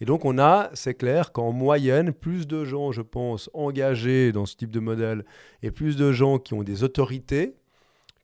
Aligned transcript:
Et 0.00 0.06
donc 0.06 0.24
on 0.24 0.38
a, 0.38 0.70
c'est 0.74 0.94
clair, 0.94 1.32
qu'en 1.32 1.52
moyenne, 1.52 2.12
plus 2.12 2.46
de 2.46 2.64
gens, 2.64 2.90
je 2.90 3.02
pense, 3.02 3.50
engagés 3.52 4.32
dans 4.32 4.46
ce 4.46 4.56
type 4.56 4.70
de 4.70 4.80
modèle 4.80 5.24
et 5.62 5.70
plus 5.70 5.96
de 5.96 6.10
gens 6.12 6.38
qui 6.38 6.54
ont 6.54 6.62
des 6.62 6.84
autorités 6.84 7.54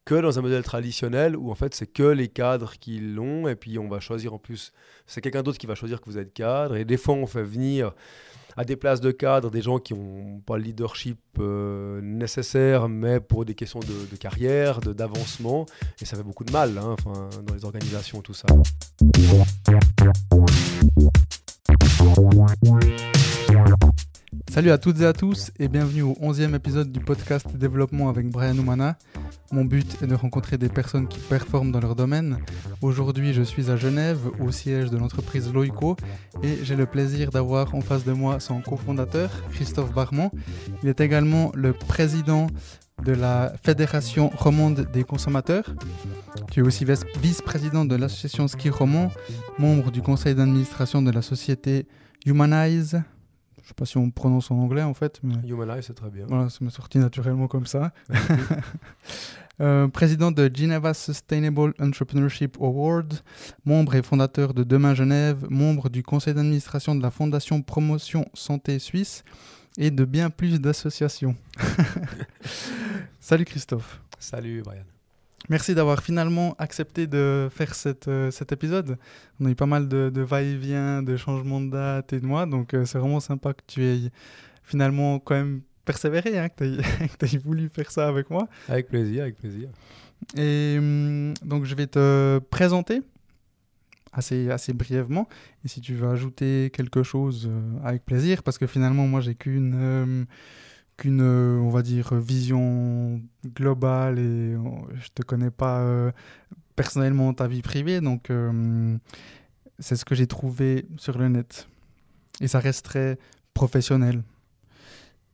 que 0.06 0.14
dans 0.14 0.38
un 0.38 0.42
modèle 0.42 0.62
traditionnel 0.62 1.36
où 1.36 1.50
en 1.50 1.56
fait 1.56 1.74
c'est 1.74 1.88
que 1.88 2.04
les 2.04 2.28
cadres 2.28 2.74
qui 2.78 3.00
l'ont 3.00 3.48
et 3.48 3.56
puis 3.56 3.76
on 3.76 3.88
va 3.88 3.98
choisir 3.98 4.32
en 4.32 4.38
plus, 4.38 4.72
c'est 5.06 5.20
quelqu'un 5.20 5.42
d'autre 5.42 5.58
qui 5.58 5.66
va 5.66 5.74
choisir 5.74 6.00
que 6.00 6.06
vous 6.06 6.16
êtes 6.16 6.32
cadre 6.32 6.76
et 6.76 6.84
des 6.84 6.96
fois 6.96 7.16
on 7.16 7.26
fait 7.26 7.42
venir 7.42 7.92
à 8.56 8.64
des 8.64 8.76
places 8.76 9.00
de 9.00 9.10
cadre 9.10 9.50
des 9.50 9.60
gens 9.62 9.80
qui 9.80 9.94
n'ont 9.94 10.38
pas 10.46 10.58
le 10.58 10.62
leadership 10.62 11.18
euh, 11.40 12.00
nécessaire 12.00 12.88
mais 12.88 13.18
pour 13.18 13.44
des 13.44 13.54
questions 13.54 13.80
de, 13.80 14.16
carrière, 14.16 14.78
d'avancement 14.80 15.66
et 16.00 16.04
ça 16.04 16.16
fait 16.16 16.22
beaucoup 16.22 16.44
de 16.44 16.52
mal 16.52 16.78
hein, 16.78 16.94
enfin, 16.98 17.28
dans 17.44 17.54
les 17.54 17.64
organisations 17.64 18.22
tout 18.22 18.32
ça. 18.32 18.46
Salut 24.50 24.70
à 24.70 24.78
toutes 24.78 25.00
et 25.00 25.06
à 25.06 25.12
tous 25.12 25.50
et 25.58 25.68
bienvenue 25.68 26.02
au 26.02 26.14
11e 26.14 26.54
épisode 26.54 26.90
du 26.90 27.00
podcast 27.00 27.46
Développement 27.54 28.08
avec 28.08 28.28
Brian 28.30 28.56
Oumana. 28.56 28.96
Mon 29.52 29.64
but 29.64 30.02
est 30.02 30.06
de 30.06 30.14
rencontrer 30.14 30.58
des 30.58 30.68
personnes 30.68 31.08
qui 31.08 31.18
performent 31.18 31.72
dans 31.72 31.80
leur 31.80 31.94
domaine. 31.94 32.38
Aujourd'hui, 32.80 33.32
je 33.32 33.42
suis 33.42 33.70
à 33.70 33.76
Genève, 33.76 34.18
au 34.40 34.50
siège 34.50 34.90
de 34.90 34.96
l'entreprise 34.96 35.52
Loico, 35.52 35.96
et 36.42 36.58
j'ai 36.62 36.76
le 36.76 36.86
plaisir 36.86 37.30
d'avoir 37.30 37.74
en 37.74 37.80
face 37.80 38.04
de 38.04 38.12
moi 38.12 38.40
son 38.40 38.60
cofondateur, 38.60 39.30
Christophe 39.52 39.92
Barmont. 39.92 40.30
Il 40.82 40.88
est 40.88 41.00
également 41.00 41.52
le 41.54 41.72
président 41.72 42.46
de 43.04 43.12
la 43.12 43.52
Fédération 43.62 44.30
romande 44.30 44.88
des 44.92 45.04
consommateurs. 45.04 45.64
Tu 46.50 46.60
es 46.60 46.62
aussi 46.62 46.84
vice-président 47.20 47.84
de 47.84 47.94
l'association 47.96 48.48
Ski 48.48 48.70
Romand, 48.70 49.10
membre 49.58 49.90
du 49.90 50.02
conseil 50.02 50.34
d'administration 50.34 51.02
de 51.02 51.10
la 51.10 51.22
société 51.22 51.86
Humanize, 52.24 53.02
je 53.66 53.70
sais 53.70 53.74
pas 53.74 53.84
si 53.84 53.96
on 53.96 54.12
prononce 54.12 54.52
en 54.52 54.58
anglais 54.58 54.84
en 54.84 54.94
fait. 54.94 55.18
Mais... 55.24 55.34
Humanize, 55.48 55.86
c'est 55.88 55.94
très 55.94 56.08
bien. 56.08 56.26
Voilà, 56.28 56.48
ça 56.48 56.58
m'est 56.60 56.70
sorti 56.70 56.98
naturellement 56.98 57.48
comme 57.48 57.66
ça. 57.66 57.92
euh, 59.60 59.88
président 59.88 60.30
de 60.30 60.48
Geneva 60.54 60.94
Sustainable 60.94 61.74
Entrepreneurship 61.80 62.56
Award, 62.60 63.14
membre 63.64 63.96
et 63.96 64.02
fondateur 64.02 64.54
de 64.54 64.62
Demain 64.62 64.94
Genève, 64.94 65.46
membre 65.50 65.88
du 65.88 66.04
conseil 66.04 66.32
d'administration 66.32 66.94
de 66.94 67.02
la 67.02 67.10
Fondation 67.10 67.60
Promotion 67.60 68.24
Santé 68.34 68.78
Suisse 68.78 69.24
et 69.78 69.90
de 69.90 70.04
bien 70.04 70.30
plus 70.30 70.60
d'associations. 70.60 71.34
Salut 73.28 73.44
Christophe. 73.44 74.00
Salut 74.20 74.62
Brian. 74.62 74.84
Merci 75.48 75.74
d'avoir 75.74 76.00
finalement 76.00 76.54
accepté 76.60 77.08
de 77.08 77.48
faire 77.50 77.74
cette, 77.74 78.06
euh, 78.06 78.30
cet 78.30 78.52
épisode. 78.52 78.98
On 79.40 79.46
a 79.46 79.50
eu 79.50 79.56
pas 79.56 79.66
mal 79.66 79.88
de, 79.88 80.10
de 80.14 80.20
va-et-vient, 80.20 81.02
de 81.02 81.16
changements 81.16 81.60
de 81.60 81.70
date 81.70 82.12
et 82.12 82.20
de 82.20 82.24
moi, 82.24 82.46
donc 82.46 82.72
euh, 82.72 82.84
c'est 82.84 82.98
vraiment 83.00 83.18
sympa 83.18 83.52
que 83.52 83.62
tu 83.66 83.82
aies 83.82 84.10
finalement 84.62 85.18
quand 85.18 85.34
même 85.34 85.62
persévéré, 85.84 86.38
hein, 86.38 86.48
que 86.48 86.78
tu 87.26 87.34
aies, 87.34 87.38
voulu 87.44 87.68
faire 87.68 87.90
ça 87.90 88.06
avec 88.06 88.30
moi. 88.30 88.46
Avec 88.68 88.86
plaisir, 88.86 89.24
avec 89.24 89.34
plaisir. 89.38 89.70
Et 90.36 90.76
hum, 90.78 91.34
donc 91.42 91.64
je 91.64 91.74
vais 91.74 91.88
te 91.88 92.38
présenter 92.48 93.02
assez, 94.12 94.52
assez 94.52 94.72
brièvement. 94.72 95.28
Et 95.64 95.68
si 95.68 95.80
tu 95.80 95.94
veux 95.94 96.08
ajouter 96.08 96.70
quelque 96.72 97.02
chose, 97.02 97.48
euh, 97.50 97.84
avec 97.84 98.04
plaisir, 98.04 98.44
parce 98.44 98.56
que 98.56 98.68
finalement 98.68 99.08
moi 99.08 99.20
j'ai 99.20 99.34
qu'une 99.34 100.28
qu'une, 100.96 101.20
euh, 101.22 101.58
on 101.58 101.70
va 101.70 101.82
dire, 101.82 102.14
vision 102.14 103.20
globale 103.44 104.18
et 104.18 104.54
euh, 104.54 104.58
je 104.94 105.08
te 105.14 105.22
connais 105.22 105.50
pas 105.50 105.80
euh, 105.80 106.10
personnellement 106.74 107.32
ta 107.34 107.46
vie 107.48 107.62
privée, 107.62 108.00
donc 108.00 108.30
c'est 109.78 109.96
ce 109.96 110.04
que 110.04 110.14
j'ai 110.14 110.26
trouvé 110.26 110.86
sur 110.96 111.18
le 111.18 111.28
net. 111.28 111.68
Et 112.40 112.48
ça 112.48 112.58
reste 112.58 112.84
très 112.84 113.18
professionnel. 113.54 114.22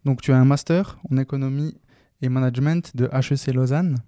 Donc 0.04 0.20
tu 0.20 0.32
as 0.32 0.36
un 0.36 0.44
master 0.44 0.98
en 1.10 1.16
économie 1.16 1.74
et 2.22 2.28
management 2.28 2.96
de 2.96 3.08
HEC 3.12 3.54
Lausanne. 3.54 3.98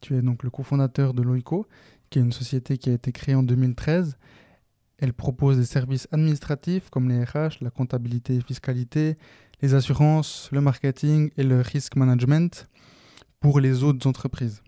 Tu 0.00 0.16
es 0.16 0.22
donc 0.22 0.42
le 0.42 0.50
cofondateur 0.50 1.14
de 1.14 1.22
Loico, 1.22 1.66
qui 2.10 2.18
est 2.18 2.22
une 2.22 2.32
société 2.32 2.76
qui 2.76 2.90
a 2.90 2.92
été 2.92 3.12
créée 3.12 3.34
en 3.34 3.42
2013. 3.42 4.16
Elle 4.98 5.14
propose 5.14 5.56
des 5.56 5.64
services 5.64 6.06
administratifs 6.12 6.90
comme 6.90 7.08
les 7.08 7.24
RH, 7.24 7.62
la 7.62 7.70
comptabilité 7.70 8.36
et 8.36 8.40
fiscalité, 8.40 9.16
les 9.62 9.74
assurances, 9.74 10.48
le 10.50 10.60
marketing 10.60 11.30
et 11.36 11.44
le 11.44 11.60
risk 11.60 11.94
management 11.96 12.68
pour 13.40 13.60
les 13.60 13.84
autres 13.84 14.06
entreprises. 14.08 14.62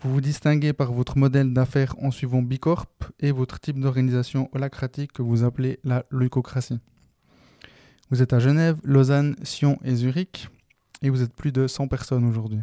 Vous 0.00 0.12
vous 0.12 0.20
distinguez 0.20 0.72
par 0.72 0.92
votre 0.92 1.18
modèle 1.18 1.52
d'affaires 1.52 1.94
en 2.00 2.10
suivant 2.10 2.40
Bicorp 2.40 2.86
et 3.20 3.30
votre 3.30 3.60
type 3.60 3.78
d'organisation 3.78 4.48
holacratique 4.52 5.12
que 5.12 5.22
vous 5.22 5.44
appelez 5.44 5.80
la 5.84 6.06
leucocratie. 6.08 6.78
Vous 8.10 8.22
êtes 8.22 8.32
à 8.32 8.38
Genève, 8.38 8.78
Lausanne, 8.84 9.36
Sion 9.42 9.78
et 9.84 9.94
Zurich 9.94 10.48
et 11.02 11.10
vous 11.10 11.22
êtes 11.22 11.34
plus 11.34 11.52
de 11.52 11.66
100 11.66 11.88
personnes 11.88 12.24
aujourd'hui. 12.24 12.60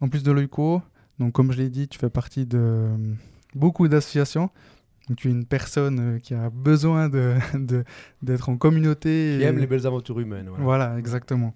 En 0.00 0.08
plus 0.08 0.22
de 0.22 0.32
l'Oico, 0.32 0.80
donc 1.18 1.32
comme 1.32 1.52
je 1.52 1.58
l'ai 1.58 1.68
dit, 1.68 1.88
tu 1.88 1.98
fais 1.98 2.10
partie 2.10 2.46
de 2.46 2.88
beaucoup 3.54 3.86
d'associations, 3.86 4.50
tu 5.16 5.28
es 5.28 5.30
une 5.30 5.44
personne 5.44 6.00
euh, 6.00 6.18
qui 6.18 6.34
a 6.34 6.50
besoin 6.50 7.08
d'être 7.08 7.54
de, 7.58 7.84
d'être 8.22 8.48
en 8.48 8.56
communauté. 8.56 9.36
Qui 9.38 9.44
aime 9.44 9.58
les 9.58 9.66
belles 9.66 9.86
aventures 9.86 10.18
humaines. 10.20 10.50
Voilà. 10.58 10.98
exactement. 10.98 11.54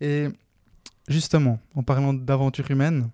Et 0.00 0.28
justement, 1.08 1.58
en 1.74 1.82
parlant 1.82 2.12
d'aventures 2.12 2.70
humaines, 2.70 3.10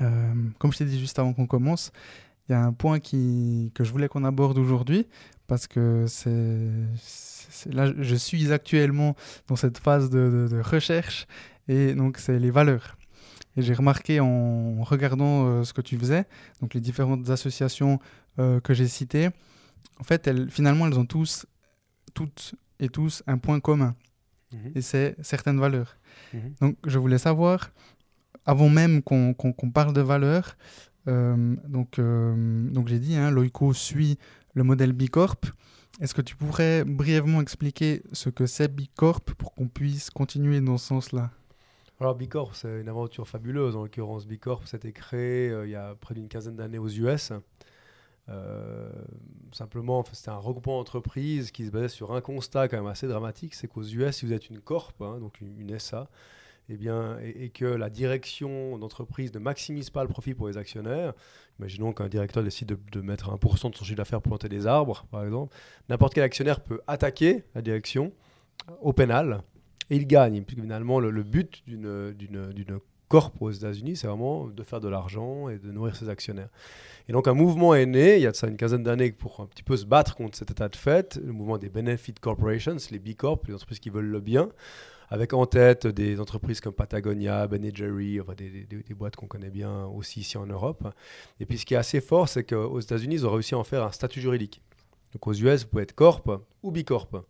euh, 0.00 0.32
comme 0.58 0.72
je 0.72 0.78
t'ai 0.78 0.84
dit 0.84 0.98
juste 0.98 1.18
avant 1.18 1.32
qu'on 1.32 1.46
commence, 1.46 1.92
il 2.48 2.52
y 2.52 2.54
a 2.54 2.62
un 2.62 2.72
point 2.72 2.98
qui, 2.98 3.70
que 3.74 3.84
je 3.84 3.92
voulais 3.92 4.08
qu'on 4.08 4.24
aborde 4.24 4.58
aujourd'hui, 4.58 5.06
parce 5.46 5.66
que 5.66 6.04
c'est 6.06 6.46
là, 7.70 7.92
je 7.98 8.14
suis 8.14 8.52
actuellement 8.52 9.16
dans 9.48 9.56
cette 9.56 9.78
phase 9.78 10.10
de, 10.10 10.48
de 10.50 10.60
recherche, 10.60 11.26
et 11.68 11.94
donc 11.94 12.18
c'est 12.18 12.38
les 12.38 12.50
valeurs. 12.50 12.96
Et 13.56 13.62
j'ai 13.62 13.74
remarqué 13.74 14.20
en 14.20 14.82
regardant 14.84 15.46
euh, 15.46 15.64
ce 15.64 15.72
que 15.72 15.80
tu 15.80 15.98
faisais, 15.98 16.26
donc 16.60 16.74
les 16.74 16.80
différentes 16.80 17.28
associations 17.28 17.98
euh, 18.38 18.60
que 18.60 18.74
j'ai 18.74 18.88
citées, 18.88 19.28
en 20.00 20.04
fait, 20.04 20.26
elles, 20.26 20.50
finalement, 20.50 20.86
elles 20.86 20.98
ont 20.98 21.06
tous, 21.06 21.46
toutes 22.14 22.54
et 22.78 22.88
tous 22.88 23.22
un 23.26 23.38
point 23.38 23.60
commun. 23.60 23.94
Mhm. 24.52 24.72
Et 24.74 24.82
c'est 24.82 25.16
certaines 25.22 25.58
valeurs. 25.58 25.96
Mhm. 26.32 26.54
Donc, 26.60 26.76
je 26.86 26.98
voulais 26.98 27.18
savoir, 27.18 27.70
avant 28.44 28.68
même 28.68 29.02
qu'on 29.02 29.34
parle 29.72 29.92
de 29.92 30.00
valeurs, 30.00 30.56
euh, 31.06 31.56
donc, 31.66 31.98
donc 31.98 32.88
j'ai 32.88 32.98
dit, 32.98 33.16
hein, 33.16 33.30
Loico 33.30 33.72
suit 33.72 34.18
le 34.54 34.62
modèle 34.62 34.92
Bicorp. 34.92 35.40
Est-ce 36.00 36.14
que 36.14 36.22
tu 36.22 36.36
pourrais 36.36 36.84
brièvement 36.84 37.40
expliquer 37.40 38.02
ce 38.12 38.28
que 38.28 38.46
c'est 38.46 38.72
Bicorp 38.72 39.22
pour 39.36 39.54
qu'on 39.54 39.68
puisse 39.68 40.10
continuer 40.10 40.60
dans 40.60 40.78
ce 40.78 40.86
sens-là? 40.86 41.30
Alors 42.00 42.14
Bicorp, 42.14 42.54
c'est 42.54 42.80
une 42.80 42.88
aventure 42.88 43.26
fabuleuse. 43.26 43.74
En 43.74 43.82
l'occurrence, 43.82 44.26
Bicorp, 44.26 44.62
été 44.72 44.92
créé 44.92 45.50
euh, 45.50 45.66
il 45.66 45.70
y 45.70 45.74
a 45.74 45.96
près 45.96 46.14
d'une 46.14 46.28
quinzaine 46.28 46.54
d'années 46.54 46.78
aux 46.78 46.88
US. 46.88 47.32
Euh, 48.30 48.90
simplement, 49.52 50.04
c'était 50.12 50.30
un 50.30 50.36
regroupement 50.36 50.78
d'entreprises 50.78 51.50
qui 51.50 51.66
se 51.66 51.70
basait 51.70 51.88
sur 51.88 52.12
un 52.14 52.20
constat 52.20 52.68
quand 52.68 52.76
même 52.76 52.86
assez 52.86 53.08
dramatique, 53.08 53.54
c'est 53.54 53.66
qu'aux 53.68 53.82
US, 53.82 54.16
si 54.16 54.26
vous 54.26 54.32
êtes 54.32 54.50
une 54.50 54.60
corp, 54.60 54.94
hein, 55.00 55.18
donc 55.18 55.40
une, 55.40 55.78
SA, 55.78 56.08
eh 56.68 56.76
bien, 56.76 57.18
et, 57.20 57.48
que 57.48 57.64
la 57.64 57.88
direction 57.88 58.76
d'entreprise 58.76 59.32
ne 59.32 59.38
maximise 59.38 59.88
pas 59.88 60.02
le 60.02 60.08
profit 60.08 60.34
pour 60.34 60.48
les 60.48 60.58
actionnaires, 60.58 61.14
imaginons 61.58 61.92
qu'un 61.92 62.08
directeur 62.08 62.42
décide 62.42 62.68
de, 62.68 62.78
de 62.92 63.00
mettre 63.00 63.34
1% 63.34 63.70
de 63.70 63.76
son 63.76 63.84
chiffre 63.84 63.96
d'affaires 63.96 64.20
pour 64.20 64.32
planter 64.32 64.50
des 64.50 64.66
arbres, 64.66 65.06
par 65.10 65.24
exemple, 65.24 65.56
n'importe 65.88 66.14
quel 66.14 66.24
actionnaire 66.24 66.60
peut 66.60 66.80
attaquer 66.86 67.44
la 67.54 67.62
direction 67.62 68.12
au 68.82 68.92
pénal 68.92 69.42
et 69.90 69.96
il 69.96 70.06
gagne. 70.06 70.42
Puisque 70.42 70.60
finalement, 70.60 71.00
le, 71.00 71.22
but 71.22 71.62
d'une 71.66 72.52
corp 73.08 73.34
aux 73.40 73.50
États-Unis, 73.50 73.96
c'est 73.96 74.06
vraiment 74.06 74.46
de 74.46 74.62
faire 74.62 74.80
de 74.80 74.88
l'argent 74.88 75.48
et 75.48 75.58
de 75.58 75.70
nourrir 75.72 75.96
ses 75.96 76.08
actionnaires. 76.08 76.50
Et 77.08 77.12
donc 77.12 77.26
un 77.26 77.34
mouvement 77.34 77.74
est 77.74 77.86
né, 77.86 78.16
il 78.16 78.22
y 78.22 78.26
a 78.26 78.34
ça 78.34 78.48
une 78.48 78.56
quinzaine 78.56 78.82
d'années, 78.82 79.12
pour 79.12 79.40
un 79.40 79.46
petit 79.46 79.62
peu 79.62 79.76
se 79.76 79.86
battre 79.86 80.14
contre 80.14 80.36
cet 80.36 80.50
état 80.50 80.68
de 80.68 80.76
fait, 80.76 81.18
le 81.24 81.32
mouvement 81.32 81.58
des 81.58 81.70
Benefit 81.70 82.14
Corporations, 82.20 82.76
les 82.90 82.98
B 82.98 83.14
Corp, 83.14 83.46
les 83.46 83.54
entreprises 83.54 83.80
qui 83.80 83.90
veulent 83.90 84.10
le 84.10 84.20
bien, 84.20 84.50
avec 85.10 85.32
en 85.32 85.46
tête 85.46 85.86
des 85.86 86.20
entreprises 86.20 86.60
comme 86.60 86.74
Patagonia, 86.74 87.46
Ben 87.46 87.74
Jerry, 87.74 88.20
enfin 88.20 88.34
des, 88.34 88.66
des, 88.66 88.94
boîtes 88.94 89.16
qu'on 89.16 89.26
connaît 89.26 89.50
bien 89.50 89.86
aussi 89.86 90.20
ici 90.20 90.36
en 90.36 90.46
Europe. 90.46 90.86
Et 91.40 91.46
puis 91.46 91.58
ce 91.58 91.64
qui 91.64 91.74
est 91.74 91.78
assez 91.78 92.00
fort, 92.00 92.28
c'est 92.28 92.44
qu'aux 92.44 92.78
États-Unis, 92.78 93.16
ils 93.16 93.26
ont 93.26 93.32
réussi 93.32 93.54
à 93.54 93.58
en 93.58 93.64
faire 93.64 93.84
un 93.84 93.92
statut 93.92 94.20
juridique. 94.20 94.60
Donc 95.14 95.26
aux 95.26 95.32
US, 95.32 95.62
vous 95.62 95.68
pouvez 95.68 95.84
être 95.84 95.94
Corp 95.94 96.30
ou 96.62 96.70
B 96.70 96.82
Corp. 96.82 97.24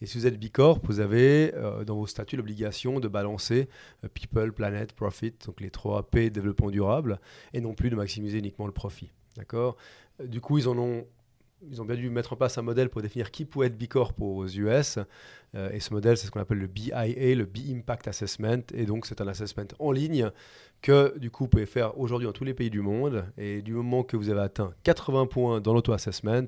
Et 0.00 0.06
si 0.06 0.18
vous 0.18 0.26
êtes 0.26 0.38
Bicorp, 0.38 0.80
vous 0.84 1.00
avez 1.00 1.52
euh, 1.54 1.84
dans 1.84 1.96
vos 1.96 2.06
statuts 2.06 2.36
l'obligation 2.36 3.00
de 3.00 3.08
balancer 3.08 3.68
euh, 4.04 4.08
People, 4.08 4.52
Planet, 4.52 4.92
Profit, 4.92 5.34
donc 5.44 5.60
les 5.60 5.70
trois 5.70 6.08
P 6.08 6.30
développement 6.30 6.70
durable, 6.70 7.18
et 7.52 7.60
non 7.60 7.74
plus 7.74 7.90
de 7.90 7.96
maximiser 7.96 8.38
uniquement 8.38 8.66
le 8.66 8.72
profit. 8.72 9.10
D'accord? 9.36 9.76
Euh, 10.20 10.26
Du 10.26 10.40
coup, 10.40 10.58
ils 10.58 10.68
en 10.68 10.78
ont 10.78 11.04
ils 11.70 11.82
ont 11.82 11.84
bien 11.84 11.96
dû 11.96 12.08
mettre 12.10 12.32
en 12.32 12.36
place 12.36 12.56
un 12.58 12.62
modèle 12.62 12.88
pour 12.88 13.02
définir 13.02 13.30
qui 13.30 13.44
pouvait 13.44 13.66
être 13.66 13.76
Bicorp 13.76 14.14
aux 14.20 14.46
US. 14.46 14.98
Euh, 15.54 15.70
et 15.72 15.80
ce 15.80 15.92
modèle, 15.92 16.16
c'est 16.16 16.26
ce 16.26 16.30
qu'on 16.30 16.40
appelle 16.40 16.58
le 16.58 16.66
BIA, 16.66 17.06
le 17.06 17.44
B-Impact 17.44 18.08
Assessment. 18.08 18.62
Et 18.74 18.86
donc, 18.86 19.06
c'est 19.06 19.20
un 19.20 19.28
assessment 19.28 19.64
en 19.78 19.90
ligne 19.90 20.30
que, 20.82 21.18
du 21.18 21.30
coup, 21.30 21.44
vous 21.44 21.48
pouvez 21.48 21.66
faire 21.66 21.98
aujourd'hui 21.98 22.26
dans 22.26 22.32
tous 22.32 22.44
les 22.44 22.54
pays 22.54 22.70
du 22.70 22.80
monde. 22.80 23.24
Et 23.36 23.62
du 23.62 23.74
moment 23.74 24.02
que 24.02 24.16
vous 24.16 24.28
avez 24.30 24.40
atteint 24.40 24.72
80 24.84 25.26
points 25.26 25.60
dans 25.60 25.74
l'auto-assessment, 25.74 26.46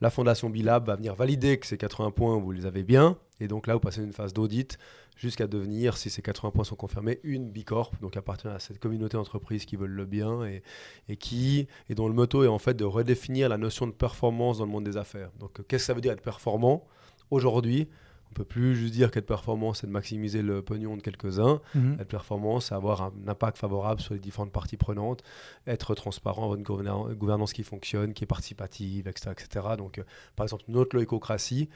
la 0.00 0.10
fondation 0.10 0.50
Bilab 0.50 0.86
va 0.86 0.96
venir 0.96 1.14
valider 1.14 1.58
que 1.58 1.66
ces 1.66 1.78
80 1.78 2.10
points, 2.10 2.36
vous 2.38 2.52
les 2.52 2.66
avez 2.66 2.82
bien. 2.82 3.16
Et 3.40 3.48
donc 3.48 3.66
là, 3.66 3.74
vous 3.74 3.80
passez 3.80 4.02
une 4.02 4.12
phase 4.12 4.32
d'audit 4.32 4.78
jusqu'à 5.18 5.46
devenir, 5.46 5.96
si 5.96 6.08
ces 6.08 6.22
80 6.22 6.52
points 6.52 6.64
sont 6.64 6.76
confirmés, 6.76 7.20
une 7.24 7.50
Bicorp, 7.50 7.92
donc 8.00 8.16
appartenant 8.16 8.54
à 8.54 8.58
cette 8.58 8.78
communauté 8.78 9.16
d'entreprises 9.16 9.66
qui 9.66 9.76
veulent 9.76 9.90
le 9.90 10.06
bien 10.06 10.44
et, 10.44 10.62
et, 11.08 11.16
qui, 11.16 11.66
et 11.90 11.94
dont 11.94 12.08
le 12.08 12.14
motto 12.14 12.44
est 12.44 12.48
en 12.48 12.58
fait 12.58 12.74
de 12.74 12.84
redéfinir 12.84 13.48
la 13.48 13.58
notion 13.58 13.86
de 13.86 13.92
performance 13.92 14.58
dans 14.58 14.64
le 14.64 14.70
monde 14.70 14.84
des 14.84 14.96
affaires. 14.96 15.30
Donc 15.40 15.54
qu'est-ce 15.66 15.82
que 15.82 15.86
ça 15.86 15.94
veut 15.94 16.00
dire 16.00 16.12
être 16.12 16.22
performant? 16.22 16.86
Aujourd'hui, 17.30 17.88
on 18.28 18.30
ne 18.30 18.34
peut 18.36 18.44
plus 18.44 18.76
juste 18.76 18.92
dire 18.92 19.10
qu'être 19.10 19.26
performant, 19.26 19.72
c'est 19.74 19.86
de 19.86 19.92
maximiser 19.92 20.42
le 20.42 20.62
pognon 20.62 20.96
de 20.96 21.02
quelques-uns. 21.02 21.60
Mhm. 21.74 21.96
Être 22.00 22.08
performant, 22.08 22.60
c'est 22.60 22.74
avoir 22.74 23.02
un 23.02 23.12
impact 23.26 23.56
favorable 23.56 24.00
sur 24.00 24.14
les 24.14 24.20
différentes 24.20 24.52
parties 24.52 24.76
prenantes, 24.76 25.22
être 25.66 25.94
transparent, 25.94 26.44
avoir 26.44 26.58
une 26.58 27.14
gouvernance 27.14 27.52
qui 27.52 27.62
fonctionne, 27.62 28.12
qui 28.12 28.24
est 28.24 28.26
participative, 28.26 29.08
etc. 29.08 29.30
etc. 29.32 29.66
Donc, 29.78 29.98
euh, 29.98 30.04
par 30.36 30.44
exemple, 30.44 30.64
notre 30.68 30.94
loïcocratie, 30.94 31.70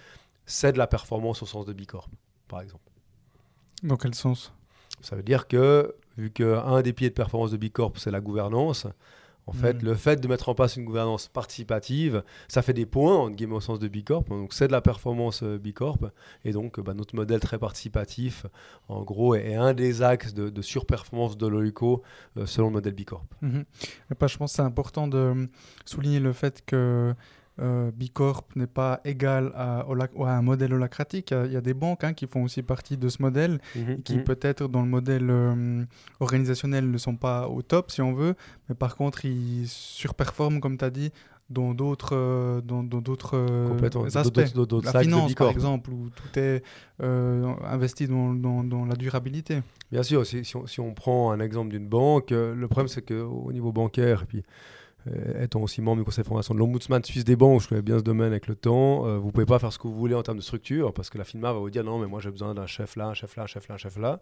c'est 0.45 0.73
de 0.73 0.79
la 0.79 0.87
performance 0.87 1.43
au 1.43 1.47
sens 1.47 1.65
de 1.65 1.73
Bicorp, 1.73 2.11
par 2.49 2.61
exemple. 2.61 2.92
Dans 3.83 3.97
quel 3.97 4.15
sens? 4.15 4.53
Ça 5.01 5.17
veut 5.17 5.23
dire 5.23 5.49
que, 5.49 5.95
vu 6.17 6.31
qu'un 6.31 6.83
des 6.83 6.93
pieds 6.93 7.11
de 7.11 7.15
performance 7.15 7.51
de 7.51 7.57
Bicorp, 7.57 7.95
c'est 7.97 8.11
la 8.11 8.21
gouvernance, 8.21 8.87
en 9.47 9.53
fait, 9.53 9.83
mm. 9.83 9.87
le 9.87 9.95
fait 9.95 10.21
de 10.21 10.29
mettre 10.29 10.49
en 10.49 10.55
place 10.55 10.77
une 10.77 10.85
gouvernance 10.85 11.27
participative, 11.29 12.23
ça 12.47 12.63
fait 12.63 12.73
des 12.73 12.87
points, 12.87 13.17
en 13.17 13.31
guillemets, 13.31 13.57
au 13.57 13.61
sens 13.61 13.81
de 13.81 13.89
Bicorp. 13.89 14.25
Donc, 14.29 14.53
c'est 14.53 14.69
de 14.69 14.73
la 14.73 14.81
performance 14.81 15.43
euh, 15.43 15.59
Bicorp. 15.59 15.99
Et 16.45 16.53
donc, 16.53 16.79
bah, 16.79 16.95
notre 16.95 17.17
modèle 17.17 17.41
très 17.41 17.59
participatif, 17.59 18.47
en 18.89 19.03
gros, 19.03 19.35
est, 19.35 19.55
un 19.55 19.75
des 19.75 20.03
axes 20.03 20.33
de, 20.33 20.63
surperformance 20.63 21.37
de 21.37 21.47
l'OICO 21.49 22.03
euh, 22.37 22.47
selon 22.47 22.69
le 22.69 22.75
modèle 22.75 22.95
Bicorp. 22.95 23.25
Mm-hmm. 23.43 23.65
je 24.29 24.37
pense 24.37 24.53
que 24.53 24.57
c'est 24.57 24.63
important 24.63 25.09
de 25.09 25.49
souligner 25.85 26.21
le 26.21 26.33
fait 26.33 26.65
que 26.65 27.15
euh, 27.61 27.91
Bicorp 27.95 28.45
n'est 28.57 28.67
pas 28.67 29.01
égal 29.05 29.53
à, 29.55 29.85
un 29.87 30.43
modèle 30.43 30.73
holacratique. 30.73 31.33
Il 31.33 31.53
y 31.53 31.57
a 31.57 31.61
des 31.61 31.75
banques 31.75 32.03
hein, 32.05 32.15
qui 32.15 32.27
font 32.27 32.45
aussi 32.45 32.63
partie 32.63 32.97
de 32.97 33.09
ce 33.09 33.21
modèle, 33.21 33.61
mhm, 33.77 34.03
qui 34.03 34.17
mhm. 34.17 34.25
peut-être 34.25 34.69
dans 34.69 34.81
le 34.81 34.89
modèle 34.89 35.29
euh, 35.29 35.85
organisationnel 36.21 36.91
ne 36.91 36.99
sont 36.99 37.17
pas 37.17 37.49
au 37.49 37.63
top, 37.63 37.91
si 37.91 38.01
on 38.01 38.15
veut, 38.15 38.35
mais 38.69 38.75
par 38.75 38.97
contre, 38.97 39.25
ils 39.25 39.67
surperforment, 39.69 40.61
comme 40.61 40.79
tu 40.79 40.85
as 40.85 40.91
dit, 40.91 41.13
dans 41.51 41.75
d'autres 41.75 42.17
euh, 42.17 42.63
dans, 42.63 42.83
d'autres 42.83 43.37
aspects. 44.17 44.55
la 44.85 45.01
finance, 45.03 45.35
par 45.35 45.51
exemple, 45.51 45.91
où 45.91 46.09
tout 46.09 46.39
est 46.39 46.63
investi 46.99 48.07
dans, 48.07 48.33
dans, 48.33 48.87
la 48.87 48.95
durabilité. 48.95 49.61
Bien 49.91 50.03
sûr, 50.03 50.25
si, 50.25 50.43
si, 50.45 50.57
on, 50.57 50.67
si 50.67 50.81
on, 50.81 50.95
prend 50.95 51.33
un 51.33 51.41
exemple 51.41 51.71
d'une 51.71 51.89
banque, 51.89 52.31
le 52.31 52.67
problème 52.67 52.89
c'est 52.89 53.03
qu'au 53.03 53.53
niveau 53.53 53.73
bancaire, 53.73 54.23
et 54.23 54.27
puis 54.27 54.39
euh, 54.39 54.43
étant 55.41 55.61
aussi 55.61 55.83
membre 55.83 55.99
du 55.99 56.05
conseil 56.05 56.23
de 56.23 56.29
formation 56.29 56.55
de 56.55 56.59
l'ombudsman 56.59 57.03
suisse 57.05 57.25
des 57.25 57.37
banques, 57.37 57.63
je 57.63 57.69
connais 57.69 57.83
bien 57.83 57.99
ce 57.99 58.05
domaine 58.05 58.29
avec 58.29 58.47
le 58.47 58.55
temps, 58.55 59.07
euh, 59.07 59.19
vous 59.19 59.33
pouvez 59.33 59.47
pas 59.47 59.59
faire 59.59 59.73
ce 59.73 59.79
que 59.79 59.89
vous 59.89 59.95
voulez 59.95 60.15
en 60.15 60.23
termes 60.23 60.37
de 60.37 60.43
structure, 60.43 60.93
parce 60.95 61.11
que 61.11 61.19
la 61.19 61.25
FINMA 61.25 61.53
va 61.53 61.59
vous 61.59 61.71
dire 61.71 61.85
non, 61.85 61.99
mais 61.99 62.07
moi 62.07 62.21
j'ai 62.21 62.31
besoin 62.31 62.55
d'un 62.55 62.67
chef 62.67 62.97
là, 62.97 63.09
un 63.09 63.15
chef 63.15 63.37
là, 63.37 63.45
un 63.45 63.47
chef 63.47 63.69
là, 63.69 63.75
un 63.75 63.79
chef 63.79 63.97
là. 63.99 64.19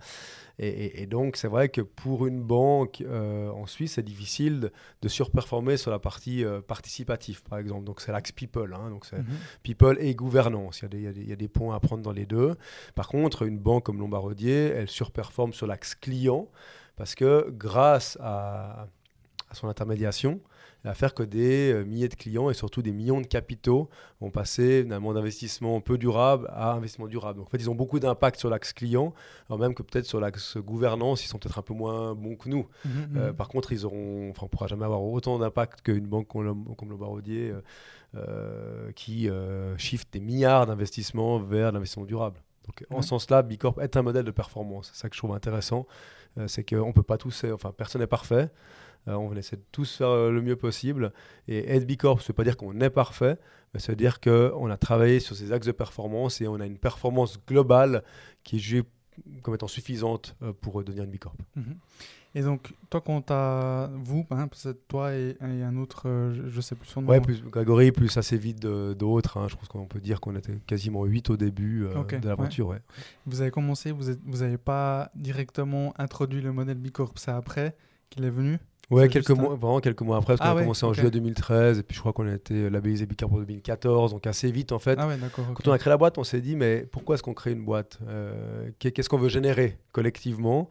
Et, 0.59 1.06
donc 1.06 1.37
c'est 1.37 1.49
vrai 1.49 1.69
que 1.69 1.81
pour 1.81 2.27
une 2.27 2.43
banque 2.43 3.03
euh, 3.03 3.50
en 3.50 3.67
Suisse, 3.67 3.94
c'est 3.94 4.03
difficile 4.03 4.71
de, 5.03 5.09
surperformer 5.09 5.77
sur 5.77 5.91
la 5.91 5.99
partie 5.99 6.44
participative, 6.69 7.43
par 7.43 7.59
exemple. 7.59 7.85
Donc 7.85 8.00
c'est 8.00 8.12
l'axe 8.12 8.33
people, 8.33 8.73
hein, 8.75 8.91
donc 8.91 9.05
c'est 9.05 9.19
mhm. 9.19 9.37
people 9.62 9.97
et 10.00 10.15
gouvernance. 10.15 10.81
Il 10.81 10.83
y, 10.83 11.06
a 11.06 11.12
des, 11.12 11.21
il, 11.23 11.29
y 11.29 11.33
a 11.33 11.37
des, 11.37 11.49
points 11.49 11.75
à 11.75 11.81
prendre 11.81 12.03
dans 12.03 12.12
les 12.12 12.26
deux. 12.26 12.55
Par 12.94 13.09
contre, 13.09 13.43
une 13.43 13.59
banque 13.59 13.85
comme 13.85 13.99
Lombardier, 13.99 14.69
elle 14.69 14.88
surperforme 14.88 15.53
sur 15.53 15.67
l'axe 15.67 15.94
client, 15.94 16.49
parce 16.97 17.15
que 17.15 17.50
grâce 17.50 18.17
à, 18.21 18.87
à 19.50 19.55
son 19.55 19.69
intermédiation, 19.69 20.41
à 20.85 20.94
faire 20.94 21.15
que 21.15 21.23
des 21.23 21.73
euh, 21.73 21.85
milliers 21.85 22.09
de 22.09 22.15
clients 22.15 22.49
et 22.50 22.55
surtout 22.55 22.82
des 22.82 22.93
millions 22.93 23.21
de 23.21 23.27
capitaux 23.27 23.91
vont 24.21 24.31
passer 24.31 24.85
d'un 24.85 24.99
monde 24.99 25.17
d'investissement 25.17 25.81
peu 25.81 25.99
durable 25.99 26.49
à 26.50 26.73
investissement 26.73 27.06
durable. 27.06 27.38
Donc 27.38 27.49
en 27.49 27.50
fait, 27.50 27.59
ils 27.59 27.69
ont 27.69 27.75
beaucoup 27.75 27.99
d'impact 27.99 28.38
sur 28.38 28.49
l'axe 28.49 28.73
client, 28.73 29.12
alors 29.49 29.59
même 29.59 29.75
que 29.75 29.82
peut-être 29.82 30.06
sur 30.06 30.21
l'axe 30.21 30.56
gouvernance, 30.56 31.25
ils 31.25 31.29
sont 31.29 31.38
peut-être 31.38 31.59
un 31.59 31.62
peu 31.62 31.75
moins 31.75 32.15
bons 32.15 32.37
que 32.37 32.49
nous. 32.49 32.67
Mmh, 32.85 32.88
mmh, 32.88 33.17
euh, 33.17 33.32
mmh. 33.32 33.37
par 33.37 33.49
contre, 33.49 33.73
ils 33.73 33.85
auront, 33.85 34.31
enfin, 34.31 34.43
on 34.43 34.44
ne 34.47 34.50
pourra 34.50 34.67
jamais 34.69 34.85
avoir 34.85 35.03
autant 35.03 35.38
d'impact 35.38 35.82
qu'une 35.82 36.06
banque 36.06 36.29
comme, 36.29 36.65
le 36.88 36.97
Barodier 36.97 37.53
euh, 38.15 38.91
qui 38.93 39.29
shift 39.76 40.12
des 40.12 40.21
milliards 40.21 40.67
d'investissements 40.67 41.38
vers 41.38 41.73
l'investissement 41.73 42.06
durable. 42.06 42.41
Donc, 42.67 42.87
en 42.91 43.03
ce 43.03 43.09
sens-là, 43.09 43.43
Bicorp 43.43 43.81
est 43.81 43.97
un 43.97 44.03
modèle 44.03 44.25
de 44.25 44.31
performance. 44.31 44.91
C'est 44.93 45.00
ça 45.00 45.09
que 45.09 45.15
je 45.15 45.21
trouve 45.21 45.35
intéressant. 45.35 45.87
c'est 46.47 46.62
qu'on 46.62 46.88
ne 46.88 46.93
peut 46.93 47.03
pas 47.03 47.19
tous, 47.19 47.44
enfin, 47.53 47.73
personne 47.76 48.00
n'est 48.00 48.06
parfait. 48.06 48.50
Euh, 49.08 49.14
on 49.14 49.35
essaie 49.35 49.56
de 49.56 49.64
tous 49.73 49.97
faire 49.97 50.08
euh, 50.08 50.31
le 50.31 50.43
mieux 50.43 50.56
possible. 50.56 51.12
Et 51.49 51.75
être 51.75 51.87
Bicorp, 51.87 52.20
ça 52.20 52.25
ne 52.25 52.29
veut 52.29 52.35
pas 52.35 52.44
dire 52.44 52.56
qu'on 52.56 52.79
est 52.81 52.91
parfait, 52.91 53.38
mais 53.73 53.81
ça 53.81 53.93
veut 53.93 53.97
dire 53.97 54.20
qu'on 54.20 54.70
a 54.70 54.76
travaillé 54.76 55.20
sur 55.20 55.37
ces 55.37 55.52
axes 55.52 55.67
de 55.67 55.73
performance 55.73 56.41
et 56.41 56.49
on 56.49 56.61
a 56.61 56.67
une 56.67 56.79
performance 56.79 57.38
globale 57.47 58.02
qui 58.44 58.56
est 58.56 58.58
jugée 58.58 58.85
comme 59.43 59.55
étant 59.55 59.69
suffisante 59.69 60.35
euh, 60.43 60.52
pour 60.52 60.82
devenir 60.85 61.05
une 61.05 61.11
Bicorp. 61.11 61.37
Mhm. 61.56 61.76
Et 62.37 62.43
donc, 62.43 62.73
toi, 62.91 63.00
quand 63.00 63.23
t'as, 63.23 63.88
vous, 63.88 64.25
hein, 64.31 64.49
toi 64.87 65.12
et, 65.12 65.37
un 65.41 65.76
autre, 65.76 66.02
je, 66.32 66.43
ne 66.43 66.61
sais 66.61 66.76
plus 66.76 66.87
son 66.87 67.02
nom. 67.02 67.08
Ouais, 67.08 67.20
plus 67.20 67.43
Grégory, 67.43 67.91
plus 67.91 68.17
assez 68.17 68.38
vite 68.38 68.61
d'autres. 68.61 69.37
Hein. 69.37 69.49
je 69.49 69.56
pense 69.56 69.67
qu'on 69.67 69.87
peut 69.87 69.99
dire 69.99 70.20
qu'on 70.20 70.37
était 70.37 70.55
quasiment 70.64 71.05
8 71.05 71.31
au 71.31 71.37
début 71.37 71.88
de 71.88 72.29
l'aventure. 72.29 72.69
Ouais. 72.69 72.79
Vous 73.26 73.41
avez 73.41 73.50
commencé, 73.50 73.91
vous 73.91 74.12
n'avez 74.25 74.58
pas 74.58 75.11
directement 75.17 75.93
introduit 75.99 76.41
le 76.41 76.52
modèle 76.52 76.79
Bicorp, 76.79 77.14
c'est 77.17 77.32
après 77.32 77.75
qu'il 78.11 78.25
est 78.25 78.31
venu? 78.31 78.61
Ouais, 78.91 79.09
quelques 79.09 79.31
mois, 79.31 79.55
vraiment 79.55 79.79
quelques 79.79 80.03
mois 80.03 80.17
après, 80.17 80.37
parce 80.37 80.41
qu'on 80.41 80.57
ah 80.57 80.59
a 80.59 80.63
commencé 80.63 80.85
en 80.85 80.93
juillet 80.93 81.13
2013, 81.13 81.79
et 81.79 81.83
puis 81.85 81.95
je 81.95 82.01
crois 82.01 82.13
qu'on 82.13 82.27
a 82.27 82.35
été 82.35 82.69
labellisé 82.69 83.07
Bicarb 83.07 83.33
en 83.33 83.39
2014, 83.39 84.11
donc 84.11 84.27
assez 84.27 84.51
vite 84.51 84.73
en 84.73 84.81
fait. 84.81 84.99
Ah 85.01 85.09
Quand 85.55 85.69
on 85.69 85.73
a 85.73 85.79
créé 85.79 85.91
la 85.91 85.97
boîte, 85.97 86.19
on 86.19 86.25
s'est 86.25 86.41
dit, 86.41 86.57
mais 86.57 86.87
pourquoi 86.91 87.15
est-ce 87.15 87.23
qu'on 87.23 87.35
crée 87.35 87.53
une 87.53 87.65
boîte 87.65 88.01
euh, 88.09 88.71
Qu'est-ce 88.81 89.09
qu'on 89.09 89.19
veut 89.19 89.29
générer 89.29 89.79
collectivement? 89.93 90.69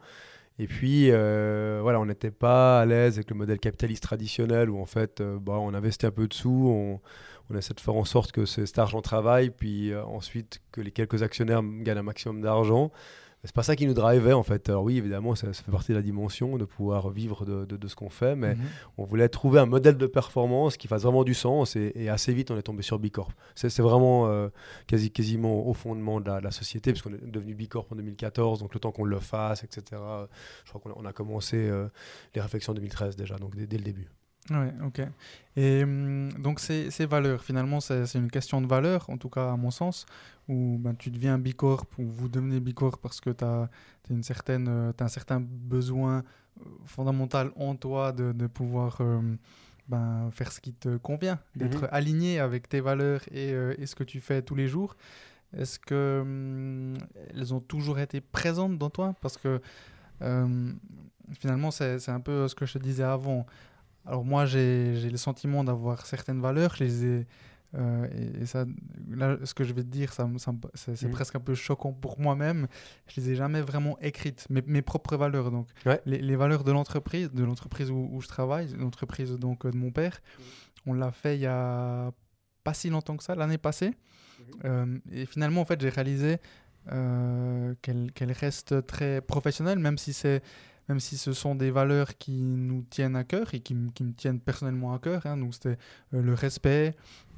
Et 0.58 0.66
puis, 0.66 1.10
euh, 1.10 1.78
voilà, 1.82 1.98
on 1.98 2.04
n'était 2.04 2.30
pas 2.30 2.80
à 2.80 2.84
l'aise 2.84 3.14
avec 3.14 3.30
le 3.30 3.36
modèle 3.36 3.58
capitaliste 3.58 4.02
traditionnel 4.02 4.68
où 4.68 4.78
en 4.78 4.84
fait, 4.84 5.22
euh, 5.22 5.38
bah, 5.40 5.54
on 5.58 5.72
investit 5.72 6.04
un 6.04 6.10
peu 6.10 6.28
de 6.28 6.34
sous, 6.34 6.50
on, 6.50 7.00
on, 7.48 7.56
essaie 7.56 7.72
de 7.72 7.80
faire 7.80 7.94
en 7.94 8.04
sorte 8.04 8.32
que 8.32 8.44
cet 8.44 8.78
argent 8.78 9.00
travaille, 9.00 9.48
puis 9.48 9.94
ensuite 9.96 10.60
que 10.72 10.82
les 10.82 10.90
quelques 10.90 11.22
actionnaires 11.22 11.62
gagnent 11.62 11.98
un 11.98 12.02
maximum 12.02 12.42
d'argent 12.42 12.92
c'est 13.44 13.54
pas 13.54 13.62
ça 13.62 13.74
qui 13.74 13.86
nous 13.86 13.94
drivait 13.94 14.32
en 14.32 14.42
fait. 14.42 14.68
Alors 14.68 14.84
oui, 14.84 14.98
évidemment, 14.98 15.34
ça, 15.34 15.52
fait 15.52 15.72
partie 15.72 15.92
de 15.92 15.96
la 15.96 16.02
dimension 16.02 16.58
de 16.58 16.64
pouvoir 16.64 17.08
vivre 17.10 17.44
de, 17.44 17.64
de, 17.64 17.88
ce 17.88 17.96
qu'on 17.96 18.10
fait, 18.10 18.36
mais 18.36 18.54
mhm. 18.54 18.62
on 18.98 19.04
voulait 19.04 19.28
trouver 19.28 19.60
un 19.60 19.66
modèle 19.66 19.96
de 19.96 20.06
performance 20.06 20.76
qui 20.76 20.88
fasse 20.88 21.02
vraiment 21.02 21.24
du 21.24 21.34
sens 21.34 21.76
et, 21.76 22.08
assez 22.08 22.32
vite 22.32 22.50
on 22.50 22.58
est 22.58 22.62
tombé 22.62 22.82
sur 22.82 22.98
Bicorp. 22.98 23.32
C'est 23.54 23.74
vraiment 23.80 24.26
euh, 24.26 24.48
quasi, 24.86 25.10
quasiment 25.10 25.66
au 25.66 25.74
fondement 25.74 26.20
de 26.20 26.30
la, 26.30 26.50
société 26.50 26.92
puisqu'on 26.92 27.14
est 27.14 27.30
devenu 27.30 27.54
Bicorp 27.54 27.86
en 27.90 27.96
2014, 27.96 28.60
donc 28.60 28.74
le 28.74 28.80
temps 28.80 28.92
qu'on 28.92 29.04
le 29.04 29.20
fasse, 29.20 29.64
etc. 29.64 30.02
Je 30.64 30.72
crois 30.72 30.80
qu'on 30.80 31.04
a, 31.04 31.12
commencé 31.12 31.56
euh, 31.56 31.88
les 32.34 32.40
réflexions 32.40 32.72
en 32.72 32.74
2013 32.74 33.16
déjà, 33.16 33.36
donc 33.36 33.56
dès 33.56 33.76
le 33.76 33.84
début. 33.84 34.10
Oui, 34.48 34.66
ok. 34.84 35.02
Et 35.56 35.84
hum, 35.84 36.32
donc 36.32 36.60
ces, 36.60 36.90
ces, 36.90 37.06
valeurs, 37.06 37.44
finalement, 37.44 37.80
c'est 37.80 38.14
une 38.14 38.30
question 38.30 38.60
de 38.60 38.66
valeur, 38.66 39.08
en 39.10 39.18
tout 39.18 39.28
cas 39.28 39.52
à 39.52 39.56
mon 39.56 39.70
sens, 39.70 40.06
où 40.48 40.78
ben, 40.78 40.94
tu 40.94 41.10
deviens 41.10 41.38
bicorp 41.38 41.86
ou 41.98 42.08
vous 42.08 42.28
devenez 42.28 42.60
bicorp 42.60 42.98
parce 42.98 43.20
que 43.20 43.30
tu 43.30 43.44
as, 43.44 43.68
une 44.10 44.22
certaine, 44.22 44.66
euh, 44.68 44.92
as 44.98 45.04
un 45.04 45.08
certain 45.08 45.40
besoin 45.40 46.18
euh, 46.60 46.64
fondamental 46.84 47.52
en 47.56 47.76
toi 47.76 48.12
de, 48.12 48.32
de 48.32 48.46
pouvoir 48.46 48.98
euh, 49.00 49.20
ben, 49.88 50.30
faire 50.32 50.50
ce 50.50 50.60
qui 50.60 50.72
te 50.72 50.96
convient, 50.96 51.38
d'être 51.54 51.82
mhm. 51.82 51.88
aligné 51.92 52.40
avec 52.40 52.68
tes 52.68 52.80
valeurs 52.80 53.20
et, 53.30 53.50
et, 53.50 53.86
ce 53.86 53.94
que 53.94 54.04
tu 54.04 54.20
fais 54.20 54.42
tous 54.42 54.54
les 54.54 54.66
jours. 54.68 54.96
Est-ce 55.56 55.78
que 55.78 56.20
hum, 56.22 56.94
elles 57.34 57.52
ont 57.54 57.60
toujours 57.60 57.98
été 57.98 58.20
présentes 58.20 58.78
dans 58.78 58.90
toi? 58.90 59.14
Parce 59.20 59.36
que 59.36 59.60
finalement, 61.38 61.70
c'est 61.70 62.08
un 62.08 62.20
peu 62.20 62.46
ce 62.48 62.54
que 62.54 62.66
je 62.66 62.74
te 62.74 62.78
disais 62.78 63.04
avant. 63.04 63.46
Alors 64.06 64.24
moi, 64.24 64.46
j'ai 64.46 65.10
le 65.10 65.16
sentiment 65.16 65.64
d'avoir 65.64 66.06
certaines 66.06 66.40
valeurs, 66.40 66.74
je 66.76 66.84
les 66.84 67.06
ai... 67.06 67.26
Euh, 67.76 68.08
et, 68.40 68.46
ça, 68.46 68.64
là, 69.08 69.38
ce 69.44 69.54
que 69.54 69.62
je 69.62 69.72
vais 69.72 69.84
te 69.84 69.88
dire, 69.88 70.12
ça, 70.12 70.28
c'est 70.74 71.02
mhm. 71.02 71.10
presque 71.12 71.36
un 71.36 71.40
peu 71.40 71.54
choquant 71.54 71.92
pour 71.92 72.18
moi-même. 72.18 72.66
Je 73.06 73.20
les 73.20 73.30
ai 73.30 73.34
jamais 73.36 73.60
vraiment 73.60 73.96
écrites, 74.00 74.46
mes, 74.50 74.62
mes 74.66 74.82
propres 74.82 75.16
valeurs. 75.16 75.52
Donc, 75.52 75.68
les, 76.04 76.36
valeurs 76.36 76.64
de 76.64 76.72
l'entreprise, 76.72 77.30
de 77.30 77.44
l'entreprise 77.44 77.90
où, 77.92 78.20
je 78.20 78.26
travaille, 78.26 78.72
l'entreprise 78.76 79.30
donc 79.38 79.66
de 79.66 79.76
mon 79.76 79.92
père, 79.92 80.20
on 80.84 80.94
l'a 80.94 81.12
fait 81.12 81.36
il 81.36 81.42
y 81.42 81.46
a 81.46 82.10
pas 82.64 82.74
si 82.74 82.90
longtemps 82.90 83.16
que 83.16 83.22
ça, 83.22 83.36
l'année 83.36 83.58
passée. 83.58 83.90
Mhm. 83.90 84.46
Euh, 84.64 84.98
et 85.12 85.26
finalement, 85.26 85.60
en 85.60 85.64
fait, 85.64 85.80
j'ai 85.80 85.90
réalisé 85.90 86.38
euh, 86.92 87.74
qu'elle 87.82 88.32
reste 88.32 88.86
très 88.86 89.20
professionnelle, 89.20 89.78
même 89.78 89.98
si 89.98 90.12
c'est 90.12 90.42
même 90.90 90.98
si 90.98 91.16
ce 91.16 91.32
sont 91.32 91.54
des 91.54 91.70
valeurs 91.70 92.18
qui 92.18 92.32
nous 92.32 92.82
tiennent 92.82 93.14
à 93.14 93.22
cœur 93.22 93.54
et 93.54 93.60
qui, 93.60 93.76
qui 93.94 94.02
me 94.02 94.12
tiennent 94.12 94.40
personnellement 94.40 94.92
à 94.92 94.98
cœur. 94.98 95.24
Hein. 95.24 95.36
Donc 95.36 95.54
c'était 95.54 95.78
euh, 96.14 96.20
le 96.20 96.34
respect, 96.34 96.96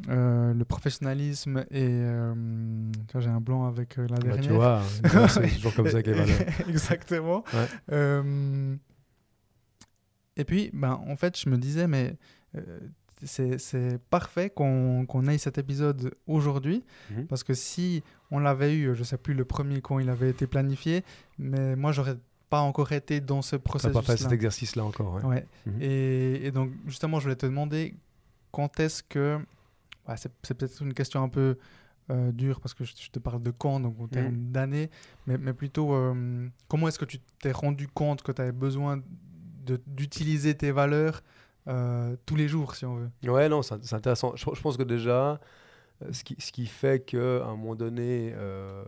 euh, 0.08 0.54
le 0.54 0.64
professionnalisme 0.64 1.58
et 1.70 1.86
euh, 1.86 2.34
j'ai 3.18 3.28
un 3.28 3.42
blanc 3.42 3.66
avec 3.66 3.98
la 3.98 4.16
dernière. 4.16 4.58
Bah, 4.58 4.82
tu 5.02 5.08
vois, 5.10 5.28
c'est 5.28 5.48
toujours 5.48 5.74
comme 5.74 5.90
ça 5.90 6.02
que 6.02 6.12
les 6.12 6.16
valeurs. 6.16 6.38
Exactement. 6.66 7.44
et 10.34 10.44
puis, 10.46 10.70
ben, 10.72 10.98
en 11.06 11.16
fait, 11.16 11.38
je 11.38 11.50
me 11.50 11.58
disais, 11.58 11.86
mais 11.86 12.16
c'est 13.22 13.98
parfait 14.08 14.48
qu'on 14.48 15.26
aille 15.26 15.38
cet 15.38 15.58
épisode 15.58 16.14
aujourd'hui, 16.26 16.84
mhm. 17.10 17.26
parce 17.26 17.44
que 17.44 17.52
si 17.52 18.02
on 18.30 18.38
l'avait 18.38 18.74
eu, 18.74 18.94
je 18.94 19.00
ne 19.00 19.04
sais 19.04 19.18
plus 19.18 19.34
le 19.34 19.44
premier 19.44 19.82
quand 19.82 19.98
il 19.98 20.08
avait 20.08 20.30
été 20.30 20.46
planifié, 20.46 21.04
mais 21.38 21.76
moi 21.76 21.92
j'aurais 21.92 22.16
pas 22.52 22.60
encore 22.60 22.92
été 22.92 23.22
dans 23.22 23.40
ce 23.40 23.56
processus. 23.56 23.94
pas 23.94 24.02
fait 24.02 24.18
cet 24.18 24.30
exercice-là 24.30 24.84
encore. 24.84 25.24
Ouais. 25.24 25.46
Mhm. 25.64 25.78
et, 25.80 26.50
donc 26.50 26.70
justement, 26.86 27.18
je 27.18 27.24
voulais 27.24 27.36
te 27.36 27.46
demander 27.46 27.94
quand 28.50 28.78
est-ce 28.78 29.02
que, 29.02 29.38
c'est 30.16 30.58
peut-être 30.58 30.82
une 30.82 30.92
question 30.92 31.22
un 31.22 31.30
peu 31.30 31.56
euh, 32.10 32.30
dure 32.30 32.60
parce 32.60 32.74
que 32.74 32.84
je, 32.84 32.92
te 33.10 33.18
parle 33.18 33.42
de 33.42 33.52
quand, 33.52 33.80
donc 33.80 33.98
en 33.98 34.06
termes 34.06 34.34
mhm. 34.34 34.52
d'années, 34.52 34.90
mais, 35.26 35.38
mais, 35.38 35.54
plutôt 35.54 35.94
euh, 35.94 36.46
comment 36.68 36.88
est-ce 36.88 36.98
que 36.98 37.06
tu 37.06 37.20
t'es 37.40 37.52
rendu 37.52 37.88
compte 37.88 38.20
que 38.20 38.32
tu 38.32 38.42
avais 38.42 38.52
besoin 38.52 39.00
d'utiliser 39.86 40.54
tes 40.54 40.72
valeurs 40.72 41.22
euh, 41.68 42.16
tous 42.26 42.36
les 42.36 42.48
jours, 42.48 42.74
si 42.74 42.84
on 42.84 42.96
veut? 42.96 43.10
Ouais, 43.30 43.48
non, 43.48 43.62
c'est 43.62 43.94
intéressant. 43.94 44.36
Je, 44.36 44.60
pense 44.60 44.76
que 44.76 44.82
déjà, 44.82 45.40
ce 46.10 46.22
qui, 46.22 46.36
ce 46.38 46.52
qui 46.52 46.66
fait 46.66 47.02
qu'à 47.02 47.46
un 47.46 47.56
moment 47.56 47.76
donné, 47.76 48.34
euh, 48.36 48.84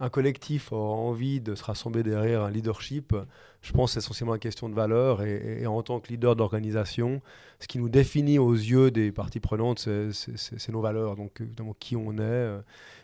un 0.00 0.08
collectif 0.10 0.72
aura 0.72 0.94
envie 0.94 1.40
de 1.40 1.54
se 1.54 1.64
rassembler 1.64 2.02
derrière 2.02 2.42
un 2.42 2.50
leadership, 2.50 3.14
je 3.62 3.72
pense 3.72 3.92
c'est 3.92 3.98
essentiellement 3.98 4.34
une 4.34 4.40
question 4.40 4.68
de 4.68 4.74
valeur. 4.74 5.22
Et, 5.22 5.66
en 5.66 5.82
tant 5.82 5.98
que 6.00 6.08
leader 6.08 6.36
d'organisation, 6.36 7.20
ce 7.58 7.66
qui 7.66 7.78
nous 7.78 7.88
définit 7.88 8.38
aux 8.38 8.52
yeux 8.52 8.90
des 8.90 9.10
parties 9.10 9.40
prenantes, 9.40 9.80
c'est 10.12 10.68
nos 10.72 10.80
valeurs, 10.80 11.16
donc 11.16 11.42
qui 11.80 11.96
on 11.96 12.16
est. 12.18 12.60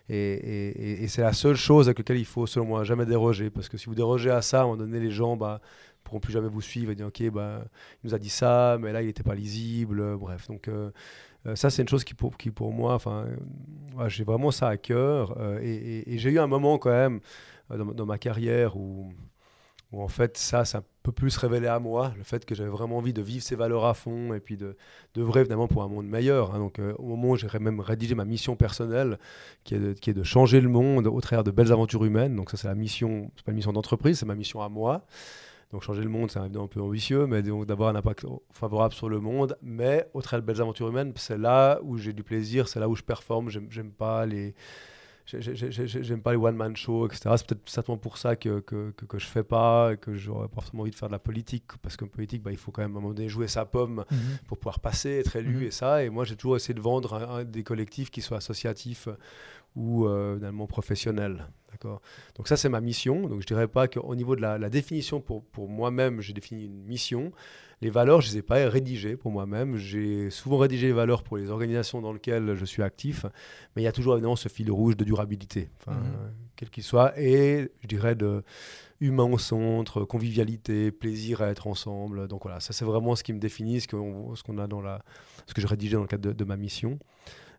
Et, 0.09 1.03
et 1.03 1.09
c'est 1.09 1.23
la 1.23 1.33
seule 1.33 1.57
chose 1.57 1.89
avec 1.89 1.99
laquelle 1.99 2.19
il 2.19 2.27
faut, 2.27 2.47
selon 2.47 2.67
moi, 2.67 2.85
jamais 2.85 3.07
déroger. 3.07 3.51
Parce 3.51 3.69
que 3.69 3.77
si 3.77 3.87
vous 3.87 3.95
dérogez 3.95 4.31
à 4.31 4.43
ça, 4.43 4.61
à 4.61 4.63
un 4.63 4.65
moment 4.67 4.77
donné, 4.77 5.01
les 5.01 5.11
gens, 5.11 5.37
bah, 5.37 5.61
pourront 6.05 6.21
plus 6.21 6.33
jamais 6.33 6.49
vous 6.49 6.61
suivre 6.61 6.93
et 6.93 6.95
dire 6.95 7.07
ok 7.07 7.31
bah 7.31 7.65
il 8.03 8.09
nous 8.09 8.15
a 8.15 8.19
dit 8.19 8.29
ça 8.29 8.79
mais 8.81 8.93
là 8.93 9.03
il 9.03 9.07
n'était 9.07 9.23
pas 9.23 9.35
lisible 9.35 10.01
euh, 10.01 10.17
bref 10.17 10.47
donc 10.47 10.69
euh, 10.69 10.91
euh, 11.47 11.57
ça 11.57 11.71
c'est 11.71 11.83
une 11.83 11.89
chose 11.89 12.05
qui 12.05 12.15
pour, 12.15 12.73
moi 12.73 12.95
enfin 12.95 13.27
j'ai 14.07 14.25
vraiment 14.25 14.51
ça 14.51 14.69
à 14.69 14.77
cœur 14.77 15.37
et, 15.61 16.05
j'ai 16.19 16.31
eu 16.31 16.39
un 16.39 16.47
moment 16.47 16.79
quand 16.79 16.91
même 16.91 17.21
dans, 17.71 18.07
ma 18.07 18.19
carrière 18.19 18.77
où, 18.77 19.13
en 19.93 20.09
fait 20.09 20.37
ça 20.37 20.65
ça 20.65 20.83
peut 21.03 21.13
plus 21.13 21.37
révélé 21.37 21.67
à 21.67 21.79
moi 21.79 22.13
le 22.17 22.25
fait 22.25 22.45
que 22.45 22.55
j'avais 22.55 22.71
vraiment 22.71 22.99
envie 22.99 23.13
de 23.13 23.23
vivre 23.23 23.45
ces 23.45 23.57
valeurs 23.57 23.85
à 23.85 23.95
fond 23.95 24.35
et 24.35 24.41
puis 24.41 24.57
de 24.57 24.77
d'œuvrer 25.15 25.41
évidemment 25.41 25.69
pour 25.69 25.83
un 25.83 25.89
monde 25.89 26.07
meilleur 26.07 26.55
hein. 26.55 26.59
donc 26.59 26.81
au 26.99 27.05
moment 27.05 27.31
où 27.31 27.37
j'ai 27.37 27.47
même 27.61 27.81
rédigé 27.81 28.15
ma 28.15 28.25
mission 28.25 28.57
personnelle 28.57 29.19
qui 29.63 29.75
est, 29.75 29.79
de, 29.79 29.93
qui 29.93 30.11
est 30.11 30.15
de 30.15 30.25
changer 30.25 30.61
le 30.61 30.69
monde 30.69 31.07
au 31.07 31.21
travers 31.21 31.45
de 31.45 31.51
belles 31.51 31.73
aventures 31.73 32.05
humaines 32.05 32.35
donc 32.35 32.51
ça 32.51 32.57
c'est 32.57 32.69
la 32.69 32.75
mission 32.75 33.31
c'est 33.37 33.45
pas 33.45 33.53
une 33.53 33.57
mission 33.57 33.73
d'entreprise 33.73 34.19
c'est 34.19 34.27
ma 34.27 34.35
mission 34.35 34.63
à 34.63 34.69
moi 34.69 35.07
donc 35.73 35.83
changer 35.83 36.03
le 36.03 36.09
monde, 36.09 36.31
c'est 36.31 36.39
un 36.39 36.49
peu 36.49 36.81
ambitieux, 36.81 37.27
mais 37.27 37.43
d'avoir 37.43 37.91
un 37.91 37.97
impact 37.97 38.27
favorable 38.53 38.95
sur 38.95 39.09
le 39.09 39.21
monde. 39.21 39.57
Mais 39.63 40.07
au 40.15 40.23
travers 40.23 40.43
de 40.43 40.47
belles 40.47 40.61
aventures 40.61 40.89
humaines, 40.89 41.13
c'est 41.17 41.39
là 41.39 41.81
où 41.83 41.99
j'ai 41.99 42.13
du 42.13 42.23
plaisir, 42.23 42.69
c'est 42.69 42.81
là 42.81 42.89
où 42.89 42.95
je 42.95 43.03
performe. 43.03 43.49
J'aime 43.49 43.91
pas 43.91 44.27
les 44.27 44.55
j'aime 45.27 46.21
pas 46.21 46.33
les 46.33 46.37
one 46.37 46.55
man 46.55 46.77
shows 46.77 47.07
etc 47.07 47.31
c'est 47.39 47.47
peut-être 47.47 47.69
certainement 47.69 47.97
pour 47.97 48.19
ça 48.19 48.37
que, 48.37 48.61
que, 48.61 48.91
que, 48.91 49.19
je 49.19 49.27
fais 49.27 49.43
pas 49.43 49.93
et 49.95 49.97
que 49.97 50.15
j'aurais 50.15 50.49
pas 50.49 50.57
forcément 50.57 50.83
envie 50.83 50.91
de 50.91 50.97
faire 50.97 51.09
de 51.09 51.15
la 51.15 51.19
politique 51.19 51.65
parce 51.81 51.97
qu'en 51.97 52.09
politique 52.09 52.43
bah, 52.43 52.51
il 52.51 52.59
faut 52.59 52.73
quand 52.73 52.83
même 52.83 52.95
à 52.95 52.99
un 52.99 53.01
moment 53.01 53.15
donné 53.15 53.31
jouer 53.31 53.49
sa 53.49 53.65
pomme 53.65 54.05
mhm. 54.11 54.19
pour 54.47 54.59
pouvoir 54.59 54.81
passer 54.81 55.21
être 55.21 55.37
élu 55.37 55.57
mhm. 55.57 55.63
et 55.63 55.71
ça 55.71 56.05
et 56.05 56.11
moi 56.11 56.25
j'ai 56.25 56.37
toujours 56.37 56.57
essayé 56.57 56.75
de 56.75 56.81
vendre 56.81 57.43
des 57.45 57.63
collectifs 57.63 58.11
qui 58.11 58.21
soient 58.21 58.37
associatifs 58.37 59.09
ou 59.75 60.07
euh, 60.07 60.37
finalement 60.37 60.67
professionnels 60.67 61.47
D'accord? 61.75 62.01
Donc 62.37 62.47
ça, 62.47 62.57
c'est 62.57 62.69
ma 62.69 62.81
mission. 62.81 63.29
Donc 63.29 63.41
je 63.41 63.47
dirais 63.47 63.67
pas 63.67 63.89
qu'au 63.89 64.15
niveau 64.15 64.37
de 64.37 64.41
la, 64.41 64.71
définition, 64.71 65.21
pour, 65.21 65.45
pour 65.45 65.69
moi-même, 65.69 66.21
j'ai 66.21 66.33
défini 66.33 66.67
une 66.67 66.85
mission. 66.85 67.33
Les 67.83 67.91
valeurs, 67.91 68.21
je 68.21 68.29
ne 68.29 68.33
les 68.33 68.39
ai 68.39 68.43
pas 68.43 68.69
rédigées 68.69 69.17
pour 69.17 69.33
moi-même. 69.33 69.77
J'ai 69.77 70.31
souvent 70.31 70.59
rédigé 70.59 70.87
les 70.87 70.93
valeurs 70.93 71.25
pour 71.25 71.37
les 71.37 71.51
organisations 71.51 72.01
dans 72.01 72.13
lesquelles 72.13 72.55
je 72.55 72.65
suis 72.65 72.83
actif. 72.83 73.27
Mais 73.75 73.83
il 73.83 73.85
y 73.85 73.89
a 73.89 73.93
toujours 73.93 74.15
évidemment 74.15 74.37
ce 74.37 74.49
fil 74.49 74.71
rouge 74.71 74.97
de 74.97 75.05
durabilité, 75.05 75.69
enfin, 75.81 75.99
mhm. 75.99 76.33
quel 76.55 76.71
qu'il 76.71 76.85
soit. 76.85 77.19
Et 77.21 77.73
je 77.83 77.89
dirais 77.89 78.15
de 78.15 78.45
humain 79.01 79.25
au 79.25 79.39
centre, 79.39 80.05
convivialité, 80.05 80.93
plaisir 80.93 81.43
à 81.43 81.49
être 81.49 81.67
ensemble. 81.67 82.29
Donc 82.29 82.45
voilà, 82.45 82.61
ça 82.61 82.73
c'est 82.73 82.85
vraiment 82.85 83.17
ce 83.17 83.25
qui 83.25 83.33
me 83.33 83.41
définit, 83.41 83.81
ce 83.81 83.89
qu'on 83.89 84.59
a 84.59 84.67
dans 84.69 84.81
la, 84.81 85.03
ce 85.47 85.55
que 85.55 85.61
je 85.61 85.67
rédigeais 85.67 85.97
dans 85.97 86.03
le 86.03 86.09
cadre 86.09 86.33
de 86.33 86.45
ma 86.45 86.57
mission. 86.57 86.99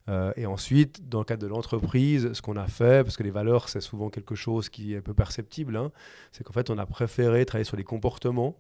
Euh, 0.08 0.32
et 0.36 0.46
ensuite, 0.46 1.10
dans 1.10 1.20
le 1.20 1.26
cadre 1.26 1.42
de 1.42 1.48
l'entreprise, 1.48 2.32
ce 2.34 2.42
qu'on 2.42 2.58
a 2.58 2.68
fait, 2.68 3.04
parce 3.04 3.18
que 3.18 3.24
les 3.24 3.32
valeurs, 3.32 3.70
c'est 3.70 3.82
souvent 3.82 4.10
quelque 4.10 4.36
chose 4.36 4.70
qui 4.70 4.94
est 4.94 5.02
peu 5.02 5.14
perceptible, 5.14 5.76
hein, 5.78 5.92
c'est 6.32 6.44
qu'en 6.44 6.54
fait, 6.54 6.70
on 6.70 6.78
a 6.78 6.86
préféré 6.86 7.46
travailler 7.46 7.66
sur 7.66 7.78
les 7.78 7.84
comportements. 7.84 8.56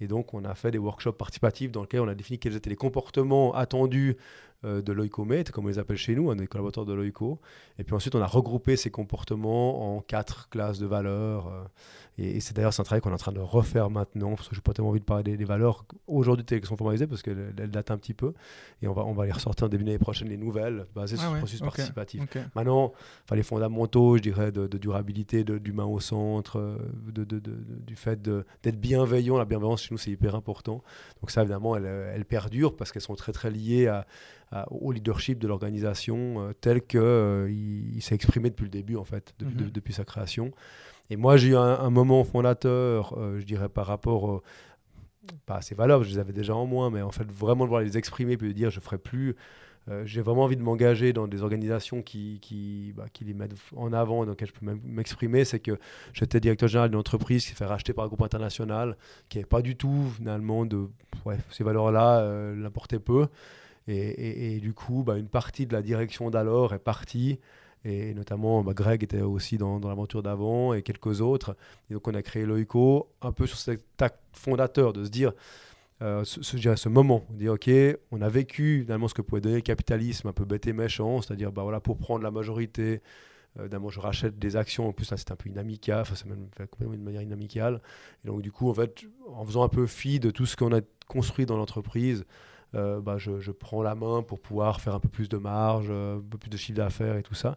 Et 0.00 0.06
donc, 0.06 0.34
on 0.34 0.44
a 0.44 0.54
fait 0.54 0.70
des 0.70 0.78
workshops 0.78 1.16
participatifs 1.16 1.72
dans 1.72 1.80
lesquels 1.80 2.00
on 2.00 2.08
a 2.08 2.14
défini 2.14 2.38
quels 2.38 2.54
étaient 2.54 2.68
les 2.68 2.76
comportements 2.76 3.54
attendus 3.54 4.16
de 4.64 4.92
l'oïcomètre, 4.92 5.52
comme 5.52 5.66
on 5.66 5.68
les 5.68 5.78
appelle 5.78 5.96
chez 5.96 6.14
nous, 6.14 6.30
hein, 6.30 6.36
des 6.36 6.46
collaborateurs 6.46 6.86
de 6.86 6.92
l'oïco. 6.92 7.40
Et 7.78 7.84
puis 7.84 7.94
ensuite, 7.94 8.14
on 8.14 8.22
a 8.22 8.26
regroupé 8.26 8.76
ces 8.76 8.90
comportements 8.90 9.96
en 9.96 10.00
quatre 10.00 10.48
classes 10.48 10.78
de 10.78 10.86
valeurs. 10.86 11.48
Euh, 11.48 11.64
et, 12.18 12.40
c'est 12.40 12.56
d'ailleurs 12.56 12.72
un 12.78 12.82
travail 12.82 13.02
qu'on 13.02 13.10
est 13.10 13.14
en 13.14 13.18
train 13.18 13.32
de 13.32 13.40
refaire 13.40 13.90
maintenant, 13.90 14.34
parce 14.34 14.48
que 14.48 14.54
je 14.54 14.60
n'ai 14.60 14.62
pas 14.62 14.72
tellement 14.72 14.90
envie 14.90 15.00
de 15.00 15.04
parler 15.04 15.36
des, 15.36 15.44
valeurs 15.44 15.84
aujourd'hui 16.06 16.44
telles 16.44 16.60
qu'elles 16.60 16.68
sont 16.68 16.76
formalisées, 16.76 17.06
parce 17.06 17.22
qu'elles 17.22 17.52
datent 17.54 17.90
un 17.90 17.98
petit 17.98 18.14
peu. 18.14 18.32
Et 18.80 18.88
on 18.88 18.94
va, 18.94 19.04
on 19.04 19.12
va 19.12 19.26
les 19.26 19.32
ressortir 19.32 19.66
en 19.66 19.68
début 19.68 19.84
d'année 19.84 19.98
prochaine, 19.98 20.28
les 20.28 20.38
nouvelles, 20.38 20.86
basées 20.94 21.16
sur 21.16 21.30
le 21.30 21.38
processus 21.38 21.60
participatif. 21.60 22.22
Maintenant, 22.54 22.92
les 23.32 23.42
fondamentaux, 23.42 24.16
je 24.16 24.22
dirais, 24.22 24.52
de, 24.52 24.66
durabilité, 24.78 25.44
d'humain 25.44 25.84
au 25.84 26.00
centre, 26.00 26.58
euh, 26.58 26.78
de, 27.12 27.24
du 27.24 27.96
fait 27.96 28.22
d'être 28.22 28.80
bienveillant. 28.80 29.36
La 29.36 29.44
bienveillance, 29.44 29.82
chez 29.82 29.94
nous, 29.94 29.98
c'est 29.98 30.10
hyper 30.10 30.34
important. 30.34 30.82
Donc 31.20 31.30
ça, 31.30 31.42
évidemment, 31.42 31.76
elle, 31.76 31.84
elle 31.84 32.24
perdure, 32.24 32.74
parce 32.74 32.92
qu'elles 32.92 33.02
sont 33.02 33.16
très, 33.16 33.32
très 33.32 33.50
liées 33.50 33.88
à, 33.88 34.06
au 34.70 34.92
leadership 34.92 35.38
de 35.38 35.48
l'organisation 35.48 36.40
euh, 36.40 36.52
tel 36.60 36.82
qu'il 36.82 37.00
euh, 37.00 37.50
il, 37.50 38.00
s'est 38.02 38.14
exprimé 38.14 38.50
depuis 38.50 38.64
le 38.64 38.70
début, 38.70 38.96
en 38.96 39.04
fait, 39.04 39.34
depuis, 39.38 39.70
depuis 39.70 39.92
sa 39.92 40.04
création. 40.04 40.52
Et 41.10 41.16
moi, 41.16 41.36
j'ai 41.36 41.48
eu 41.48 41.56
un, 41.56 41.90
moment 41.90 42.24
fondateur, 42.24 43.16
euh, 43.16 43.38
je 43.38 43.44
dirais, 43.44 43.68
par 43.68 43.86
rapport 43.86 44.42
pas 45.44 45.56
à 45.56 45.62
ces 45.62 45.74
valeurs, 45.74 46.04
je 46.04 46.10
les 46.10 46.18
avais 46.18 46.32
déjà 46.32 46.54
en 46.54 46.66
moi, 46.66 46.90
mais 46.90 47.02
en 47.02 47.10
fait, 47.10 47.30
vraiment 47.30 47.64
de 47.64 47.68
voir 47.68 47.80
les 47.80 47.98
exprimer, 47.98 48.36
puis 48.36 48.48
de 48.48 48.52
dire, 48.52 48.70
je 48.70 48.78
ne 48.78 48.82
ferai 48.82 48.98
plus. 48.98 49.34
j'ai 50.04 50.20
vraiment 50.20 50.44
envie 50.44 50.56
de 50.56 50.62
m'engager 50.62 51.12
dans 51.12 51.26
des 51.26 51.42
organisations 51.42 52.02
qui, 52.02 52.38
qui, 52.40 52.92
bah, 52.96 53.06
qui 53.12 53.24
les 53.24 53.34
mettent 53.34 53.56
en 53.76 53.92
avant, 53.92 54.24
dans 54.24 54.30
lesquelles 54.30 54.48
je 54.48 54.52
peux 54.52 54.78
m'exprimer. 54.84 55.44
C'est 55.44 55.60
que 55.60 55.78
j'étais 56.12 56.38
directeur 56.38 56.68
général 56.68 56.90
d'une 56.90 56.98
entreprise 56.98 57.42
qui 57.44 57.50
s'est 57.50 57.56
fait 57.56 57.66
racheter 57.66 57.92
par 57.92 58.04
un 58.04 58.08
groupe 58.08 58.22
international, 58.22 58.96
qui 59.28 59.38
n'avait 59.38 59.48
pas 59.48 59.62
du 59.62 59.76
tout, 59.76 60.10
finalement, 60.16 60.64
de. 60.64 60.88
Ouais, 61.24 61.38
ces 61.50 61.64
valeurs-là 61.64 62.52
l'importaient 62.54 63.00
peu. 63.00 63.26
Et, 63.88 64.58
du 64.60 64.74
coup, 64.74 65.04
bah, 65.04 65.16
une 65.16 65.28
partie 65.28 65.66
de 65.66 65.72
la 65.72 65.82
direction 65.82 66.30
d'alors 66.30 66.74
est 66.74 66.78
partie. 66.78 67.38
Et 67.84 68.14
notamment, 68.14 68.64
bah, 68.64 68.72
Greg 68.74 69.04
était 69.04 69.20
aussi 69.20 69.58
dans, 69.58 69.78
l'aventure 69.78 70.22
d'avant 70.22 70.74
et 70.74 70.82
quelques 70.82 71.20
autres. 71.20 71.56
Et 71.88 71.94
donc, 71.94 72.08
on 72.08 72.14
a 72.14 72.22
créé 72.22 72.44
Loico 72.44 73.08
un 73.22 73.32
peu 73.32 73.46
sur 73.46 73.58
cet 73.58 73.80
acte 74.00 74.18
fondateur 74.32 74.92
de 74.92 75.04
se 75.04 75.10
dire, 75.10 75.32
euh, 76.02 76.24
ce, 76.24 76.42
ce, 76.42 76.88
moment, 76.88 77.24
de 77.30 77.38
dire, 77.38 77.52
OK, 77.52 77.70
on 78.10 78.20
a 78.22 78.28
vécu 78.28 78.82
finalement 78.82 79.08
ce 79.08 79.14
que 79.14 79.22
pouvait 79.22 79.40
donner 79.40 79.56
le 79.56 79.60
capitalisme 79.62 80.26
un 80.28 80.32
peu 80.32 80.44
bête 80.44 80.66
et 80.66 80.72
méchant, 80.72 81.22
c'est-à-dire, 81.22 81.52
bah, 81.52 81.62
voilà, 81.62 81.78
pour 81.78 81.96
prendre 81.96 82.24
la 82.24 82.32
majorité, 82.32 83.02
euh, 83.60 83.68
je 83.88 84.00
rachète 84.00 84.38
des 84.38 84.56
actions. 84.56 84.88
En 84.88 84.92
plus, 84.92 85.10
là, 85.10 85.16
c'est 85.16 85.30
un 85.30 85.36
peu 85.36 85.48
inamical. 85.48 86.00
Enfin, 86.00 86.14
c'est 86.16 86.26
même 86.26 86.48
complètement 86.70 86.94
une 86.94 87.02
manière 87.02 87.22
inamicale. 87.22 87.80
Et 88.24 88.28
donc, 88.28 88.42
du 88.42 88.52
coup, 88.52 88.68
en 88.68 88.74
fait, 88.74 89.04
en 89.28 89.44
faisant 89.44 89.62
un 89.62 89.68
peu 89.68 89.86
fi 89.86 90.20
de 90.20 90.30
tout 90.30 90.46
ce 90.46 90.56
qu'on 90.56 90.74
a 90.74 90.80
construit 91.06 91.46
dans 91.46 91.56
l'entreprise, 91.56 92.24
euh, 92.74 93.00
bah, 93.00 93.16
je, 93.18 93.50
prends 93.50 93.82
la 93.82 93.94
main 93.94 94.22
pour 94.22 94.40
pouvoir 94.40 94.80
faire 94.80 94.94
un 94.94 95.00
peu 95.00 95.08
plus 95.08 95.28
de 95.28 95.36
marge, 95.36 95.86
euh, 95.88 96.18
un 96.18 96.20
peu 96.20 96.38
plus 96.38 96.50
de 96.50 96.56
chiffre 96.56 96.76
d'affaires 96.76 97.16
et 97.16 97.22
tout 97.22 97.34
ça. 97.34 97.56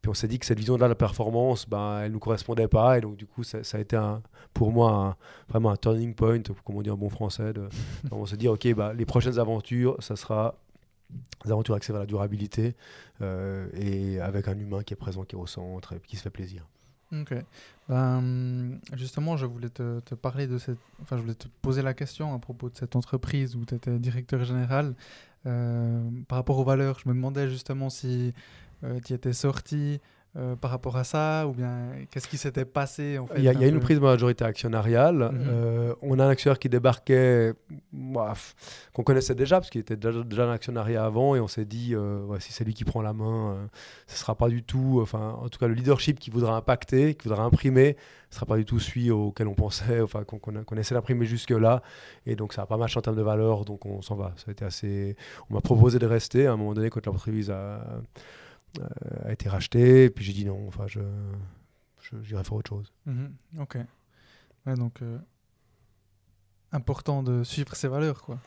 Puis 0.00 0.10
on 0.10 0.14
s'est 0.14 0.26
dit 0.26 0.38
que 0.38 0.46
cette 0.46 0.58
vision 0.58 0.76
de 0.76 0.84
la 0.84 0.94
performance, 0.96 1.68
ben, 1.68 2.00
elle 2.00 2.08
ne 2.08 2.14
nous 2.14 2.18
correspondait 2.18 2.66
pas. 2.66 2.98
Et 2.98 3.00
donc, 3.00 3.16
du 3.16 3.26
coup, 3.26 3.44
ça, 3.44 3.58
a 3.72 3.78
été 3.78 3.94
un, 3.94 4.20
pour 4.52 4.72
moi 4.72 5.16
vraiment 5.48 5.70
un 5.70 5.76
turning 5.76 6.14
point, 6.14 6.40
comme 6.64 6.76
on 6.76 6.82
dit 6.82 6.90
en 6.90 6.96
bon 6.96 7.08
français. 7.08 7.52
De, 7.52 7.68
on 8.10 8.26
se 8.26 8.34
dit, 8.34 8.48
OK, 8.48 8.66
bah, 8.74 8.92
les 8.94 9.06
prochaines 9.06 9.38
aventures, 9.38 9.96
ça 10.00 10.16
sera 10.16 10.56
des 11.44 11.52
aventures 11.52 11.74
axées 11.74 11.92
vers 11.92 12.00
la 12.00 12.06
durabilité 12.06 12.74
euh, 13.20 13.68
et 13.74 14.20
avec 14.20 14.48
un 14.48 14.58
humain 14.58 14.82
qui 14.82 14.94
est 14.94 14.96
présent, 14.96 15.24
qui 15.24 15.36
est 15.36 15.38
au 15.38 15.46
centre 15.46 15.92
et 15.92 16.00
qui 16.00 16.16
se 16.16 16.22
fait 16.22 16.30
plaisir. 16.30 16.66
Ok. 17.12 17.34
Ben, 17.88 18.80
justement, 18.94 19.36
je 19.36 19.44
voulais 19.44 19.68
te, 19.68 20.00
te, 20.00 20.14
parler 20.14 20.46
de 20.46 20.58
cette. 20.58 20.78
Enfin, 21.02 21.16
je 21.16 21.22
voulais 21.22 21.34
te 21.34 21.48
poser 21.60 21.82
la 21.82 21.94
question 21.94 22.34
à 22.34 22.38
propos 22.38 22.70
de 22.70 22.76
cette 22.76 22.96
entreprise 22.96 23.54
où 23.54 23.64
tu 23.64 23.74
étais 23.74 23.98
directeur 23.98 24.44
général. 24.44 24.94
Euh, 25.46 26.08
par 26.28 26.36
rapport 26.36 26.58
aux 26.58 26.64
valeurs, 26.64 26.98
je 27.00 27.08
me 27.08 27.14
demandais 27.14 27.48
justement 27.48 27.90
si 27.90 28.32
euh, 28.84 29.00
tu 29.04 29.12
étais 29.12 29.32
sorti 29.32 30.00
euh, 30.36 30.56
par 30.56 30.70
rapport 30.70 30.96
à 30.96 31.04
ça 31.04 31.46
Ou 31.46 31.52
bien 31.52 31.88
qu'est-ce 32.10 32.26
qui 32.28 32.38
s'était 32.38 32.64
passé 32.64 33.18
en 33.18 33.26
fait, 33.26 33.34
Il 33.38 33.44
y 33.44 33.48
a, 33.48 33.50
un 33.50 33.54
il 33.54 33.60
y 33.60 33.64
a 33.64 33.68
une 33.68 33.80
prise 33.80 33.98
de 33.98 34.02
majorité 34.02 34.44
actionnariale. 34.44 35.30
Mhm. 35.32 35.44
Euh, 35.48 35.94
on 36.02 36.18
a 36.18 36.24
un 36.24 36.28
actionnaire 36.30 36.58
qui 36.58 36.68
débarquait, 36.68 37.52
qu'on 38.92 39.02
connaissait 39.02 39.34
déjà, 39.34 39.56
parce 39.60 39.70
qu'il 39.70 39.80
était 39.80 39.96
déjà, 39.96 40.22
déjà 40.22 40.44
un 40.48 40.52
actionnariat 40.52 41.04
avant, 41.04 41.34
et 41.34 41.40
on 41.40 41.48
s'est 41.48 41.64
dit, 41.64 41.94
euh, 41.94 42.24
ouais, 42.24 42.40
si 42.40 42.52
c'est 42.52 42.64
lui 42.64 42.74
qui 42.74 42.84
prend 42.84 43.02
la 43.02 43.12
main, 43.12 43.68
ce 44.06 44.16
sera 44.18 44.34
pas 44.34 44.48
du 44.48 44.62
tout, 44.62 45.00
enfin, 45.02 45.36
en 45.42 45.48
tout 45.48 45.58
cas, 45.58 45.66
le 45.68 45.74
leadership 45.74 46.18
qui 46.18 46.30
voudra 46.30 46.56
impacter, 46.56 47.14
qui 47.14 47.28
voudra 47.28 47.44
imprimer, 47.44 47.96
ce 48.30 48.36
sera 48.36 48.46
pas 48.46 48.56
du 48.56 48.64
tout 48.64 48.78
celui 48.80 49.10
auquel 49.10 49.46
on 49.48 49.54
pensait, 49.54 50.00
enfin, 50.00 50.24
qu'on 50.24 50.56
a- 50.56 50.64
qu'on 50.64 50.76
essaie 50.76 50.94
d'imprimer 50.94 51.26
jusque-là. 51.26 51.82
Et 52.24 52.34
donc, 52.36 52.54
ça 52.54 52.62
a 52.62 52.66
pas 52.66 52.78
marché 52.78 52.98
en 52.98 53.02
termes 53.02 53.16
de 53.16 53.22
valeur, 53.22 53.64
donc 53.66 53.84
on 53.84 54.00
s'en 54.00 54.16
va. 54.16 54.32
Ça 54.36 54.44
a 54.48 54.52
été 54.52 54.64
assez. 54.64 55.16
On 55.50 55.54
m'a 55.54 55.60
proposé 55.60 55.98
de 55.98 56.06
rester 56.06 56.46
à 56.46 56.52
un 56.52 56.56
moment 56.56 56.72
donné 56.72 56.88
quand 56.88 57.04
l'entreprise 57.04 57.50
a, 57.50 57.84
a 59.24 59.32
été 59.32 59.48
rachetée, 59.48 60.04
et 60.04 60.10
puis 60.10 60.24
j'ai 60.24 60.32
dit 60.32 60.44
non, 60.44 60.66
enfin, 60.68 60.86
je. 60.86 61.00
J'irai 62.22 62.42
faire 62.44 62.54
autre 62.54 62.68
chose. 62.68 62.92
Mhm, 63.06 63.32
Ok. 63.60 63.78
Donc 64.76 65.02
euh, 65.02 65.18
important 66.72 67.22
de 67.22 67.44
suivre 67.44 67.74
ses 67.76 67.88
valeurs, 67.88 68.22
quoi. 68.22 68.38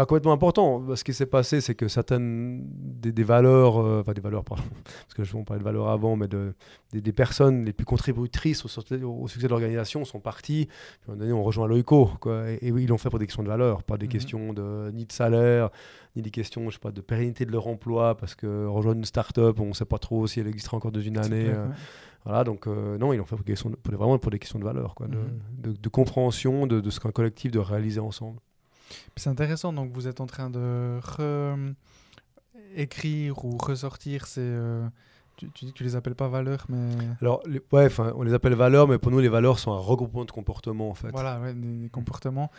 Pas 0.00 0.06
complètement 0.06 0.32
important. 0.32 0.82
Ce 0.96 1.04
qui 1.04 1.12
s'est 1.12 1.26
passé, 1.26 1.60
c'est 1.60 1.74
que 1.74 1.86
certaines 1.86 2.62
des, 2.72 3.12
des 3.12 3.22
valeurs, 3.22 3.76
euh, 3.78 4.00
enfin 4.00 4.14
des 4.14 4.22
valeurs, 4.22 4.44
pardon, 4.44 4.62
parce 4.84 5.12
que 5.14 5.24
je 5.24 5.36
on 5.36 5.44
parlait 5.44 5.58
de 5.60 5.64
valeurs 5.64 5.88
avant, 5.90 6.16
mais 6.16 6.26
de, 6.26 6.54
des, 6.90 7.02
des 7.02 7.12
personnes 7.12 7.66
les 7.66 7.74
plus 7.74 7.84
contributrices 7.84 8.64
au, 8.64 8.68
succès 8.68 8.96
de 8.96 9.48
l'organisation 9.50 10.06
sont 10.06 10.18
parties. 10.20 10.68
Puis 11.02 11.10
à 11.10 11.12
un 11.12 11.14
moment 11.16 11.20
donné, 11.26 11.32
on 11.34 11.42
rejoint 11.42 11.68
Loico. 11.68 12.08
Et, 12.48 12.68
et 12.68 12.68
ils 12.68 12.86
l'ont 12.88 12.96
fait 12.96 13.10
pour 13.10 13.18
des 13.18 13.26
questions 13.26 13.42
de 13.42 13.48
valeur, 13.48 13.82
pas 13.82 13.98
des 13.98 14.06
Mhm. 14.06 14.12
questions 14.12 14.52
de 14.54 14.90
ni 14.94 15.04
de 15.04 15.12
salaire, 15.12 15.68
ni 16.16 16.22
des 16.22 16.30
questions, 16.30 16.70
je 16.70 16.76
sais 16.76 16.80
pas, 16.80 16.92
de 16.92 17.02
pérennité 17.02 17.44
de 17.44 17.52
leur 17.52 17.66
emploi, 17.66 18.16
parce 18.16 18.34
que 18.34 18.64
rejoindre 18.64 19.00
une 19.00 19.04
start-up, 19.04 19.60
on 19.60 19.66
ne 19.66 19.72
sait 19.74 19.84
pas 19.84 19.98
trop 19.98 20.26
si 20.26 20.40
elle 20.40 20.46
existera 20.48 20.78
encore 20.78 20.92
dans 20.92 21.00
une 21.02 21.18
année. 21.18 21.44
clair, 21.44 21.58
euh, 21.58 21.66
voilà, 22.24 22.44
donc 22.44 22.66
euh, 22.66 22.96
non, 22.96 23.12
ils 23.12 23.18
l'ont 23.18 23.26
fait 23.26 23.36
pour, 23.36 23.44
des 23.44 23.52
questions 23.52 23.68
de- 23.68 23.76
pour 23.76 23.90
des- 23.90 23.98
vraiment 23.98 24.16
pour 24.18 24.30
des 24.30 24.38
questions 24.38 24.58
de 24.58 24.64
valeur, 24.64 24.94
quoi, 24.94 25.08
de, 25.08 25.16
Mhm. 25.18 25.40
de- 25.58 25.72
de 25.78 25.88
compréhension 25.90 26.66
de, 26.66 26.80
de 26.80 26.88
ce 26.88 27.00
qu'un 27.00 27.10
collectif 27.12 27.52
doit 27.52 27.64
réaliser 27.64 28.00
ensemble. 28.00 28.38
C'est 29.16 29.30
intéressant, 29.30 29.72
donc 29.72 29.92
vous 29.92 30.06
êtes 30.08 30.20
en 30.20 30.26
train 30.26 30.50
de 30.50 30.98
re- 31.02 31.74
écrire 32.76 33.44
ou 33.44 33.56
ressortir 33.56 34.26
ces... 34.26 34.40
euh, 34.42 34.86
tu, 35.36 35.50
tu 35.50 35.64
dis 35.64 35.72
que 35.72 35.78
tu 35.78 35.84
les 35.84 35.96
appelles 35.96 36.14
pas 36.14 36.28
valeurs, 36.28 36.66
mais... 36.68 36.90
Alors, 37.20 37.40
les- 37.46 37.62
ouais, 37.72 37.88
on 38.14 38.22
les 38.22 38.34
appelle 38.34 38.54
valeurs, 38.54 38.86
mais 38.88 38.98
pour 38.98 39.10
nous, 39.10 39.20
les 39.20 39.28
valeurs 39.28 39.58
sont 39.58 39.72
un 39.72 39.78
regroupement 39.78 40.24
de 40.24 40.30
comportements, 40.30 40.90
en 40.90 40.94
fait. 40.94 41.10
Voilà, 41.10 41.40
ouais, 41.40 41.54
des, 41.54 41.82
des 41.84 41.88
comportements. 41.88 42.50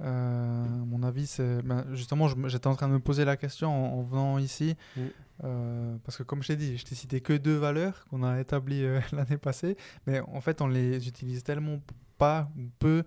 Euh, 0.00 0.64
à 0.64 0.84
mon 0.86 1.02
avis, 1.02 1.26
c'est 1.26 1.60
ben, 1.62 1.84
justement, 1.92 2.28
j'étais 2.46 2.68
en 2.68 2.76
train 2.76 2.86
de 2.86 2.92
me 2.92 3.00
poser 3.00 3.24
la 3.24 3.36
question 3.36 3.70
en, 3.96 3.98
en 3.98 4.02
venant 4.02 4.38
ici, 4.38 4.76
Mm. 4.96 5.00
euh, 5.44 5.96
parce 6.04 6.16
que 6.18 6.22
comme 6.22 6.42
je 6.42 6.48
t'ai 6.48 6.56
dit, 6.56 6.76
je 6.78 6.84
t'ai 6.84 6.94
cité 6.94 7.20
que 7.20 7.32
deux 7.32 7.56
valeurs 7.56 8.04
qu'on 8.08 8.22
a 8.22 8.38
établies 8.40 8.84
l'année 9.12 9.38
passée, 9.38 9.76
mais 10.06 10.20
en 10.20 10.40
fait, 10.40 10.60
on 10.62 10.68
les 10.68 11.08
utilise 11.08 11.42
tellement 11.42 11.80
pas 12.16 12.48
ou 12.56 12.62
peu. 12.78 13.02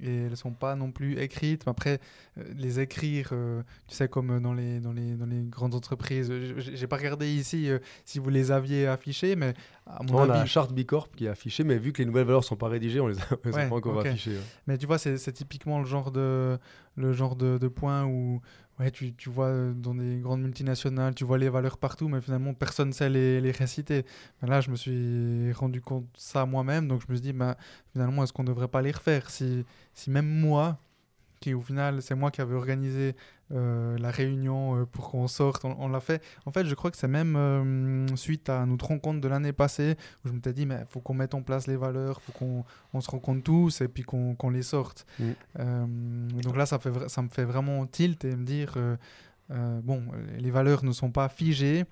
Et 0.00 0.24
elles 0.26 0.36
sont 0.36 0.52
pas 0.52 0.76
non 0.76 0.92
plus 0.92 1.18
écrites. 1.18 1.66
Mais 1.66 1.70
Après, 1.70 1.98
euh, 2.38 2.44
les 2.56 2.78
écrire, 2.80 3.30
euh, 3.32 3.62
tu 3.88 3.96
sais, 3.96 4.08
comme 4.08 4.40
dans 4.40 4.54
les, 4.54 4.78
dans 4.80 4.92
les, 4.92 5.14
dans 5.16 5.26
les 5.26 5.42
grandes 5.42 5.74
entreprises. 5.74 6.32
J'ai 6.58 6.86
pas 6.86 6.96
regardé 6.96 7.28
ici 7.32 7.68
euh, 7.68 7.78
si 8.04 8.18
vous 8.20 8.30
les 8.30 8.52
aviez 8.52 8.86
affichées, 8.86 9.34
mais 9.36 9.52
à 9.86 10.02
mon 10.04 10.14
on 10.14 10.22
a 10.22 10.26
la 10.26 10.40
avis, 10.42 10.48
charte 10.48 10.72
Bicorp 10.72 11.08
qui 11.16 11.26
est 11.26 11.28
affichée, 11.28 11.64
mais 11.64 11.76
vu 11.76 11.92
que 11.92 11.98
les 11.98 12.06
nouvelles 12.06 12.26
valeurs 12.26 12.44
sont 12.44 12.56
pas 12.56 12.68
rédigées, 12.68 13.00
on 13.00 13.08
les 13.08 13.18
a, 13.18 13.24
on 13.44 13.48
les 13.48 13.54
a 13.54 13.56
Ouais, 13.58 13.68
pas 13.68 13.74
encore 13.76 13.98
affichées. 14.00 14.30
ouais. 14.30 14.42
Mais 14.68 14.78
tu 14.78 14.86
vois, 14.86 14.98
c'est 14.98 15.16
c'est 15.18 15.32
typiquement 15.32 15.80
le 15.80 15.86
genre 15.86 16.12
de, 16.12 16.56
le 16.96 17.12
genre 17.12 17.34
de, 17.34 17.58
de 17.58 17.68
point 17.68 18.04
où 18.04 18.40
ouais, 18.80 18.90
tu, 18.90 19.14
tu 19.14 19.28
vois 19.30 19.46
euh, 19.46 19.72
dans 19.72 19.94
des 19.94 20.18
grandes 20.18 20.42
multinationales, 20.42 21.14
tu 21.14 21.24
vois 21.24 21.38
les 21.38 21.48
valeurs 21.48 21.78
partout, 21.78 22.08
mais 22.08 22.20
finalement 22.20 22.54
personne 22.54 22.88
ne 22.88 22.92
sait 22.92 23.10
les, 23.10 23.40
les 23.40 23.50
réciter. 23.52 24.04
Là, 24.42 24.60
je 24.60 24.70
me 24.70 24.76
suis 24.76 25.52
rendu 25.52 25.80
compte 25.80 26.04
de 26.04 26.18
ça 26.18 26.46
moi-même, 26.46 26.88
donc 26.88 27.02
je 27.06 27.12
me 27.12 27.16
suis 27.16 27.22
dit, 27.22 27.32
ben, 27.32 27.54
finalement, 27.92 28.24
est-ce 28.24 28.32
qu'on 28.32 28.42
ne 28.42 28.48
devrait 28.48 28.68
pas 28.68 28.82
les 28.82 28.90
refaire? 28.90 29.30
Si, 29.30 29.64
si 29.94 30.10
même 30.10 30.26
moi, 30.26 30.78
qui 31.40 31.54
au 31.54 31.62
final, 31.62 32.02
c'est 32.02 32.14
moi 32.14 32.30
qui 32.30 32.40
avais 32.40 32.54
organisé 32.54 33.16
euh, 33.52 33.96
la 33.98 34.10
réunion 34.10 34.76
euh, 34.76 34.84
pour 34.84 35.10
qu'on 35.10 35.26
sorte, 35.26 35.64
on, 35.64 35.74
on 35.80 35.88
l'a 35.88 36.00
fait. 36.00 36.22
En 36.44 36.52
fait, 36.52 36.66
je 36.66 36.74
crois 36.74 36.90
que 36.90 36.96
c'est 36.96 37.08
même 37.08 37.34
euh, 37.34 38.16
suite 38.16 38.48
à 38.48 38.64
notre 38.66 38.86
rencontre 38.86 39.20
de 39.20 39.26
l'année 39.26 39.52
passée 39.52 39.96
où 40.24 40.28
je 40.28 40.32
m'étais 40.32 40.52
dit, 40.52 40.66
mais 40.66 40.84
faut 40.88 41.00
qu'on 41.00 41.14
mette 41.14 41.34
en 41.34 41.42
place 41.42 41.66
les 41.66 41.76
valeurs, 41.76 42.20
faut 42.20 42.32
qu'on 42.32 42.64
on 42.92 43.00
se 43.00 43.10
rencontre 43.10 43.42
tous 43.42 43.80
et 43.80 43.88
puis 43.88 44.02
qu'on 44.02 44.34
qu'on 44.34 44.50
les 44.50 44.62
sorte. 44.62 45.06
Mm. 45.18 46.40
Donc 46.42 46.56
là, 46.56 46.66
ça, 46.66 46.78
fait, 46.78 47.08
ça 47.08 47.22
me 47.22 47.28
fait 47.28 47.44
vraiment 47.44 47.86
tilt 47.86 48.24
et 48.24 48.36
me 48.36 48.44
dire, 48.44 48.74
euh, 49.50 49.54
euh, 49.60 49.80
bon, 49.82 50.02
les 50.38 50.50
valeurs 50.50 50.84
ne 50.84 50.92
sont 50.92 51.10
pas 51.10 51.28
figées. 51.28 51.84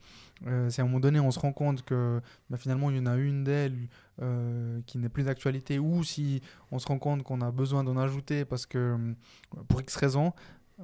Euh, 0.46 0.70
si 0.70 0.80
à 0.80 0.84
un 0.84 0.86
moment 0.86 1.00
donné, 1.00 1.20
on 1.20 1.30
se 1.30 1.38
rend 1.38 1.52
compte 1.52 1.84
que 1.84 2.20
bah, 2.50 2.56
finalement, 2.56 2.90
il 2.90 2.96
y 2.96 3.00
en 3.00 3.06
a 3.06 3.16
une 3.16 3.44
d'elles 3.44 3.88
euh, 4.22 4.80
qui 4.86 4.98
n'est 4.98 5.08
plus 5.08 5.24
d'actualité, 5.24 5.78
ou 5.78 6.04
si 6.04 6.40
on 6.70 6.78
se 6.78 6.86
rend 6.86 6.98
compte 6.98 7.22
qu'on 7.22 7.40
a 7.40 7.50
besoin 7.50 7.84
d'en 7.84 7.96
ajouter 7.96 8.44
parce 8.44 8.66
que, 8.66 8.78
euh, 8.78 9.62
pour 9.68 9.80
X 9.80 9.96
raisons, 9.96 10.32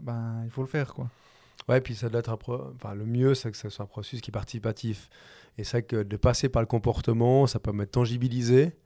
ben, 0.00 0.42
il 0.44 0.50
faut 0.50 0.62
le 0.62 0.68
faire. 0.68 0.94
Quoi. 0.94 1.08
Ouais, 1.68 1.80
puis 1.80 1.94
ça 1.94 2.08
doit 2.08 2.20
être 2.20 2.30
un 2.30 2.38
enfin, 2.74 2.94
le 2.94 3.06
mieux, 3.06 3.34
c'est 3.34 3.50
que 3.50 3.56
ce 3.56 3.68
soit 3.68 3.84
un 3.84 3.88
processus 3.88 4.20
qui 4.20 4.30
est 4.30 4.32
participatif. 4.32 5.08
Et 5.56 5.64
c'est 5.64 5.84
que 5.84 6.02
de 6.02 6.16
passer 6.16 6.48
par 6.48 6.62
le 6.62 6.66
comportement, 6.66 7.46
ça 7.46 7.60
permet 7.60 7.86
de 7.86 7.90
tangibiliser. 7.90 8.76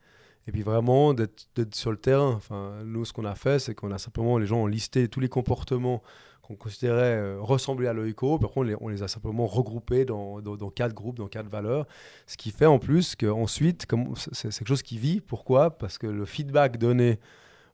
Et 0.46 0.52
puis 0.52 0.62
vraiment 0.62 1.12
d'être 1.12 1.74
sur 1.74 1.90
le 1.90 1.98
terrain. 1.98 2.30
Enfin, 2.30 2.82
nous, 2.84 3.04
ce 3.04 3.12
qu'on 3.12 3.26
a 3.26 3.34
fait, 3.34 3.58
c'est 3.58 3.74
qu'on 3.74 3.90
a 3.90 3.98
simplement, 3.98 4.38
les 4.38 4.46
gens 4.46 4.58
ont 4.58 4.66
listé 4.66 5.08
tous 5.08 5.20
les 5.20 5.28
comportements 5.28 6.02
qu'on 6.48 6.56
considérait 6.56 7.16
euh, 7.16 7.36
ressembler 7.40 7.88
à 7.88 7.92
l'OICO. 7.92 8.38
Puis 8.38 8.46
après, 8.46 8.76
on 8.80 8.88
les, 8.88 9.02
a 9.02 9.08
simplement 9.08 9.46
regroupés 9.46 10.06
dans, 10.06 10.40
quatre 10.74 10.94
groupes, 10.94 11.16
dans 11.16 11.28
quatre 11.28 11.48
valeurs. 11.48 11.86
Ce 12.26 12.36
qui 12.36 12.50
fait 12.50 12.66
en 12.66 12.78
plus 12.78 13.14
qu'ensuite, 13.14 13.86
c'est 14.32 14.48
quelque 14.48 14.68
chose 14.68 14.82
qui 14.82 14.98
vit. 14.98 15.20
Pourquoi? 15.20 15.76
Parce 15.76 15.98
que 15.98 16.06
le 16.06 16.24
feedback 16.24 16.78
donné 16.78 17.20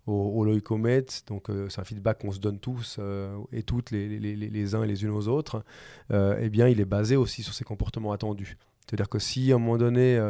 au, 0.06 0.12
au 0.12 0.44
Loïcomet, 0.44 1.06
donc 1.28 1.48
euh, 1.48 1.68
c'est 1.68 1.80
un 1.80 1.84
feedback 1.84 2.18
qu'on 2.18 2.32
se 2.32 2.40
donne 2.40 2.58
tous 2.58 2.96
euh, 2.98 3.38
et 3.52 3.62
toutes 3.62 3.92
les, 3.92 4.74
uns 4.74 4.82
et 4.82 4.86
les 4.88 5.04
unes 5.04 5.10
aux 5.10 5.28
autres, 5.28 5.64
eh 6.10 6.50
bien, 6.50 6.66
il 6.66 6.80
est 6.80 6.84
basé 6.84 7.14
aussi 7.14 7.44
sur 7.44 7.54
ces 7.54 7.64
comportements 7.64 8.12
attendus. 8.12 8.58
C'est-à-dire 8.86 9.08
que 9.08 9.20
si 9.20 9.52
à 9.52 9.54
un 9.54 9.58
moment 9.58 9.78
donné, 9.78 10.20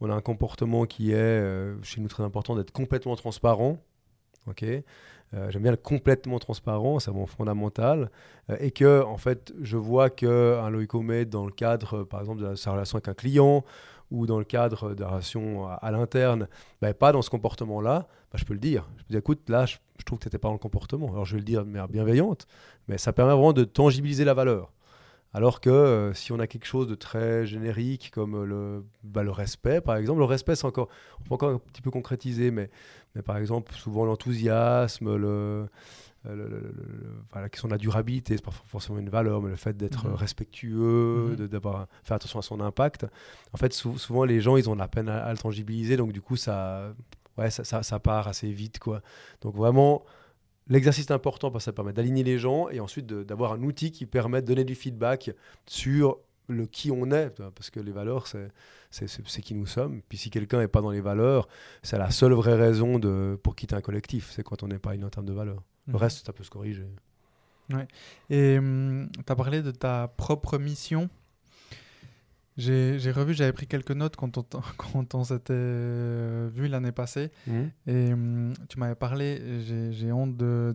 on 0.00 0.08
a 0.10 0.14
un 0.14 0.20
comportement 0.22 0.86
qui 0.86 1.12
est, 1.12 1.82
chez 1.82 2.00
nous, 2.00 2.08
très 2.08 2.24
important 2.24 2.56
d'être 2.56 2.72
complètement 2.72 3.14
transparent, 3.14 3.78
ok 4.46 4.64
euh, 4.64 5.50
J'aime 5.50 5.62
bien 5.62 5.70
le 5.70 5.76
complètement 5.76 6.38
transparent, 6.38 6.98
c'est 6.98 7.10
vraiment 7.10 7.26
fondamental. 7.26 8.10
euh, 8.50 8.56
et 8.60 8.70
que, 8.72 9.02
en 9.04 9.16
fait, 9.16 9.52
je 9.60 9.76
vois 9.76 10.10
qu'un 10.10 10.68
Loïcomet, 10.70 11.24
dans 11.24 11.44
le 11.46 11.52
cadre, 11.52 11.98
euh, 12.00 12.04
par 12.04 12.20
exemple, 12.20 12.42
de 12.42 12.54
sa 12.54 12.72
relation 12.72 12.96
avec 12.96 13.08
un 13.08 13.14
client 13.14 13.64
ou 14.10 14.26
dans 14.26 14.38
le 14.38 14.44
cadre 14.44 14.94
de 14.94 15.00
la 15.02 15.08
relation 15.08 15.66
à, 15.68 15.74
à 15.74 15.90
l'interne, 15.92 16.48
bah, 16.82 16.92
pas 16.94 17.12
dans 17.12 17.22
ce 17.22 17.30
comportement-là, 17.30 18.08
bah, 18.32 18.38
je 18.38 18.44
peux 18.44 18.54
le 18.54 18.58
dire. 18.60 18.88
Je 18.98 19.02
peux 19.04 19.10
dire, 19.10 19.18
écoute, 19.20 19.48
là, 19.48 19.66
je, 19.66 19.76
je 19.98 20.04
trouve 20.04 20.18
que 20.18 20.24
tu 20.24 20.28
n'étais 20.28 20.38
pas 20.38 20.48
dans 20.48 20.54
le 20.54 20.58
comportement. 20.58 21.08
Alors, 21.12 21.24
je 21.24 21.34
vais 21.34 21.38
le 21.40 21.44
dire 21.44 21.64
de 21.64 21.70
manière 21.70 21.88
bienveillante, 21.88 22.46
mais 22.88 22.98
ça 22.98 23.12
permet 23.12 23.32
vraiment 23.32 23.52
de 23.52 23.64
tangibiliser 23.64 24.24
la 24.24 24.34
valeur. 24.34 24.72
Alors 25.32 25.60
que 25.60 25.70
euh, 25.70 26.12
si 26.12 26.32
on 26.32 26.40
a 26.40 26.46
quelque 26.48 26.66
chose 26.66 26.88
de 26.88 26.96
très 26.96 27.46
générique 27.46 28.10
comme 28.12 28.34
euh, 28.34 28.44
le, 28.44 28.84
bah, 29.04 29.22
le 29.22 29.30
respect, 29.30 29.80
par 29.80 29.96
exemple, 29.96 30.18
le 30.18 30.24
respect, 30.24 30.56
c'est 30.56 30.66
encore, 30.66 30.88
on 31.20 31.22
peut 31.28 31.34
encore 31.34 31.50
un 31.50 31.58
petit 31.58 31.82
peu 31.82 31.90
concrétiser, 31.92 32.50
mais, 32.50 32.68
mais 33.14 33.22
par 33.22 33.36
exemple, 33.36 33.72
souvent 33.74 34.04
l'enthousiasme, 34.04 35.14
le, 35.16 35.68
enfin, 36.24 37.40
la 37.40 37.48
question 37.48 37.68
de 37.68 37.72
la 37.74 37.78
durabilité, 37.78 38.36
c'est 38.36 38.44
pas 38.44 38.50
forcément 38.50 38.98
une 38.98 39.08
valeur, 39.08 39.40
mais 39.40 39.50
le 39.50 39.56
fait 39.56 39.76
d'être 39.76 40.08
Mhm. 40.08 40.14
respectueux, 40.14 41.36
de 41.38 41.46
d'avoir 41.46 41.86
faire 42.02 42.16
attention 42.16 42.38
à 42.38 42.42
son 42.42 42.60
impact. 42.60 43.06
En 43.52 43.56
fait, 43.56 43.72
sou- 43.72 43.98
souvent 43.98 44.24
les 44.24 44.40
gens, 44.40 44.56
ils 44.56 44.68
ont 44.68 44.74
de 44.74 44.80
la 44.80 44.88
peine 44.88 45.08
à, 45.08 45.24
à 45.24 45.30
le 45.32 45.38
tangibiliser, 45.38 45.96
donc 45.96 46.12
du 46.12 46.20
coup, 46.20 46.36
ça, 46.36 46.92
ouais, 47.38 47.50
ça, 47.50 47.64
ça, 47.64 47.82
ça 47.82 47.98
part 47.98 48.28
assez 48.28 48.50
vite, 48.50 48.78
quoi. 48.78 49.00
Donc 49.42 49.54
vraiment, 49.54 50.02
l'exercice 50.70 51.06
est 51.06 51.12
important 51.12 51.50
parce 51.50 51.64
que 51.64 51.66
ça 51.66 51.72
permet 51.74 51.92
d'aligner 51.92 52.24
les 52.24 52.38
gens 52.38 52.68
et 52.70 52.80
ensuite 52.80 53.06
d'avoir 53.06 53.52
un 53.52 53.62
outil 53.62 53.92
qui 53.92 54.06
permet 54.06 54.40
de 54.40 54.46
donner 54.46 54.64
du 54.64 54.74
feedback 54.74 55.32
sur 55.66 56.18
le 56.48 56.66
qui 56.66 56.90
on 56.90 57.10
est, 57.12 57.40
parce 57.54 57.70
que 57.70 57.78
les 57.78 57.92
valeurs, 57.92 58.26
c'est 58.26 59.42
qui 59.42 59.54
nous 59.54 59.66
sommes. 59.66 60.00
Puis 60.08 60.18
si 60.18 60.30
quelqu'un 60.30 60.58
n'est 60.58 60.68
pas 60.68 60.80
dans 60.80 60.90
les 60.90 61.00
valeurs, 61.00 61.46
c'est 61.82 61.98
la 61.98 62.10
seule 62.10 62.32
vraie 62.32 62.56
raison 62.56 62.98
de, 62.98 63.38
pour 63.42 63.54
quitter 63.54 63.76
un 63.76 63.80
collectif, 63.80 64.30
c'est 64.32 64.42
quand 64.42 64.62
on 64.62 64.68
n'est 64.68 64.78
pas 64.80 64.90
aligné 64.90 65.04
en 65.06 65.10
termes 65.10 65.26
de 65.26 65.32
valeurs. 65.32 65.62
Le 65.86 65.92
Mhm. 65.92 65.98
reste, 65.98 66.26
ça 66.26 66.32
peut 66.32 66.42
se 66.44 66.50
corriger. 66.50 66.86
Et 68.30 68.58
tu 68.58 69.32
as 69.32 69.36
parlé 69.36 69.62
de 69.62 69.70
ta 69.70 70.08
propre 70.08 70.58
mission. 70.58 71.08
J'ai 72.56 73.10
revu, 73.12 73.32
j'avais 73.32 73.52
pris 73.52 73.66
quelques 73.66 73.92
notes 73.92 74.16
quand 74.16 74.36
on, 74.38 74.42
quand 74.76 75.14
on 75.14 75.24
s'était 75.24 75.52
euh, 75.54 76.48
vu 76.52 76.68
l'année 76.68 76.92
passée. 76.92 77.30
Et 77.86 78.12
hum, 78.12 78.52
tu 78.68 78.78
m'avais 78.78 78.94
parlé, 78.94 79.40
j'ai 79.92 80.12
honte 80.12 80.36
de. 80.36 80.74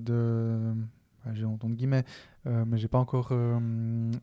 j'ai 1.34 1.46
honte 1.46 1.64
entre 1.64 1.76
guillemets, 1.76 2.04
euh, 2.48 2.64
mais 2.68 2.78
j'ai 2.78 2.88
pas 2.88 2.98
encore 3.00 3.30
euh, 3.32 3.60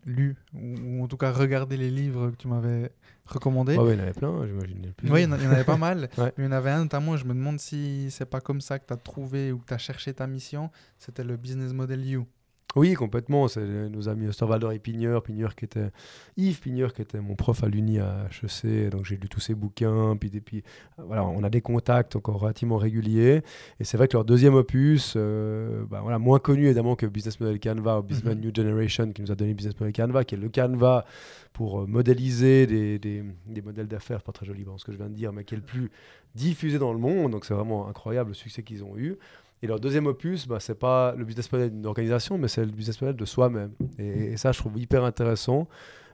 lu, 0.06 0.36
ou, 0.54 0.74
ou 0.84 1.04
en 1.04 1.08
tout 1.08 1.16
cas 1.16 1.32
regardé 1.32 1.76
les 1.76 1.90
livres 1.90 2.30
que 2.30 2.36
tu 2.36 2.48
m'avais 2.48 2.90
recommandés. 3.26 3.76
Ouais, 3.76 3.94
il 3.94 3.98
y 3.98 4.00
en 4.00 4.02
avait 4.04 4.12
plein, 4.12 4.46
j'imagine. 4.46 4.86
a 4.88 4.92
plus. 4.92 5.10
Oui, 5.10 5.20
il 5.20 5.24
y 5.24 5.26
en 5.26 5.32
a- 5.32 5.38
il 5.38 5.44
y 5.44 5.46
en 5.46 5.50
avait 5.52 5.64
pas 5.64 5.76
mal. 5.76 6.08
Ouais. 6.18 6.32
Mais 6.36 6.44
il 6.44 6.46
y 6.46 6.48
en 6.48 6.52
avait 6.52 6.70
un 6.70 6.82
notamment, 6.82 7.16
je 7.16 7.24
me 7.24 7.34
demande 7.34 7.58
si 7.60 8.08
c'est 8.10 8.24
pas 8.26 8.40
comme 8.40 8.60
ça 8.60 8.78
que 8.78 8.86
tu 8.86 8.92
as 8.92 8.96
trouvé 8.96 9.52
ou 9.52 9.58
que 9.58 9.66
tu 9.66 9.74
as 9.74 9.78
cherché 9.78 10.12
ta 10.14 10.26
mission. 10.26 10.70
C'était 10.98 11.24
le 11.24 11.36
Business 11.36 11.72
Model 11.72 12.04
You. 12.06 12.26
Oui, 12.74 12.94
complètement. 12.94 13.48
C'est 13.48 13.64
nos 13.90 14.08
amis 14.08 14.28
Osterwalder 14.28 14.68
et 14.74 14.78
Pigneur. 14.78 15.22
Pigneur 15.22 15.54
qui 15.54 15.64
était 15.66 15.90
Yves 16.36 16.60
Pigneur 16.60 16.92
qui 16.94 17.02
était 17.02 17.20
mon 17.20 17.34
prof 17.34 17.62
à 17.62 17.68
l'Uni 17.68 17.98
à 17.98 18.26
HEC. 18.42 18.88
Donc 18.90 19.04
j'ai 19.04 19.16
lu 19.16 19.28
tous 19.28 19.40
ses 19.40 19.54
bouquins. 19.54 20.16
Puis, 20.16 20.30
puis 20.40 20.62
voilà, 20.98 21.24
on 21.24 21.42
a 21.42 21.50
des 21.50 21.60
contacts 21.60 22.16
encore 22.16 22.40
relativement 22.40 22.76
réguliers. 22.78 23.42
Et 23.80 23.84
c'est 23.84 23.96
vrai 23.96 24.08
que 24.08 24.16
leur 24.16 24.24
deuxième 24.24 24.54
opus, 24.54 25.14
euh, 25.16 25.84
bah, 25.90 26.00
voilà, 26.02 26.18
moins 26.18 26.38
connu 26.38 26.66
évidemment 26.66 26.96
que 26.96 27.06
Business 27.06 27.38
Model 27.40 27.60
Canva 27.60 27.98
ou 28.00 28.02
Business 28.02 28.34
Mhm. 28.34 28.40
New 28.40 28.50
Generation 28.54 29.12
qui 29.12 29.22
nous 29.22 29.30
a 29.30 29.34
donné 29.34 29.52
Business 29.54 29.78
Model 29.78 29.92
Canva, 29.92 30.24
qui 30.24 30.34
est 30.34 30.38
le 30.38 30.48
Canva 30.48 31.04
pour 31.52 31.80
euh, 31.82 31.86
modéliser 31.86 32.66
des, 32.66 32.98
des- 32.98 33.22
des 33.46 33.60
modèles 33.62 33.88
d'affaires, 33.88 34.22
pas 34.22 34.32
très 34.32 34.46
joli 34.46 34.64
dans 34.64 34.78
ce 34.78 34.84
que 34.86 34.92
je 34.92 34.96
viens 34.96 35.08
de 35.10 35.14
dire, 35.14 35.32
mais 35.32 35.44
qui 35.44 35.54
est 35.54 35.58
le 35.58 35.62
plus 35.62 35.90
diffusé 36.34 36.78
dans 36.78 36.92
le 36.94 36.98
monde. 36.98 37.32
Donc 37.32 37.44
c'est 37.44 37.52
vraiment 37.54 37.88
incroyable 37.88 38.30
le 38.30 38.34
succès 38.34 38.62
qu'ils 38.62 38.82
ont 38.84 38.96
eu. 38.96 39.16
Et 39.62 39.68
leur 39.68 39.78
deuxième 39.78 40.06
opus, 40.06 40.48
bah, 40.48 40.58
c'est 40.58 40.74
pas 40.74 41.14
le 41.16 41.24
business 41.24 41.50
model 41.52 41.70
d'une 41.70 41.86
organisation, 41.86 42.36
mais 42.36 42.48
c'est 42.48 42.64
le 42.64 42.72
business 42.72 43.00
model 43.00 43.14
de 43.14 43.24
soi-même. 43.24 43.70
Et, 43.98 44.36
ça, 44.36 44.50
je 44.50 44.58
trouve 44.58 44.76
hyper 44.76 45.04
intéressant. 45.04 45.68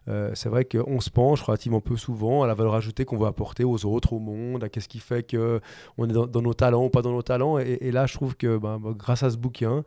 Euh, 0.06 0.30
c'est 0.34 0.50
vrai 0.50 0.66
qu'on 0.66 1.00
se 1.00 1.10
penche 1.10 1.42
relativement 1.42 1.80
peu 1.80 1.96
souvent 1.96 2.42
à 2.42 2.46
la 2.46 2.54
valeur 2.54 2.74
ajoutée 2.74 3.04
qu'on 3.04 3.16
veut 3.16 3.26
apporter 3.26 3.64
aux 3.64 3.84
autres, 3.86 4.12
au 4.12 4.18
monde, 4.18 4.64
à 4.64 4.68
qu'est-ce 4.68 4.88
qui 4.88 5.00
fait 5.00 5.22
que 5.22 5.60
on 5.96 6.08
est 6.08 6.12
dans, 6.12 6.42
nos 6.42 6.54
talents 6.54 6.84
ou 6.84 6.90
pas 6.90 7.02
dans 7.02 7.12
nos 7.12 7.22
talents. 7.22 7.58
Et, 7.58 7.90
là, 7.90 8.06
je 8.06 8.14
trouve 8.14 8.36
que 8.36 8.58
bah, 8.58 8.78
bah, 8.80 8.92
grâce 8.94 9.22
à 9.22 9.30
ce 9.30 9.38
bouquin, 9.38 9.82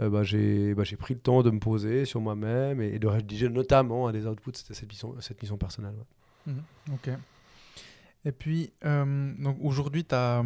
euh, 0.00 0.08
bah, 0.08 0.22
j'ai 0.22 0.74
pris 0.98 1.14
le 1.14 1.20
temps 1.20 1.42
de 1.42 1.50
me 1.50 1.58
poser 1.58 2.06
sur 2.06 2.20
moi-même 2.20 2.80
et, 2.80 2.98
de 2.98 3.06
rédiger 3.06 3.50
notamment 3.50 4.08
un 4.08 4.12
des 4.12 4.26
outputs, 4.26 4.52
c'était 4.54 4.74
cette 4.74 4.88
mission, 4.88 5.56
personnelle. 5.58 5.94
Mhm, 6.46 6.62
Ok. 6.94 7.10
Et 8.24 8.32
puis, 8.32 8.72
euh, 8.86 9.32
aujourd'hui, 9.60 10.04
tu 10.04 10.14
as. 10.14 10.42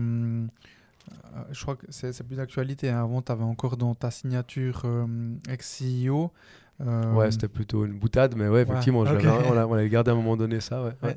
Je 1.50 1.62
crois 1.62 1.76
que 1.76 1.86
c'est 1.90 2.22
plus 2.24 2.36
d'actualité. 2.36 2.90
hein. 2.90 3.02
Avant, 3.02 3.22
tu 3.22 3.30
avais 3.32 3.44
encore 3.44 3.76
dans 3.76 3.94
ta 3.94 4.10
signature 4.10 4.82
euh, 4.84 5.06
ex-CEO. 5.48 6.32
euh, 6.80 7.12
Ouais, 7.14 7.30
c'était 7.30 7.48
plutôt 7.48 7.84
une 7.84 7.98
boutade, 7.98 8.34
mais 8.36 8.48
ouais, 8.48 8.62
effectivement, 8.62 9.00
on 9.00 9.04
l'a- 9.52 9.66
on 9.66 9.74
l'avait 9.74 9.88
gardé 9.88 10.10
à 10.10 10.14
un 10.14 10.16
moment 10.16 10.36
donné, 10.36 10.60
ça. 10.60 10.82
Ouais, 11.02 11.16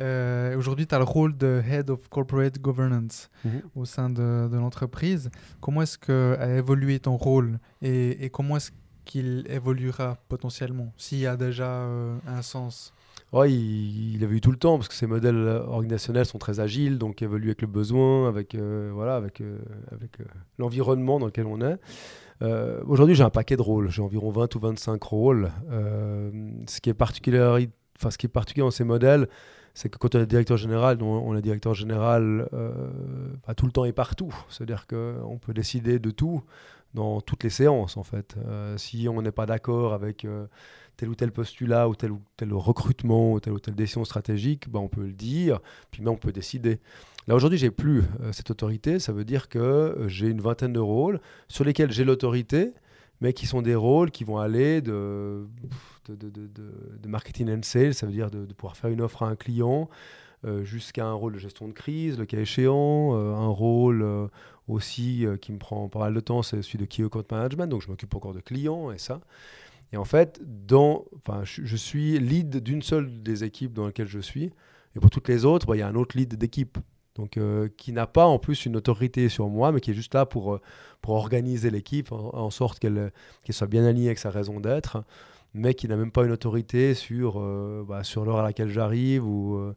euh, 0.00 0.56
aujourd'hui, 0.56 0.86
tu 0.86 0.94
as 0.94 0.98
le 0.98 1.04
rôle 1.04 1.36
de 1.36 1.62
Head 1.68 1.90
of 1.90 2.08
Corporate 2.08 2.58
Governance 2.60 3.30
Mhm. 3.44 3.62
au 3.74 3.84
sein 3.84 4.10
de, 4.10 4.48
de 4.50 4.56
l'entreprise. 4.56 5.30
Comment 5.60 5.82
est-ce 5.82 5.98
qu'a 5.98 6.56
évolué 6.56 7.00
ton 7.00 7.16
rôle 7.16 7.58
et, 7.82 8.24
et 8.24 8.30
comment 8.30 8.56
est-ce 8.56 8.70
qu'il 9.04 9.46
évoluera 9.48 10.18
potentiellement 10.28 10.92
S'il 10.96 11.18
y 11.18 11.26
a 11.26 11.36
déjà 11.36 11.64
euh, 11.68 12.16
un 12.26 12.42
sens 12.42 12.92
Ouais, 13.32 13.52
il, 13.52 14.22
il 14.22 14.32
eu 14.32 14.40
tout 14.40 14.50
le 14.50 14.56
temps 14.56 14.78
parce 14.78 14.88
que 14.88 14.94
ces 14.94 15.06
modèles 15.06 15.36
organisationnels 15.36 16.24
sont 16.24 16.38
très 16.38 16.60
agiles, 16.60 16.98
donc 16.98 17.20
évoluent 17.20 17.48
avec 17.48 17.60
le 17.60 17.68
besoin, 17.68 18.26
avec 18.26 18.54
euh, 18.54 18.90
voilà, 18.94 19.16
avec 19.16 19.42
euh, 19.42 19.58
euh, 19.92 20.24
l'environnement 20.58 21.18
dans 21.18 21.26
lequel 21.26 21.46
on 21.46 21.60
est. 21.60 21.78
Aujourd'hui, 22.86 23.14
j'ai 23.16 23.24
un 23.24 23.30
paquet 23.30 23.56
de 23.56 23.62
rôles. 23.62 23.90
J'ai 23.90 24.00
environ 24.00 24.30
20 24.30 24.54
ou 24.54 24.58
25 24.60 25.02
rôles. 25.02 25.50
Ce 25.70 26.80
qui 26.80 26.88
est 26.88 26.94
particulier, 26.94 27.40
enfin, 27.98 28.10
ce 28.10 28.16
qui 28.18 28.26
est 28.26 28.28
particulier 28.28 28.64
dans 28.64 28.70
ces 28.70 28.84
modèles, 28.84 29.28
c'est 29.74 29.88
que 29.88 29.98
quand 29.98 30.14
on 30.14 30.20
est 30.20 30.26
directeur 30.26 30.56
général, 30.56 31.02
on 31.02 31.36
est 31.36 31.42
directeur 31.42 31.74
général 31.74 32.48
bah, 33.44 33.54
tout 33.54 33.66
le 33.66 33.72
temps 33.72 33.84
et 33.84 33.92
partout. 33.92 34.32
C'est-à-dire 34.48 34.86
qu'on 34.86 35.38
peut 35.38 35.52
décider 35.52 35.98
de 35.98 36.10
tout 36.12 36.44
dans 36.94 37.20
toutes 37.20 37.42
les 37.42 37.50
séances, 37.50 37.96
en 37.96 38.04
fait. 38.04 38.36
Si 38.76 39.08
on 39.08 39.20
n'est 39.20 39.32
pas 39.32 39.46
d'accord 39.46 39.92
avec 39.92 40.24
tel 40.98 41.08
ou 41.08 41.14
tel 41.14 41.30
postulat 41.30 41.88
ou 41.88 41.94
tel 41.94 42.12
ou 42.12 42.20
tel 42.36 42.52
recrutement 42.52 43.32
ou 43.32 43.40
telle 43.40 43.54
ou 43.54 43.60
telle 43.60 43.76
décision 43.76 44.04
stratégique, 44.04 44.68
bah, 44.68 44.80
on 44.80 44.88
peut 44.88 45.04
le 45.04 45.12
dire, 45.12 45.60
puis 45.90 46.02
même 46.02 46.12
on 46.12 46.16
peut 46.16 46.32
décider. 46.32 46.80
Là 47.28 47.36
aujourd'hui, 47.36 47.58
j'ai 47.58 47.70
plus 47.70 48.02
euh, 48.20 48.32
cette 48.32 48.50
autorité. 48.50 48.98
Ça 48.98 49.12
veut 49.12 49.24
dire 49.24 49.48
que 49.48 49.58
euh, 49.58 50.08
j'ai 50.08 50.28
une 50.28 50.40
vingtaine 50.40 50.72
de 50.72 50.80
rôles 50.80 51.20
sur 51.46 51.64
lesquels 51.64 51.92
j'ai 51.92 52.04
l'autorité, 52.04 52.72
mais 53.20 53.32
qui 53.32 53.46
sont 53.46 53.62
des 53.62 53.76
rôles 53.76 54.10
qui 54.10 54.24
vont 54.24 54.38
aller 54.38 54.80
de, 54.80 55.46
de, 56.08 57.08
marketing 57.08 57.50
and 57.50 57.62
sales, 57.62 57.94
ça 57.94 58.04
veut 58.04 58.12
dire 58.12 58.30
de, 58.30 58.44
pouvoir 58.52 58.76
faire 58.76 58.90
une 58.90 59.00
offre 59.00 59.22
à 59.22 59.28
un 59.28 59.36
client, 59.36 59.88
euh, 60.44 60.64
jusqu'à 60.64 61.06
un 61.06 61.12
rôle 61.12 61.34
de 61.34 61.38
gestion 61.38 61.68
de 61.68 61.72
crise, 61.72 62.18
le 62.18 62.26
cas 62.26 62.38
échéant, 62.38 63.14
un 63.14 63.48
rôle 63.48 64.06
aussi 64.66 65.26
qui 65.40 65.52
me 65.52 65.58
prend 65.58 65.88
pas 65.88 65.98
mal 66.00 66.14
de 66.14 66.20
temps, 66.20 66.42
c'est 66.42 66.62
celui 66.62 66.78
de 66.78 66.84
Key 66.84 67.04
Account 67.04 67.24
Management, 67.30 67.66
donc 67.68 67.82
je 67.82 67.88
m'occupe 67.88 68.14
encore 68.14 68.34
de 68.34 68.40
clients 68.40 68.90
et 68.90 68.98
ça. 68.98 69.20
Et 69.92 69.96
en 69.96 70.04
fait, 70.04 70.40
dans, 70.44 71.04
je, 71.44 71.64
je 71.64 71.76
suis 71.76 72.18
lead 72.18 72.62
d'une 72.62 72.82
seule 72.82 73.22
des 73.22 73.44
équipes 73.44 73.72
dans 73.72 73.86
laquelle 73.86 74.08
je 74.08 74.20
suis, 74.20 74.52
et 74.96 75.00
pour 75.00 75.10
toutes 75.10 75.28
les 75.28 75.44
autres, 75.44 75.66
bah, 75.66 75.76
il 75.76 75.80
y 75.80 75.82
a 75.82 75.88
un 75.88 75.94
autre 75.94 76.16
lead 76.16 76.34
d'équipe. 76.34 76.78
Euh, 77.36 77.68
qui 77.76 77.90
n'a 77.90 78.06
pas 78.06 78.26
en 78.26 78.38
plus 78.38 78.64
une 78.64 78.76
autorité 78.76 79.28
sur 79.28 79.48
moi, 79.48 79.72
mais 79.72 79.80
qui 79.80 79.90
est 79.90 79.94
juste 79.94 80.14
là 80.14 80.24
pour, 80.24 80.54
euh, 80.54 80.60
pour 81.02 81.14
organiser 81.14 81.68
l'équipe 81.68 82.12
en, 82.12 82.48
sorte 82.50 82.78
qu'elle 82.78 83.10
qu'elle 83.42 83.56
soit 83.56 83.66
bien 83.66 83.84
alignée 83.84 84.06
avec 84.06 84.20
sa 84.20 84.30
raison 84.30 84.60
d'être, 84.60 85.02
mais 85.54 85.74
qui 85.74 85.88
n'a 85.88 85.96
même 85.96 86.12
pas 86.12 86.24
une 86.24 86.32
autorité 86.32 86.94
sur, 86.94 87.40
euh, 87.40 87.84
bah, 87.86 88.04
sur 88.04 88.24
l'heure 88.24 88.38
à 88.38 88.42
laquelle 88.42 88.68
j'arrive 88.68 89.26
ou, 89.26 89.56
euh, 89.56 89.74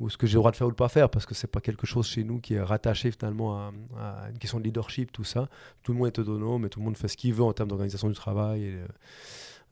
ou 0.00 0.10
ce 0.10 0.16
que 0.16 0.26
j'ai 0.26 0.34
le 0.34 0.40
droit 0.40 0.50
de 0.50 0.56
faire 0.56 0.66
ou 0.66 0.70
de 0.70 0.76
pas 0.76 0.88
faire, 0.88 1.08
parce 1.08 1.26
que 1.26 1.34
c'est 1.34 1.46
pas 1.46 1.60
quelque 1.60 1.86
chose 1.86 2.06
chez 2.06 2.24
nous 2.24 2.40
qui 2.40 2.54
est 2.54 2.60
rattaché 2.60 3.10
finalement 3.10 3.56
à, 3.56 4.28
une 4.30 4.38
question 4.38 4.58
de 4.58 4.64
leadership, 4.64 5.12
tout 5.12 5.24
ça. 5.24 5.48
Tout 5.82 5.92
le 5.92 5.98
monde 5.98 6.08
est 6.08 6.18
autonome 6.18 6.66
et 6.66 6.68
tout 6.68 6.80
le 6.80 6.84
monde 6.84 6.96
fait 6.96 7.08
ce 7.08 7.16
qu'il 7.16 7.32
veut 7.32 7.44
en 7.44 7.52
termes 7.52 7.68
d'organisation 7.68 8.08
du 8.08 8.14
travail. 8.14 8.66
Euh, 8.66 8.86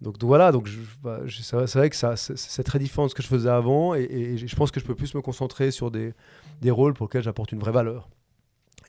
donc, 0.02 0.18
donc 0.18 0.28
voilà, 0.28 0.52
donc 0.52 0.68
bah, 1.02 1.20
c'est 1.28 1.56
vrai, 1.76 1.88
que 1.90 1.96
ça, 1.96 2.16
c'est, 2.16 2.62
très 2.64 2.78
différent 2.78 3.04
de 3.06 3.10
ce 3.10 3.14
que 3.14 3.22
je 3.22 3.28
faisais 3.28 3.48
avant 3.48 3.94
et, 3.94 4.02
et 4.02 4.36
je 4.36 4.56
pense 4.56 4.70
que 4.70 4.80
je 4.80 4.84
peux 4.84 4.94
plus 4.94 5.14
me 5.14 5.20
concentrer 5.22 5.70
sur 5.70 5.90
des, 5.90 6.12
des 6.60 6.70
rôles 6.70 6.92
pour 6.94 7.06
lesquels 7.06 7.22
j'apporte 7.22 7.52
une 7.52 7.60
vraie 7.60 7.72
valeur 7.72 8.08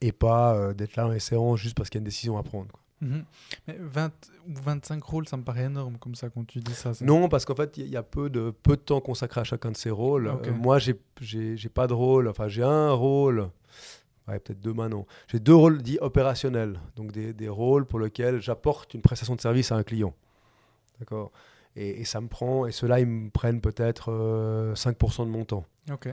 et 0.01 0.11
pas 0.11 0.55
euh, 0.55 0.73
d'être 0.73 0.95
là 0.95 1.07
les 1.13 1.19
séances 1.19 1.59
juste 1.59 1.75
parce 1.77 1.89
qu'il 1.89 1.99
y 1.99 2.01
a 2.01 2.03
une 2.03 2.05
décision 2.05 2.37
à 2.37 2.43
prendre. 2.43 2.67
quoi. 2.71 2.79
Mhm. 3.01 3.25
Mais 3.67 3.77
20 3.79 4.11
ou 4.47 4.53
25 4.61 5.03
rôles, 5.03 5.27
ça 5.27 5.37
me 5.37 5.43
paraît 5.43 5.65
énorme 5.65 5.97
comme 5.97 6.15
ça 6.15 6.29
quand 6.29 6.45
tu 6.47 6.59
dis 6.59 6.73
ça. 6.73 6.93
ça- 6.93 7.05
Non, 7.05 7.29
parce 7.29 7.45
qu'en 7.45 7.55
fait, 7.55 7.77
il 7.77 7.85
y, 7.87 7.89
y 7.91 7.97
a 7.97 8.03
peu 8.03 8.29
de, 8.29 8.51
peu 8.63 8.75
de 8.75 8.81
temps 8.81 9.01
consacré 9.01 9.41
à 9.41 9.43
chacun 9.43 9.71
de 9.71 9.77
ces 9.77 9.89
rôles. 9.91 10.27
Ok. 10.29 10.47
Euh, 10.47 10.51
moi, 10.53 10.79
j'ai 10.79 10.95
pas 11.73 11.87
de 11.87 11.93
rôle, 11.93 12.27
enfin, 12.27 12.47
j'ai 12.47 12.63
un 12.63 12.91
rôle, 12.93 13.49
ouais, 14.27 14.39
peut-être 14.39 14.61
deux 14.61 14.73
maintenant. 14.73 15.05
J'ai 15.27 15.39
deux 15.39 15.55
rôles 15.55 15.81
dits 15.81 15.97
opérationnels, 16.01 16.79
donc 16.95 17.11
des, 17.11 17.33
des 17.33 17.49
rôles 17.49 17.85
pour 17.85 17.99
lesquels 17.99 18.41
j'apporte 18.41 18.93
une 18.93 19.01
prestation 19.01 19.35
de 19.35 19.41
service 19.41 19.71
à 19.71 19.75
un 19.75 19.83
client. 19.83 20.13
D'accord 20.99 21.31
et, 21.75 22.01
et 22.01 22.05
ça 22.05 22.21
me 22.21 22.27
prend, 22.27 22.65
et 22.65 22.71
ceux-là, 22.71 22.99
ils 22.99 23.07
me 23.07 23.29
prennent 23.29 23.61
peut-être 23.61 24.11
euh, 24.11 24.75
5% 24.75 25.25
de 25.25 25.31
mon 25.31 25.45
temps. 25.45 25.65
Ok. 25.91 26.09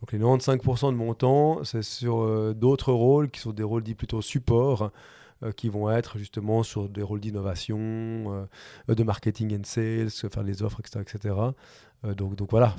Donc 0.00 0.12
les 0.12 0.18
95% 0.18 0.90
de 0.90 0.96
mon 0.96 1.14
temps, 1.14 1.64
c'est 1.64 1.82
sur 1.82 2.22
euh, 2.22 2.52
d'autres 2.54 2.92
rôles 2.92 3.30
qui 3.30 3.40
sont 3.40 3.52
des 3.52 3.62
rôles 3.62 3.82
dits 3.82 3.94
plutôt 3.94 4.20
support, 4.22 4.90
euh, 5.42 5.52
qui 5.52 5.68
vont 5.68 5.90
être 5.90 6.18
justement 6.18 6.62
sur 6.62 6.88
des 6.88 7.02
rôles 7.02 7.20
d'innovation, 7.20 7.78
euh, 8.88 8.94
de 8.94 9.02
marketing 9.02 9.56
and 9.58 9.64
sales, 9.64 10.10
faire 10.10 10.42
les 10.42 10.62
offres, 10.62 10.80
etc. 10.80 11.00
etc. 11.00 11.34
Donc, 12.18 12.36
donc 12.36 12.50
voilà, 12.50 12.76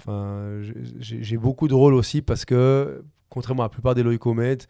j'ai 1.00 1.38
beaucoup 1.38 1.68
de 1.68 1.74
rôles 1.74 1.96
aussi 1.96 2.22
parce 2.22 2.46
que, 2.46 3.04
contrairement 3.30 3.64
à 3.64 3.66
la 3.66 3.70
plupart 3.70 3.96
des 3.96 4.04
loïcomètes, 4.04 4.68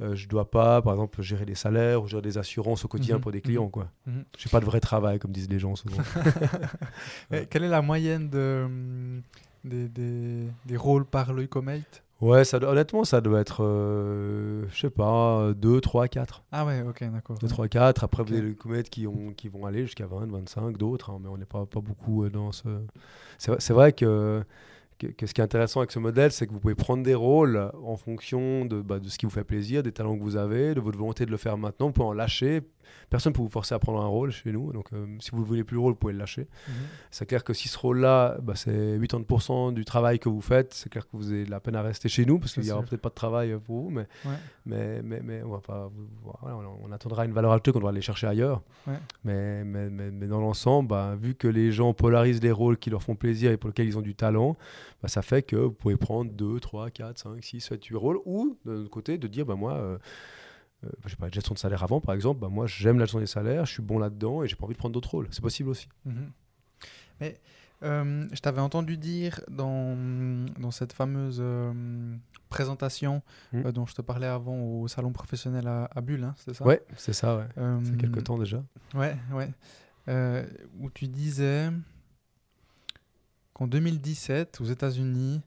euh, 0.00 0.14
je 0.14 0.24
ne 0.24 0.28
dois 0.30 0.50
pas, 0.50 0.80
par 0.82 0.92
exemple, 0.94 1.20
gérer 1.22 1.44
des 1.44 1.54
salaires 1.54 2.02
ou 2.02 2.06
gérer 2.06 2.22
des 2.22 2.38
assurances 2.38 2.84
au 2.84 2.88
quotidien 2.88 3.16
Mhm, 3.16 3.20
pour 3.22 3.32
des 3.32 3.40
clients. 3.40 3.68
quoi. 3.68 3.88
Je 4.06 4.10
n'ai 4.12 4.50
pas 4.50 4.60
de 4.60 4.64
vrai 4.64 4.80
travail, 4.80 5.18
comme 5.18 5.32
disent 5.32 5.48
les 5.50 5.58
gens 5.58 5.74
souvent. 5.76 6.02
Et 7.32 7.46
Quelle 7.46 7.64
est 7.64 7.68
la 7.68 7.82
moyenne 7.82 8.28
de, 8.30 8.62
hum, 8.64 9.22
des, 9.64 9.88
des, 9.88 10.44
des 10.66 10.76
rôles 10.76 11.04
par 11.04 11.32
Leucomate 11.32 12.02
ouais, 12.20 12.44
ça, 12.44 12.58
honnêtement, 12.58 13.04
ça 13.04 13.20
doit 13.20 13.40
être, 13.40 13.62
euh, 13.64 14.64
je 14.72 14.80
sais 14.80 14.90
pas, 14.90 15.52
2, 15.54 15.80
3, 15.80 16.08
4. 16.08 16.42
Ah 16.52 16.64
ouais, 16.64 16.82
ok, 16.82 17.04
d'accord. 17.12 17.38
2, 17.38 17.46
3, 17.48 17.68
4. 17.68 18.04
Après, 18.04 18.22
Ok. 18.22 18.28
vous 18.28 18.34
avez 18.34 18.48
les 18.48 18.54
comètes 18.54 18.90
qui, 18.90 19.06
ont, 19.06 19.32
qui 19.36 19.48
vont 19.48 19.66
aller 19.66 19.82
jusqu'à 19.82 20.06
20, 20.06 20.26
25, 20.30 20.76
d'autres, 20.76 21.10
hein, 21.10 21.18
mais 21.20 21.28
on 21.28 21.36
n'est 21.36 21.44
pas, 21.44 21.66
pas 21.66 21.80
beaucoup 21.80 22.24
euh, 22.24 22.30
dans 22.30 22.52
ce. 22.52 22.68
C'est 23.38 23.70
vrai 23.72 23.92
que, 23.92 24.42
que, 24.98 25.06
que 25.06 25.26
ce 25.26 25.34
qui 25.34 25.40
est 25.40 25.44
intéressant 25.44 25.80
avec 25.80 25.90
ce 25.92 25.98
modèle, 25.98 26.32
c'est 26.32 26.46
que 26.46 26.52
vous 26.52 26.60
pouvez 26.60 26.74
prendre 26.74 27.02
des 27.02 27.14
rôles 27.14 27.70
en 27.84 27.96
fonction 27.96 28.64
de, 28.64 28.80
bah, 28.82 28.98
de 28.98 29.08
ce 29.08 29.18
qui 29.18 29.26
vous 29.26 29.30
fait 29.32 29.44
plaisir, 29.44 29.82
des 29.82 29.92
talents 29.92 30.16
que 30.16 30.22
vous 30.22 30.36
avez, 30.36 30.74
de 30.74 30.80
votre 30.80 30.98
volonté 30.98 31.24
de 31.26 31.30
le 31.30 31.36
faire 31.36 31.56
maintenant. 31.56 31.86
Vous 31.86 31.92
pouvez 31.92 32.06
en 32.08 32.12
lâcher. 32.12 32.62
Personne 33.10 33.32
ne 33.32 33.36
peut 33.36 33.42
vous 33.42 33.50
forcer 33.50 33.74
à 33.74 33.78
prendre 33.78 34.00
un 34.00 34.06
rôle 34.06 34.30
chez 34.30 34.50
nous. 34.50 34.72
Donc, 34.72 34.86
euh, 34.94 35.06
si 35.20 35.30
vous 35.32 35.40
ne 35.40 35.44
voulez 35.44 35.62
plus 35.62 35.74
le 35.74 35.80
rôle, 35.80 35.92
vous 35.92 35.98
pouvez 35.98 36.14
le 36.14 36.18
lâcher. 36.18 36.48
Mhm. 36.68 36.74
C'est 37.10 37.26
clair 37.26 37.44
que 37.44 37.52
si 37.52 37.68
ce 37.68 37.76
rôle-là, 37.78 38.38
bah, 38.42 38.54
c'est 38.56 38.98
80% 38.98 39.72
du 39.72 39.84
travail 39.84 40.18
que 40.18 40.28
vous 40.30 40.40
faites, 40.40 40.72
c'est 40.72 40.88
clair 40.88 41.04
que 41.04 41.14
vous 41.16 41.30
avez 41.30 41.44
de 41.44 41.50
la 41.50 41.60
peine 41.60 41.76
à 41.76 41.82
rester 41.82 42.08
chez 42.08 42.24
nous 42.24 42.38
parce 42.38 42.54
qu'il 42.54 42.62
n'y 42.62 42.70
aura 42.70 42.82
peut-être 42.82 43.02
pas 43.02 43.10
de 43.10 43.14
travail 43.14 43.56
pour 43.66 43.82
vous, 43.82 43.90
mais, 43.90 44.06
Ouais. 44.24 44.32
mais, 44.64 45.02
mais, 45.02 45.20
mais 45.22 45.42
on, 45.42 45.50
va 45.50 45.58
pas, 45.58 45.90
voilà, 46.40 46.56
on- 46.56 46.88
on 46.88 46.92
attendra 46.92 47.24
une 47.26 47.32
valeur 47.32 47.52
ajoutée 47.52 47.72
qu'on 47.72 47.80
doit 47.80 47.90
aller 47.90 48.00
chercher 48.00 48.26
ailleurs. 48.26 48.62
Ouais. 48.86 48.94
Mais, 49.22 49.64
mais, 49.64 49.90
mais 49.90 50.26
dans 50.26 50.40
l'ensemble, 50.40 50.88
bah, 50.88 51.14
vu 51.20 51.34
que 51.34 51.46
les 51.48 51.72
gens 51.72 51.92
polarisent 51.92 52.42
les 52.42 52.52
rôles 52.52 52.78
qui 52.78 52.88
leur 52.88 53.02
font 53.02 53.16
plaisir 53.16 53.50
et 53.50 53.58
pour 53.58 53.68
lesquels 53.68 53.86
ils 53.86 53.98
ont 53.98 54.02
du 54.02 54.14
talent, 54.14 54.56
bah, 55.02 55.08
ça 55.08 55.22
fait 55.22 55.42
que 55.42 55.56
vous 55.56 55.72
pouvez 55.72 55.96
prendre 55.96 56.30
2, 56.32 56.60
3, 56.60 56.90
4, 56.90 57.18
5, 57.18 57.42
6, 57.44 57.60
7, 57.60 57.84
8 57.84 57.96
rôles 57.96 58.18
ou 58.24 58.58
de 58.64 58.72
l'autre 58.72 58.90
côté 58.90 59.18
de 59.18 59.26
dire, 59.28 59.46
bah, 59.46 59.54
moi, 59.54 59.74
euh, 59.74 59.98
euh, 60.84 60.88
je 61.04 61.10
sais 61.10 61.16
pas, 61.16 61.28
gestion 61.30 61.54
de 61.54 61.58
salaire 61.58 61.82
avant 61.82 62.00
par 62.00 62.14
exemple, 62.14 62.40
bah, 62.40 62.48
moi 62.48 62.66
j'aime 62.66 62.98
la 62.98 63.04
gestion 63.04 63.18
des 63.20 63.26
salaires, 63.26 63.66
je 63.66 63.72
suis 63.72 63.82
bon 63.82 63.98
là-dedans 63.98 64.42
et 64.44 64.48
j'ai 64.48 64.56
pas 64.56 64.64
envie 64.64 64.74
de 64.74 64.78
prendre 64.78 64.92
d'autres 64.92 65.10
rôles. 65.10 65.28
C'est 65.30 65.40
possible 65.42 65.68
aussi. 65.70 65.88
Mhm. 66.04 66.30
Mais 67.20 67.40
euh, 67.82 68.26
je 68.32 68.40
t'avais 68.40 68.60
entendu 68.60 68.96
dire 68.96 69.40
dans, 69.48 69.96
dans 70.58 70.70
cette 70.70 70.92
fameuse 70.92 71.38
euh, 71.40 72.16
présentation 72.48 73.22
Mhm. 73.52 73.66
euh, 73.66 73.72
dont 73.72 73.86
je 73.86 73.94
te 73.94 74.02
parlais 74.02 74.26
avant 74.26 74.56
au 74.60 74.88
salon 74.88 75.12
professionnel 75.12 75.66
à, 75.66 75.88
à 75.94 76.00
Bulle, 76.00 76.24
hein, 76.24 76.34
c'est 76.38 76.54
ça? 76.54 76.64
Ouais, 76.64 76.82
c'est 76.96 77.12
ça, 77.12 77.36
ouais. 77.36 77.46
C'est 77.84 77.96
quelque 77.98 78.20
temps 78.20 78.38
déjà. 78.38 78.62
Ouais, 78.94 79.16
ouais. 79.32 79.50
où 80.80 80.90
tu 80.90 81.08
disais 81.08 81.70
qu'en 83.58 83.66
2017, 83.66 84.60
aux 84.60 84.64
États-Unis, 84.64 85.42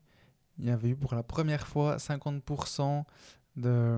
il 0.60 0.66
y 0.66 0.70
avait 0.70 0.90
eu 0.90 0.96
pour 0.96 1.16
la 1.16 1.24
première 1.24 1.66
fois 1.66 1.96
50% 1.98 3.04
de, 3.58 3.98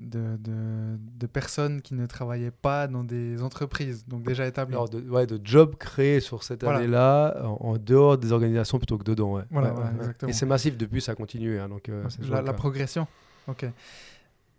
de, 0.00 0.36
de, 0.36 0.98
de, 1.18 1.26
personnes 1.26 1.82
qui 1.82 1.94
ne 1.94 2.06
travaillaient 2.06 2.50
pas 2.52 2.86
dans 2.86 3.02
des 3.02 3.42
entreprises, 3.42 4.06
donc 4.06 4.22
déjà 4.22 4.46
établies. 4.46 4.74
Alors 4.74 4.88
de, 4.88 5.00
ouais, 5.08 5.26
de 5.26 5.40
jobs 5.42 5.74
créés 5.76 6.20
sur 6.20 6.42
cette 6.44 6.62
Voilà. 6.62 6.78
année-là, 6.78 7.42
en, 7.44 7.70
en 7.72 7.76
dehors 7.78 8.18
des 8.18 8.30
organisations 8.32 8.78
plutôt 8.78 8.98
que 8.98 9.04
dedans. 9.04 9.34
Ouais. 9.34 9.42
Voilà, 9.50 9.72
Ouais. 9.74 10.28
Et 10.28 10.32
c'est 10.32 10.46
massif 10.46 10.76
depuis, 10.76 11.00
ça 11.00 11.12
a 11.12 11.14
continué. 11.16 11.58
hein, 11.58 11.68
donc, 11.68 11.88
euh, 11.88 12.04
la, 12.28 12.42
la 12.42 12.52
progression. 12.52 13.06
Ok. 13.48 13.66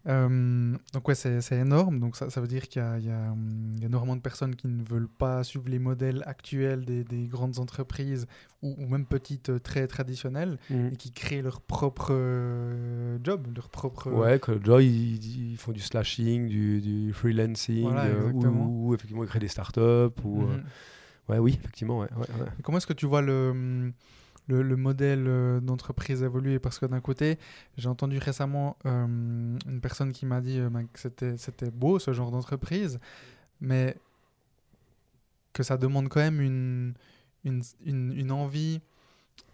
Euh, 0.08 0.74
donc 0.93 1.08
ouais, 1.08 1.15
c'est 1.15 1.41
énorme. 1.52 2.00
Donc 2.00 2.15
ça, 2.15 2.30
ça 2.30 2.39
veut 2.39 2.48
dire 2.48 2.67
qu'il 2.70 2.82
y, 2.82 2.86
a- 2.86 2.98
y, 3.00 3.84
énormément 3.86 4.15
de 4.15 4.22
personnes 4.22 4.56
qui 4.56 4.67
ne 4.67 4.84
veulent 4.84 5.10
pas 5.10 5.43
suivre 5.43 5.65
les 5.67 5.80
modèles 5.80 6.24
actuels 6.26 6.86
des, 6.86 7.04
des 7.04 7.28
grandes 7.28 7.60
entreprises 7.60 8.26
ou, 8.62 8.74
ou 8.78 8.88
même 8.88 9.06
petites 9.06 9.50
euh, 9.50 9.60
très 9.60 9.86
traditionnelles 9.88 10.58
Mhm. 10.70 10.91
et 10.93 10.96
qui 10.96 11.12
créent 11.12 11.41
leur 11.41 11.60
propre 11.62 12.10
euh, 12.12 13.17
job, 13.24 13.48
leur 13.56 13.70
propre. 13.70 14.10
Ouais, 14.12 14.39
que 14.39 14.63
Joy, 14.63 14.86
ils, 14.86 15.52
ils 15.54 15.58
font 15.58 15.72
du 15.74 15.82
slashing, 15.82 16.48
du, 16.48 16.80
du 16.82 17.13
freelancing, 17.13 17.84
Voilà, 17.84 18.06
euh, 18.06 18.32
ou, 18.32 18.88
ou 18.89 18.96
effectivement 18.96 19.24
ils 19.24 19.30
créent 19.30 19.39
des 19.39 19.48
startups. 19.48 20.22
Ou, 20.24 20.41
Mhm. 20.43 20.63
ouais, 21.30 21.38
oui, 21.39 21.58
effectivement. 21.62 22.00
Ouais, 22.00 22.08
ouais, 22.15 22.20
ouais. 22.39 22.48
Et 22.60 22.62
Comment 22.63 22.78
est-ce 22.78 22.88
que 22.88 22.93
tu 22.93 23.06
vois 23.06 23.22
le, 23.22 23.50
hum, 23.52 23.91
le, 24.47 24.62
le 24.62 24.75
modèle 24.75 25.25
euh, 25.27 25.60
d'entreprise 25.60 26.23
évoluer 26.23 26.60
Parce 26.60 26.79
que 26.79 26.86
d'un 26.86 27.01
côté, 27.01 27.38
j'ai 27.77 27.89
entendu 27.89 28.17
récemment 28.17 28.77
euh, 28.86 29.05
une 29.05 29.81
personne 29.81 30.12
qui 30.12 30.25
m'a 30.25 30.41
dit 30.41 30.60
euh, 30.60 30.69
ben, 30.69 30.86
que 30.91 30.99
c'était 30.99 31.38
c'était 31.38 31.71
beau 31.71 31.99
ce 31.99 32.13
genre 32.13 32.31
d'entreprise, 32.31 32.99
mais 33.62 33.95
que 35.53 35.63
ça 35.63 35.77
demande 35.77 36.07
quand 36.10 36.19
même 36.21 36.39
une, 36.41 36.93
une, 37.43 37.62
une, 37.86 38.12
une 38.13 38.31
envie 38.31 38.79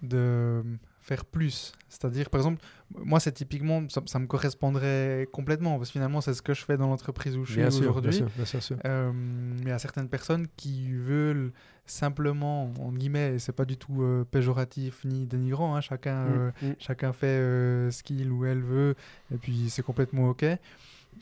de 0.01 0.61
faire 1.01 1.25
plus. 1.25 1.73
C'est-à-dire, 1.89 2.29
par 2.29 2.39
exemple, 2.39 2.61
moi, 2.95 3.19
c'est 3.19 3.31
typiquement, 3.33 3.87
ça, 3.89 4.01
ça 4.05 4.19
me 4.19 4.25
correspondrait 4.27 5.27
complètement, 5.31 5.77
parce 5.77 5.89
que 5.89 5.93
finalement, 5.93 6.21
c'est 6.21 6.33
ce 6.33 6.41
que 6.41 6.53
je 6.53 6.63
fais 6.63 6.77
dans 6.77 6.87
l'entreprise 6.87 7.35
où 7.37 7.43
je 7.43 7.51
suis 7.51 7.61
Bien 7.61 7.69
sûr, 7.71 7.81
bien 7.81 7.89
aujourd'hui. 7.89 8.13
sûr, 8.13 8.29
bien 8.35 8.45
sûr. 8.45 8.77
Euh, 8.85 9.11
mais 9.13 9.61
il 9.63 9.67
y 9.67 9.71
a 9.71 9.79
certaines 9.79 10.07
personnes 10.09 10.47
qui 10.55 10.93
veulent 10.93 11.51
simplement, 11.85 12.71
en 12.79 12.91
guillemets, 12.93 13.35
et 13.35 13.39
c'est 13.39 13.51
pas 13.51 13.65
du 13.65 13.75
tout 13.77 14.01
euh, 14.03 14.23
péjoratif 14.23 15.03
ni 15.05 15.25
dénigrant, 15.25 15.75
hein, 15.75 15.81
chacun, 15.81 16.25
euh, 16.27 16.51
Mm, 16.61 16.67
mm. 16.69 16.75
chacun 16.79 17.11
fait 17.13 17.27
euh, 17.27 17.91
ce 17.91 18.03
qu'il 18.03 18.31
ou 18.31 18.45
elle 18.45 18.61
veut, 18.61 18.95
et 19.33 19.37
puis 19.37 19.69
c'est 19.69 19.83
complètement 19.83 20.29
ok. 20.29 20.45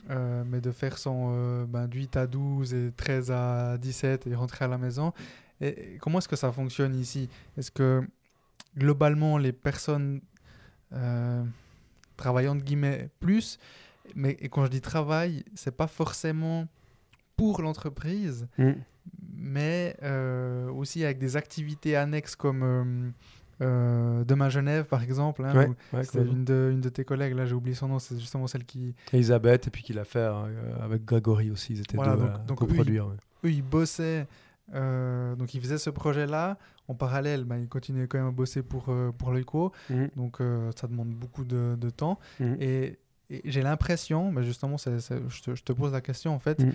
Mais 0.08 0.60
de 0.60 0.70
faire 0.72 0.98
son 0.98 1.64
ben, 1.66 1.86
de 1.86 1.96
8 1.96 2.16
à 2.16 2.26
12 2.26 2.74
et 2.74 2.92
13 2.96 3.30
à 3.30 3.76
17 3.78 4.26
et 4.26 4.34
rentrer 4.34 4.64
à 4.64 4.68
la 4.68 4.78
maison, 4.78 5.12
et, 5.60 5.94
et 5.94 5.98
comment 5.98 6.18
est-ce 6.18 6.28
que 6.28 6.36
ça 6.36 6.50
fonctionne 6.50 6.94
ici? 6.96 7.28
Est-ce 7.56 7.70
que 7.70 8.02
globalement 8.76 9.38
les 9.38 9.52
personnes 9.52 10.20
travaillent 12.16 12.48
entre 12.48 12.64
guillemets 12.64 13.08
plus, 13.20 13.58
mais 14.14 14.36
et 14.40 14.48
quand 14.48 14.64
je 14.64 14.70
dis 14.70 14.80
travail, 14.80 15.44
c'est 15.54 15.76
pas 15.76 15.86
forcément 15.86 16.66
pour 17.36 17.62
l'entreprise, 17.62 18.46
Mm. 18.58 18.72
Mais 19.42 19.96
euh, 20.02 20.70
aussi 20.70 21.04
avec 21.04 21.18
des 21.18 21.36
activités 21.36 21.96
annexes 21.96 22.36
comme 22.36 22.62
euh, 22.62 23.10
euh, 23.60 24.24
Demain 24.24 24.48
Genève 24.48 24.84
par 24.86 25.02
exemple. 25.02 25.44
hein, 25.44 25.54
Ouais, 25.54 25.66
ouais, 25.92 26.04
complètement. 26.06 26.32
une 26.32 26.44
de, 26.44 26.70
une 26.72 26.80
de 26.80 26.88
tes 26.88 27.04
collègues, 27.04 27.34
là 27.34 27.44
j'ai 27.46 27.54
oublié 27.54 27.74
son 27.74 27.88
nom, 27.88 27.98
c'est 27.98 28.18
justement 28.18 28.46
celle 28.46 28.64
qui. 28.64 28.94
Elisabeth, 29.12 29.66
et 29.66 29.70
puis 29.70 29.82
qu'il 29.82 29.98
a 29.98 30.04
fait 30.04 30.18
euh, 30.20 30.76
avec 30.80 31.04
Grégory 31.04 31.50
aussi, 31.50 31.74
ils 31.74 31.80
étaient 31.80 31.96
Voilà, 31.96 32.16
deux 32.16 32.22
donc- 32.22 32.34
à 32.34 32.38
donc 32.38 32.58
coproduire. 32.58 33.06
ouais. 33.08 33.16
Eux 33.44 33.50
ils 33.50 33.62
bossaient, 33.62 34.26
euh, 34.74 35.34
donc 35.36 35.54
ils 35.54 35.60
faisaient 35.60 35.78
ce 35.78 35.90
projet-là. 35.90 36.58
En 36.88 36.94
parallèle, 36.94 37.44
bah, 37.44 37.58
ils 37.58 37.68
continuaient 37.68 38.06
quand 38.08 38.18
même 38.18 38.26
à 38.28 38.32
bosser 38.32 38.62
pour, 38.62 38.86
euh, 38.88 39.12
pour 39.16 39.32
l'ECO, 39.32 39.72
Mhm, 39.88 40.10
donc 40.16 40.40
euh, 40.40 40.70
ça 40.76 40.88
demande 40.88 41.10
beaucoup 41.10 41.44
de, 41.44 41.76
de 41.78 41.90
temps. 41.90 42.18
mhm. 42.40 42.56
Et, 42.60 42.98
et 43.30 43.40
j'ai 43.44 43.62
l'impression, 43.62 44.32
bah, 44.32 44.42
justement, 44.42 44.76
c'est- 44.78 44.98
c'est- 44.98 45.20
je, 45.28 45.42
te, 45.42 45.54
je 45.54 45.62
te 45.62 45.72
pose 45.72 45.92
la 45.92 46.00
question 46.00 46.34
en 46.34 46.38
fait, 46.40 46.58
Mm. 46.60 46.72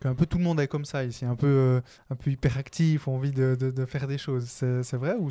Qu'un 0.00 0.14
peu 0.14 0.26
tout 0.26 0.38
le 0.38 0.44
monde 0.44 0.60
est 0.60 0.68
comme 0.68 0.84
ça 0.84 1.04
ici, 1.04 1.24
un 1.24 1.34
peu, 1.34 1.46
euh, 1.46 1.80
un 2.10 2.16
peu 2.16 2.30
hyperactif, 2.30 3.08
envie 3.08 3.32
de, 3.32 3.56
de, 3.58 3.70
de 3.70 3.84
faire 3.84 4.06
des 4.06 4.18
choses. 4.18 4.44
C'est 4.46 4.82
c'est 4.82 4.96
vrai 4.96 5.14
ou 5.18 5.28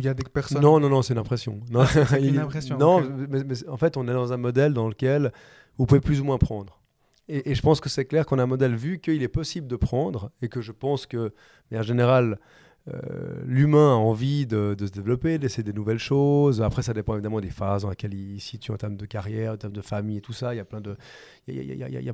il 0.00 0.04
y 0.04 0.08
a 0.08 0.14
des 0.14 0.24
personnes 0.24 0.62
Non, 0.62 0.80
non, 0.80 0.88
non, 0.88 1.02
c'est 1.02 1.14
une 1.14 1.18
impression. 1.18 1.60
Non, 1.70 1.84
c'est 1.86 2.22
une 2.22 2.38
impression, 2.38 2.78
Non, 2.78 3.00
mais, 3.28 3.44
mais 3.44 3.68
en 3.68 3.76
fait, 3.76 3.96
on 3.96 4.06
est 4.08 4.12
dans 4.12 4.32
un 4.32 4.36
modèle 4.36 4.74
dans 4.74 4.88
lequel 4.88 5.32
vous 5.78 5.86
pouvez 5.86 6.00
plus 6.00 6.20
ou 6.20 6.24
moins 6.24 6.38
prendre. 6.38 6.80
Et, 7.28 7.50
et 7.50 7.54
je 7.54 7.62
pense 7.62 7.80
que 7.80 7.88
c'est 7.88 8.04
clair 8.04 8.26
qu'on 8.26 8.38
a 8.38 8.42
un 8.42 8.46
modèle 8.46 8.74
vu 8.74 8.98
qu'il 8.98 9.22
est 9.22 9.28
possible 9.28 9.66
de 9.66 9.76
prendre 9.76 10.30
et 10.42 10.48
que 10.48 10.60
je 10.60 10.72
pense 10.72 11.06
que, 11.06 11.16
de 11.16 11.34
manière 11.70 11.84
générale, 11.84 12.38
euh, 12.88 13.42
l'humain 13.44 13.92
a 13.92 13.96
envie 13.96 14.46
de, 14.46 14.74
se 14.78 14.90
développer, 14.90 15.38
d'essayer 15.38 15.62
des 15.62 15.72
nouvelles 15.72 15.98
choses. 15.98 16.62
Après, 16.62 16.82
ça 16.82 16.94
dépend 16.94 17.14
évidemment 17.14 17.40
des 17.40 17.50
phases 17.50 17.82
dans 17.82 17.90
lesquelles 17.90 18.14
il 18.14 18.40
se 18.40 18.48
situe 18.48 18.72
en 18.72 18.76
termes 18.76 18.96
de 18.96 19.06
carrière, 19.06 19.52
en 19.52 19.56
termes 19.56 19.72
de 19.72 19.82
famille 19.82 20.16
et 20.16 20.20
tout 20.20 20.32
ça. 20.32 20.54
Il 20.54 20.58
y 20.58 20.60
a 20.60 20.64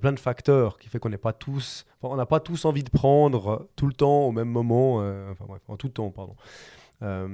plein 0.01 0.13
de 0.13 0.21
facteurs 0.21 0.79
qui 0.79 0.89
fait 0.89 0.99
qu'on 0.99 1.09
n'est 1.09 1.19
pas 1.19 1.33
tous, 1.33 1.87
enfin, 2.01 2.13
on 2.13 2.17
n'a 2.17 2.27
pas 2.27 2.41
tous 2.41 2.65
envie 2.65 2.85
de 2.85 2.91
prendre 2.91 3.69
tout 3.77 3.87
le 3.87 3.93
temps 3.93 4.27
au 4.27 4.33
même 4.33 4.49
moment, 4.49 4.99
euh, 5.01 5.31
enfin 5.33 5.45
bref, 5.49 5.63
en 5.69 5.77
tout 5.77 5.89
temps, 5.89 6.11
pardon. 6.11 6.35
Euh, 7.03 7.29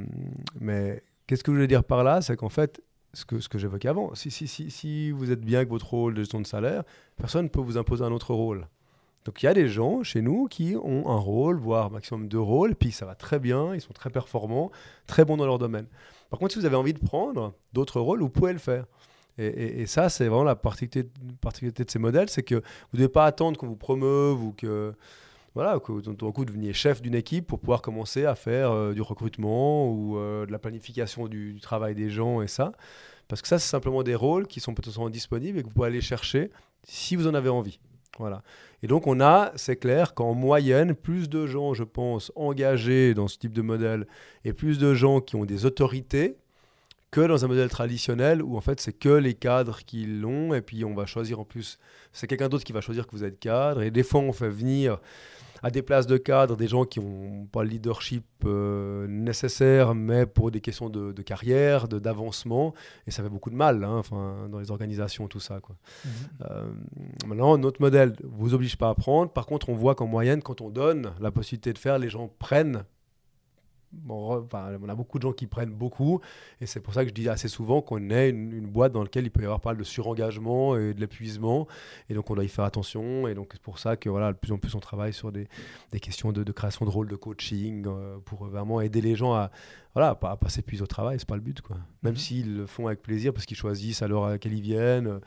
mais 0.61 1.03
qu'est-ce 1.27 1.42
que 1.42 1.53
je 1.53 1.57
voulais 1.57 1.68
dire 1.68 1.85
par 1.85 2.05
là? 2.05 2.21
C'est 2.21 2.37
qu'en 2.37 2.49
fait, 2.49 2.83
ce 3.14 3.25
que, 3.25 3.40
ce 3.40 3.49
que 3.49 3.59
j'évoquais 3.59 3.88
avant, 3.88 4.14
si, 4.14 4.31
si, 4.31 4.47
si, 4.47 4.71
si 4.71 5.11
vous 5.11 5.31
êtes 5.31 5.40
bien 5.40 5.59
avec 5.59 5.71
votre 5.71 5.88
rôle 5.88 6.14
de 6.14 6.21
gestion 6.21 6.40
de 6.40 6.47
salaire, 6.47 6.85
personne 7.16 7.45
ne 7.45 7.51
peut 7.51 7.61
vous 7.61 7.79
imposer 7.79 8.05
un 8.05 8.12
autre 8.12 8.35
rôle. 8.35 8.66
Donc 9.25 9.43
il 9.43 9.47
y 9.47 9.49
a 9.49 9.55
des 9.55 9.69
gens 9.69 10.03
chez 10.03 10.21
nous 10.21 10.49
qui 10.49 10.75
ont 10.77 11.09
un 11.09 11.19
rôle, 11.19 11.57
voire 11.57 11.91
maximum 11.91 12.29
deux 12.29 12.41
rôles, 12.41 12.75
puis 12.75 12.91
ça 12.91 13.07
va 13.07 13.15
très 13.15 13.39
bien, 13.39 13.75
ils 13.75 13.81
sont 13.81 13.93
très 13.93 14.11
performants, 14.11 14.71
très 15.07 15.25
bons 15.25 15.37
dans 15.37 15.47
leur 15.47 15.59
domaine. 15.59 15.87
Par 16.31 16.39
contre, 16.39 16.53
si 16.53 16.59
vous 16.59 16.67
avez 16.67 16.77
envie 16.77 16.95
de 16.95 16.99
prendre 16.99 17.53
d'autres 17.73 18.01
rôles, 18.01 18.21
vous 18.21 18.31
pouvez 18.31 18.53
le 18.53 18.59
faire. 18.59 18.87
Et, 19.39 19.87
ça, 19.87 20.11
c'est 20.11 20.29
vraiment 20.29 20.45
la 20.45 20.57
particularité, 20.57 21.05
de 21.85 21.91
ces 21.91 21.99
modèles, 21.99 22.29
c'est 22.29 22.43
que 22.43 22.57
vous 22.57 22.63
ne 22.95 22.99
devez 22.99 23.09
pas 23.09 23.25
attendre 23.25 23.59
qu'on 23.59 23.67
vous 23.67 23.77
promeuve 23.77 24.43
ou 24.43 24.53
que 24.53 24.95
voilà, 25.55 25.79
que 25.81 26.01
d'un 26.01 26.33
coup 26.33 26.45
deveniez 26.45 26.73
chef 26.73 27.03
d'une 27.03 27.15
équipe 27.15 27.47
pour 27.47 27.59
pouvoir 27.59 27.83
commencer 27.83 28.25
à 28.25 28.35
faire 28.35 28.71
euh, 28.71 28.95
du 28.95 29.03
recrutement 29.03 29.91
ou 29.91 30.17
euh, 30.17 30.47
de 30.47 30.53
la 30.53 30.59
planification 30.59 31.29
du, 31.29 31.53
du 31.53 31.61
travail 31.61 31.95
des 31.95 32.09
gens 32.09 32.41
et 32.41 32.49
ça. 32.49 32.73
Parce 33.29 33.43
que 33.43 33.49
ça, 33.49 33.59
c'est 33.59 33.69
simplement 33.69 34.03
des 34.03 34.15
rôles 34.15 34.47
qui 34.47 34.61
sont 34.61 34.75
potentiellement 34.75 35.11
disponibles 35.11 35.59
et 35.59 35.63
que 35.63 35.67
vous 35.67 35.75
pouvez 35.75 35.89
aller 35.89 36.01
chercher 36.01 36.51
si 36.85 37.17
vous 37.17 37.27
en 37.27 37.35
avez 37.35 37.49
envie. 37.49 37.79
Et 38.83 38.87
donc, 38.87 39.07
on 39.07 39.21
a, 39.21 39.53
c'est 39.57 39.77
clair, 39.77 40.15
qu'en 40.15 40.35
moyenne, 40.35 40.95
plus 40.95 41.29
de 41.29 41.47
gens, 41.47 41.75
je 41.75 41.85
pense, 41.85 42.33
engagés 42.35 43.15
dans 43.15 43.29
ce 43.29 43.39
type 43.39 43.53
de 43.53 43.63
modèle 43.63 44.07
et 44.45 44.53
plus 44.53 44.79
de 44.79 44.95
gens 44.95 45.21
qui 45.21 45.37
ont 45.37 45.45
des 45.45 45.67
autorités 45.67 46.37
que 47.13 47.21
dans 47.21 47.45
un 47.45 47.49
modèle 47.49 47.69
traditionnel 47.69 48.43
où 48.43 48.57
en 48.57 48.63
fait 48.63 48.81
c'est 48.81 48.95
que 48.95 49.11
les 49.11 49.35
cadres 49.35 49.81
qui 49.85 50.07
l'ont 50.07 50.55
et 50.55 50.63
puis 50.63 50.83
on 50.83 50.95
va 50.95 51.05
choisir 51.05 51.39
en 51.41 51.45
plus 51.45 51.79
c'est 52.15 52.27
quelqu'un 52.27 52.49
d'autre 52.49 52.65
qui 52.65 52.73
va 52.73 52.81
choisir 52.81 53.07
que 53.07 53.13
vous 53.13 53.23
êtes 53.23 53.39
cadre 53.39 53.83
et 53.83 53.91
des 53.91 54.03
fois 54.03 54.23
on 54.23 54.33
fait 54.33 54.49
venir 54.49 54.99
à 55.62 55.70
des 55.70 55.83
places 55.83 56.07
de 56.07 56.16
cadre 56.16 56.57
des 56.57 56.66
gens 56.68 56.85
qui 56.85 56.98
n'ont 57.01 57.46
pas 57.46 57.62
le 57.62 57.68
leadership 57.70 58.25
euh, 58.44 59.07
nécessaire 59.07 59.94
mais 59.94 60.27
pour 60.27 60.51
des 60.51 60.61
questions 60.61 60.88
de, 60.90 61.12
de 61.12 61.22
carrière 61.22 61.87
de- 61.88 61.98
d'avancement 61.98 62.75
et 63.07 63.11
ça 63.11 63.22
fait 63.22 63.29
beaucoup 63.29 63.51
de 63.51 63.55
mal 63.57 63.85
hein, 63.85 63.96
enfin, 63.98 64.48
dans 64.51 64.59
les 64.59 64.70
organisations 64.70 65.29
tout 65.29 65.40
ça 65.40 65.61
quoi. 65.61 65.77
Mhm. 66.05 66.11
Euh, 66.51 66.72
maintenant, 67.27 67.57
notre 67.59 67.81
modèle 67.81 68.11
ne 68.22 68.29
vous 68.29 68.55
oblige 68.55 68.77
pas 68.77 68.88
à 68.90 68.94
prendre. 68.94 69.31
Par 69.31 69.46
contre, 69.46 69.68
on 69.68 69.75
voit 69.75 69.94
qu'en 69.94 70.07
moyenne, 70.07 70.42
quand 70.42 70.61
on 70.61 70.70
donne 70.70 71.12
la 71.20 71.31
possibilité 71.31 71.72
de 71.72 71.79
faire, 71.79 71.98
les 71.98 72.09
gens 72.09 72.29
prennent. 72.38 72.85
On 74.09 74.48
a 74.88 74.94
beaucoup 74.94 75.18
de 75.18 75.22
gens 75.22 75.33
qui 75.33 75.46
prennent 75.46 75.72
beaucoup. 75.72 76.20
Et 76.61 76.66
c'est 76.66 76.81
pour 76.81 76.94
ça 76.94 77.02
que 77.02 77.09
je 77.09 77.14
dis 77.14 77.28
assez 77.28 77.48
souvent 77.48 77.83
qu'on 77.83 78.11
est 78.11 78.31
une, 78.31 78.66
boîte 78.66 78.92
dans 78.92 79.02
laquelle 79.02 79.24
il 79.24 79.31
peut 79.31 79.42
y 79.42 79.44
avoir 79.44 79.61
pas 79.61 79.70
mal 79.70 79.78
de 79.78 79.85
surengagement 79.85 80.76
et 80.76 80.94
de 80.94 81.00
l'épuisement. 81.00 81.66
Et 82.09 82.14
donc, 82.14 82.31
on 82.31 82.35
doit 82.35 82.44
y 82.44 82.48
faire 82.48 82.64
attention. 82.64 83.28
Et 83.28 83.35
donc, 83.35 83.50
c'est 83.52 83.62
pour 83.62 83.78
ça 83.78 83.96
que 83.96 84.09
voilà, 84.09 84.33
de 84.33 84.38
plus 84.38 84.52
en 84.52 84.59
plus, 84.59 84.74
on 84.74 84.81
travaille 84.81 85.12
sur 85.12 85.33
des, 85.33 85.48
questions 86.00 86.33
de, 86.33 86.42
de 86.42 86.52
création 86.52 86.85
de 86.85 86.90
rôle, 86.90 87.09
de 87.09 87.16
coaching, 87.16 87.85
euh, 87.87 88.18
pour 88.24 88.44
vraiment 88.44 88.81
aider 88.81 89.00
les 89.00 89.14
gens 89.14 89.35
à 89.35 89.50
voilà, 89.94 90.14
pas, 90.14 90.37
pas 90.37 90.48
s'épuiser 90.48 90.83
au 90.83 90.87
travail. 90.87 91.18
C'est 91.18 91.28
pas 91.28 91.35
le 91.37 91.42
but. 91.42 91.61
Quoi. 91.61 91.76
Même 92.02 92.12
Mhm. 92.14 92.18
s'ils 92.18 92.57
le 92.57 92.66
font 92.66 92.87
avec 92.87 93.02
plaisir 93.02 93.33
parce 93.35 93.44
qu'ils 93.46 93.57
choisissent 93.57 94.00
à 94.02 94.09
l'heure 94.09 94.24
à 94.24 94.31
laquelle 94.31 94.55
ils 94.55 94.62
viennent. 94.62 95.07
euh, 95.07 95.18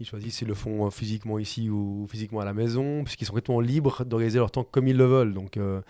ils 0.00 0.06
choisissent 0.06 0.36
s'ils 0.36 0.48
le 0.48 0.54
font 0.54 0.86
euh, 0.86 0.90
physiquement 0.90 1.38
ici 1.38 1.68
ou 1.70 2.06
physiquement 2.08 2.40
à 2.40 2.44
la 2.44 2.54
maison, 2.54 3.02
puisqu'ils 3.04 3.24
sont 3.24 3.32
complètement 3.32 3.60
libres 3.60 4.04
d'organiser 4.04 4.38
leur 4.38 4.50
temps 4.50 4.64
comme 4.64 4.86
ils 4.88 4.96
le 4.96 5.04
veulent. 5.06 5.34
Donc, 5.34 5.56
euh, 5.56 5.80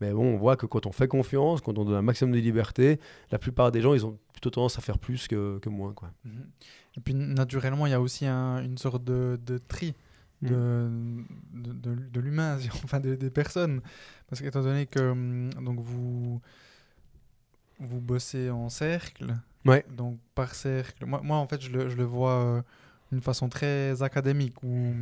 mais 0.00 0.12
bon, 0.12 0.34
on 0.34 0.36
voit 0.36 0.56
que 0.56 0.66
quand 0.66 0.86
on 0.86 0.92
fait 0.92 1.08
confiance, 1.08 1.60
quand 1.60 1.78
on 1.78 1.84
donne 1.84 1.94
un 1.96 2.02
maximum 2.02 2.32
de 2.34 2.38
liberté, 2.40 3.00
la 3.30 3.38
plupart 3.38 3.72
des 3.72 3.80
gens, 3.80 3.92
ils 3.94 4.06
ont 4.06 4.18
plutôt 4.32 4.50
tendance 4.50 4.78
à 4.78 4.80
faire 4.80 4.98
plus 4.98 5.26
que, 5.28 5.58
que 5.58 5.68
moins. 5.68 5.92
Quoi. 5.92 6.10
Mhm. 6.24 6.46
Et 6.96 7.00
puis 7.00 7.14
naturellement, 7.14 7.86
il 7.86 7.90
y 7.90 7.94
a 7.94 8.00
aussi 8.00 8.26
un- 8.26 8.62
une 8.62 8.78
sorte 8.78 9.04
de, 9.04 9.38
de 9.44 9.58
tri 9.58 9.94
de, 10.42 10.88
de, 11.52 11.72
de- 11.72 11.94
de 12.10 12.20
l'humain, 12.20 12.56
enfin 12.84 12.98
des, 13.00 13.16
des 13.16 13.30
personnes. 13.30 13.80
Parce 14.28 14.40
qu'étant 14.40 14.62
donné 14.62 14.86
que 14.86 15.00
hum, 15.10 15.50
donc 15.62 15.80
vous, 15.80 16.40
vous 17.80 18.00
bossez 18.00 18.50
en 18.50 18.68
cercle, 18.68 19.34
Ouais. 19.66 19.84
donc 19.90 20.18
par 20.34 20.54
cercle, 20.54 21.04
moi, 21.04 21.20
moi 21.22 21.36
en 21.36 21.46
fait 21.46 21.60
je 21.60 21.70
le, 21.70 21.88
je 21.90 21.96
le 21.96 22.04
vois 22.04 22.32
euh, 22.32 22.62
d'une 23.12 23.20
façon 23.20 23.48
très 23.48 24.02
académique 24.02 24.62
où 24.62 24.94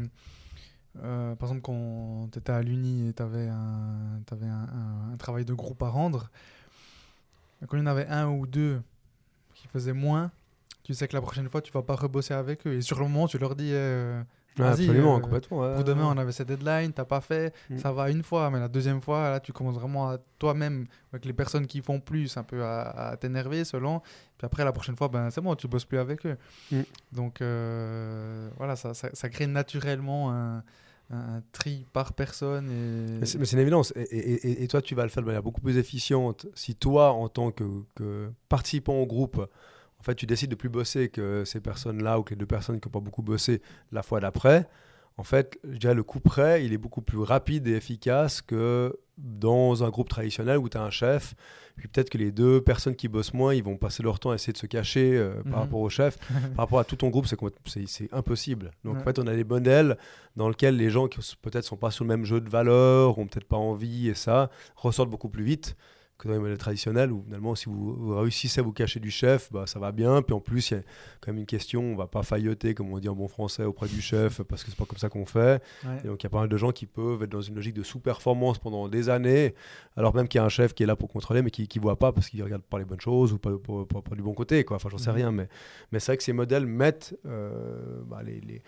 euh, 1.02 1.36
par 1.36 1.48
exemple, 1.48 1.62
quand 1.62 2.28
tu 2.32 2.38
étais 2.38 2.50
à 2.52 2.62
l'Uni 2.62 3.08
et 3.08 3.12
tu 3.12 3.22
avais, 3.22 3.46
un, 3.48 4.20
avais 4.30 4.46
un, 4.46 5.12
un, 5.12 5.16
travail 5.16 5.44
de 5.44 5.54
groupe 5.54 5.82
à 5.82 5.88
rendre, 5.88 6.28
quand 7.66 7.76
il 7.76 7.80
y 7.80 7.82
en 7.82 7.86
avait 7.86 8.06
un 8.06 8.28
ou 8.28 8.46
deux 8.46 8.80
qui 9.54 9.68
faisaient 9.68 9.92
moins, 9.92 10.30
tu 10.82 10.94
sais 10.94 11.06
que 11.06 11.14
la 11.14 11.20
prochaine 11.20 11.48
fois, 11.48 11.60
tu 11.60 11.70
vas 11.72 11.82
pas 11.82 11.94
rebosser 11.94 12.34
avec 12.34 12.66
eux. 12.66 12.74
Et 12.74 12.82
sur 12.82 12.98
le 12.98 13.04
moment, 13.04 13.28
tu 13.28 13.38
leur 13.38 13.54
dis. 13.54 13.70
Euh, 13.72 14.22
absolument, 14.64 15.16
euh, 15.16 15.20
complètement. 15.20 15.74
pour 15.74 15.84
demain, 15.84 16.12
on 16.14 16.18
avait 16.18 16.32
cette 16.32 16.48
deadline, 16.48 16.92
t'as 16.92 17.04
pas 17.04 17.20
fait, 17.20 17.54
mm. 17.70 17.78
ça 17.78 17.92
va 17.92 18.10
une 18.10 18.22
fois, 18.22 18.50
mais 18.50 18.58
la 18.58 18.68
deuxième 18.68 19.00
fois, 19.00 19.30
là, 19.30 19.40
tu 19.40 19.52
commences 19.52 19.76
vraiment 19.76 20.10
à 20.10 20.18
toi-même, 20.38 20.86
avec 21.12 21.24
les 21.24 21.32
personnes 21.32 21.66
qui 21.66 21.80
font 21.80 22.00
plus, 22.00 22.36
un 22.36 22.42
peu 22.42 22.64
à, 22.64 23.16
t'énerver 23.20 23.64
selon. 23.64 24.00
Puis 24.36 24.46
après, 24.46 24.64
la 24.64 24.72
prochaine 24.72 24.96
fois, 24.96 25.08
ben, 25.08 25.30
c'est 25.30 25.40
bon, 25.40 25.54
tu 25.54 25.68
bosses 25.68 25.84
plus 25.84 25.98
avec 25.98 26.24
eux. 26.26 26.36
Mm. 26.70 26.80
Donc, 27.12 27.40
euh, 27.40 28.48
voilà, 28.56 28.76
ça, 28.76 28.94
ça, 28.94 29.28
crée 29.28 29.46
naturellement 29.46 30.32
un, 30.32 30.62
un, 31.10 31.42
tri 31.52 31.86
par 31.92 32.12
personne. 32.12 32.70
Et... 32.70 33.18
Mais 33.20 33.26
c'est 33.26 33.52
une 33.52 33.58
évidence. 33.58 33.92
Et, 33.96 34.62
et, 34.62 34.68
toi, 34.68 34.82
tu 34.82 34.94
vas 34.94 35.02
le 35.04 35.08
faire 35.08 35.22
de 35.22 35.26
manière 35.26 35.42
beaucoup 35.42 35.60
plus 35.60 35.76
efficiente 35.76 36.46
si 36.54 36.74
toi, 36.74 37.12
en 37.12 37.28
tant 37.28 37.50
que, 37.50 37.64
que 37.94 38.30
participant 38.48 38.94
au 38.94 39.06
groupe, 39.06 39.48
en 40.00 40.02
fait, 40.02 40.14
tu 40.14 40.26
décides 40.26 40.50
de 40.50 40.54
plus 40.54 40.68
bosser 40.68 41.08
que 41.08 41.44
ces 41.44 41.60
personnes-là 41.60 42.18
ou 42.18 42.22
que 42.22 42.30
les 42.30 42.36
deux 42.36 42.46
personnes 42.46 42.80
qui 42.80 42.88
n'ont 42.88 42.92
pas 42.92 43.00
beaucoup 43.00 43.22
bossé 43.22 43.60
la 43.92 44.02
fois 44.02 44.20
d'après, 44.20 44.68
en 45.18 45.24
fait, 45.24 45.58
dirais 45.64 45.94
le 45.94 46.04
coup 46.04 46.20
près, 46.20 46.64
il 46.64 46.72
est 46.72 46.78
beaucoup 46.78 47.02
plus 47.02 47.18
rapide 47.18 47.66
et 47.66 47.72
efficace 47.72 48.40
que 48.40 48.96
dans 49.18 49.82
un 49.82 49.90
groupe 49.90 50.08
traditionnel 50.08 50.58
où 50.58 50.68
tu 50.68 50.78
as 50.78 50.82
un 50.82 50.90
chef, 50.90 51.34
puis 51.74 51.88
peut-être 51.88 52.08
que 52.08 52.18
les 52.18 52.30
deux 52.30 52.60
personnes 52.60 52.94
qui 52.94 53.08
bossent 53.08 53.34
moins, 53.34 53.52
ils 53.52 53.62
vont 53.62 53.76
passer 53.76 54.04
leur 54.04 54.20
temps 54.20 54.30
à 54.30 54.36
essayer 54.36 54.52
de 54.52 54.58
se 54.58 54.66
cacher 54.66 55.16
euh, 55.16 55.42
par 55.42 55.44
mhm. 55.44 55.54
rapport 55.54 55.80
au 55.80 55.90
chef. 55.90 56.18
par 56.54 56.64
rapport 56.64 56.78
à 56.78 56.84
tout 56.84 56.94
ton 56.94 57.08
groupe, 57.08 57.26
c'est 57.26 58.12
impossible. 58.12 58.70
Donc 58.84 58.98
en 58.98 59.00
fait, 59.00 59.18
on 59.18 59.26
a 59.26 59.34
des 59.34 59.42
modèles 59.44 59.98
dans 60.36 60.48
lesquels 60.48 60.76
les 60.76 60.90
gens 60.90 61.08
qui 61.08 61.18
peut-être 61.42 61.64
sont 61.64 61.76
pas 61.76 61.90
sur 61.90 62.04
le 62.04 62.08
même 62.08 62.24
jeu 62.24 62.40
de 62.40 62.48
valeurs, 62.48 63.18
ont 63.18 63.26
peut-être 63.26 63.48
pas 63.48 63.56
envie 63.56 64.08
et 64.08 64.14
ça, 64.14 64.50
ressortent 64.76 65.10
beaucoup 65.10 65.28
plus 65.28 65.44
vite 65.44 65.76
que 66.18 66.26
dans 66.26 66.34
les 66.34 66.40
modèles 66.40 66.58
traditionnels 66.58 67.12
où 67.12 67.22
finalement 67.22 67.54
si 67.54 67.66
vous, 67.66 68.16
réussissez 68.18 68.60
à 68.60 68.62
vous 68.62 68.72
cacher 68.72 68.98
du 68.98 69.10
chef, 69.10 69.52
bah, 69.52 69.66
ça 69.66 69.78
va 69.78 69.92
bien. 69.92 70.20
Puis 70.22 70.34
en 70.34 70.40
plus, 70.40 70.70
il 70.70 70.74
y 70.74 70.76
a 70.76 70.82
quand 71.20 71.32
même 71.32 71.38
une 71.38 71.46
question, 71.46 71.80
on 71.82 71.96
va 71.96 72.08
pas 72.08 72.22
failloter 72.22 72.74
comme 72.74 72.92
on 72.92 72.98
dit 72.98 73.08
en 73.08 73.14
bon 73.14 73.28
français 73.28 73.64
auprès 73.64 73.86
du 73.86 74.00
chef 74.00 74.42
parce 74.42 74.64
que 74.64 74.70
c'est 74.70 74.76
pas 74.76 74.84
comme 74.84 74.98
ça 74.98 75.08
qu'on 75.08 75.26
fait. 75.26 75.62
Et 76.04 76.08
donc 76.08 76.22
il 76.22 76.24
y 76.24 76.26
a 76.26 76.30
pas 76.30 76.40
mal 76.40 76.48
de 76.48 76.56
gens 76.56 76.72
qui 76.72 76.86
peuvent 76.86 77.22
être 77.22 77.30
dans 77.30 77.40
une 77.40 77.54
logique 77.54 77.74
de 77.74 77.84
sous-performance 77.84 78.58
pendant 78.58 78.88
des 78.88 79.08
années, 79.08 79.54
alors 79.96 80.14
même 80.14 80.26
qu'il 80.26 80.38
y 80.38 80.42
a 80.42 80.44
un 80.44 80.50
chef 80.50 80.74
qui 80.74 80.82
est 80.82 80.86
là 80.86 80.96
pour 80.96 81.08
contrôler 81.08 81.42
mais 81.42 81.50
qui, 81.50 81.68
qui 81.68 81.78
voit 81.78 81.98
pas 81.98 82.12
parce 82.12 82.28
qu'il 82.28 82.42
regarde 82.42 82.62
pas 82.62 82.78
les 82.78 82.84
bonnes 82.84 83.00
choses 83.00 83.32
ou 83.32 83.38
pas, 83.38 83.50
pas, 83.50 84.16
du 84.16 84.22
bon 84.22 84.34
côté. 84.34 84.64
Quoi. 84.64 84.76
Enfin, 84.76 84.88
j'en 84.90 84.98
sais 84.98 85.10
mhm. 85.10 85.16
rien, 85.16 85.32
mais, 85.32 85.48
mais 85.92 86.00
c'est 86.00 86.12
vrai 86.12 86.16
que 86.16 86.24
ces 86.24 86.32
modèles 86.32 86.66
mettent 86.66 87.16
euh, 87.26 88.02
bah, 88.06 88.22
les, 88.24 88.40
les 88.40 88.62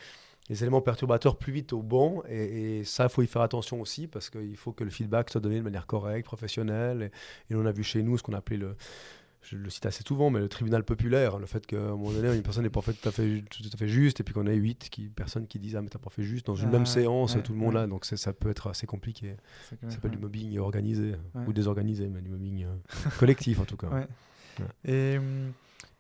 les 0.51 0.65
éléments 0.65 0.83
perturbateurs 0.83 1.37
plus 1.37 1.53
vite 1.53 1.73
au 1.73 1.81
bon. 1.81 2.23
Et, 2.29 2.83
ça, 2.85 3.05
il 3.05 3.09
faut 3.09 3.23
y 3.23 3.27
faire 3.27 3.43
attention 3.43 3.81
aussi 3.81 4.09
parce 4.09 4.29
qu'il 4.29 4.57
faut 4.57 4.73
que 4.73 4.85
le 4.85 4.91
feedback 4.91 5.31
soit 5.31 5.41
donné 5.41 5.57
de 5.57 5.63
manière 5.63 5.87
correcte, 5.87 6.27
professionnelle. 6.27 7.11
Et, 7.49 7.55
on 7.55 7.65
a 7.65 7.73
vu 7.73 7.85
chez 7.85 8.03
nous 8.03 8.19
ce 8.19 8.23
qu'on 8.23 8.35
appelait 8.35 8.59
le. 8.59 8.77
Je 9.43 9.57
le 9.57 9.71
cite 9.71 9.87
assez 9.87 10.05
souvent, 10.07 10.29
mais 10.29 10.39
le 10.39 10.51
tribunal 10.51 10.85
populaire, 10.85 11.39
le 11.39 11.47
fait 11.47 11.67
qu'à 11.67 11.79
un 11.79 11.97
moment 11.97 12.11
donné, 12.11 12.37
une 12.37 12.43
personne 12.43 12.63
n'est 12.63 12.69
pas 12.69 12.83
fait 12.83 12.93
tout 12.93 13.09
à 13.09 13.11
fait, 13.11 13.43
tout 13.49 13.63
à 13.73 13.77
fait 13.79 13.89
juste, 13.89 14.21
et 14.21 14.23
puis 14.23 14.35
qu'on 14.35 14.47
ait 14.47 14.55
huit 14.55 14.91
qui, 14.91 15.09
personnes 15.09 15.47
qui 15.47 15.59
disent 15.59 15.77
Ah, 15.77 15.81
mais 15.81 15.89
t'as 15.89 15.99
pas 15.99 16.11
fait 16.11 16.23
juste 16.23 16.47
dans 16.47 16.57
une 16.57 16.69
même 16.69 16.85
séance, 16.85 17.39
tout 17.43 17.55
le 17.55 17.59
monde 17.59 17.73
là, 17.73 17.87
donc 17.87 18.05
ça 18.05 18.33
peut 18.35 18.51
être 18.51 18.69
assez 18.69 18.87
compliqué. 18.87 19.37
Ça 19.71 19.91
s'appelle 19.93 20.11
du 20.11 20.19
mobbing 20.19 20.59
organisé, 20.59 21.15
ou 21.47 21.55
désorganisé, 21.55 22.09
mais 22.09 22.21
du 22.21 22.29
mobbing 22.29 22.65
euh, 22.65 23.11
collectif 23.19 23.61
en 23.61 23.65
tout 23.65 23.79
cas. 23.79 23.89
Et, 24.85 25.17
hum, 25.17 25.53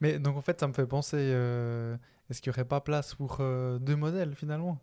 mais 0.03 0.19
donc 0.19 0.37
en 0.37 0.43
fait, 0.43 0.61
ça 0.61 0.69
me 0.69 0.75
fait 0.75 0.87
penser. 0.87 1.17
Euh, 1.19 1.97
est-ce 2.31 2.41
qu'il 2.41 2.51
n'y 2.51 2.55
aurait 2.55 2.65
pas 2.65 2.81
place 2.81 3.15
pour 3.15 3.39
euh, 3.41 3.79
deux 3.79 3.97
modèles 3.97 4.35
finalement? 4.35 4.79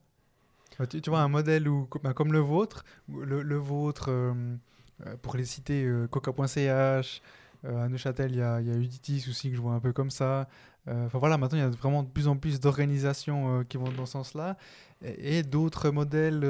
Tu, 0.89 1.09
vois, 1.09 1.21
un 1.21 1.27
modèle 1.27 1.67
où, 1.67 1.87
bah, 2.03 2.13
comme 2.13 2.31
le 2.31 2.39
vôtre, 2.39 2.83
le, 3.09 3.55
vôtre, 3.55 4.09
euh, 4.09 4.33
euh, 5.07 5.15
pour 5.21 5.35
les 5.35 5.45
citer, 5.45 5.89
coca.ch, 6.11 7.21
à 7.65 7.89
Neuchâtel, 7.89 8.31
il 8.31 8.37
y 8.37 8.41
a, 8.41 8.61
y 8.61 8.69
a 8.69 8.75
Uditis 8.75 9.25
aussi 9.29 9.49
que 9.49 9.55
je 9.55 9.61
vois 9.61 9.73
un 9.73 9.79
peu 9.79 9.91
comme 9.91 10.11
ça. 10.11 10.47
Enfin 10.87 11.17
voilà, 11.17 11.37
maintenant 11.37 11.57
il 11.57 11.61
y 11.61 11.65
a 11.65 11.69
vraiment 11.69 12.03
de 12.03 12.07
plus 12.07 12.27
en 12.27 12.37
plus 12.37 12.59
d'organisations 12.59 13.65
qui 13.67 13.77
vont 13.77 13.91
dans 13.91 14.05
ce 14.05 14.13
sens-là. 14.13 14.55
Et, 15.03 15.41
d'autres 15.43 15.89
modèles 15.89 16.45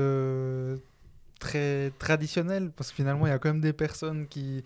très 1.40 1.92
traditionnels, 1.98 2.72
parce 2.76 2.90
que 2.90 2.96
finalement 2.96 3.26
il 3.26 3.30
y 3.30 3.34
a 3.34 3.40
quand 3.40 3.50
même 3.50 3.62
des 3.62 3.74
personnes 3.74 4.28
qui 4.28 4.64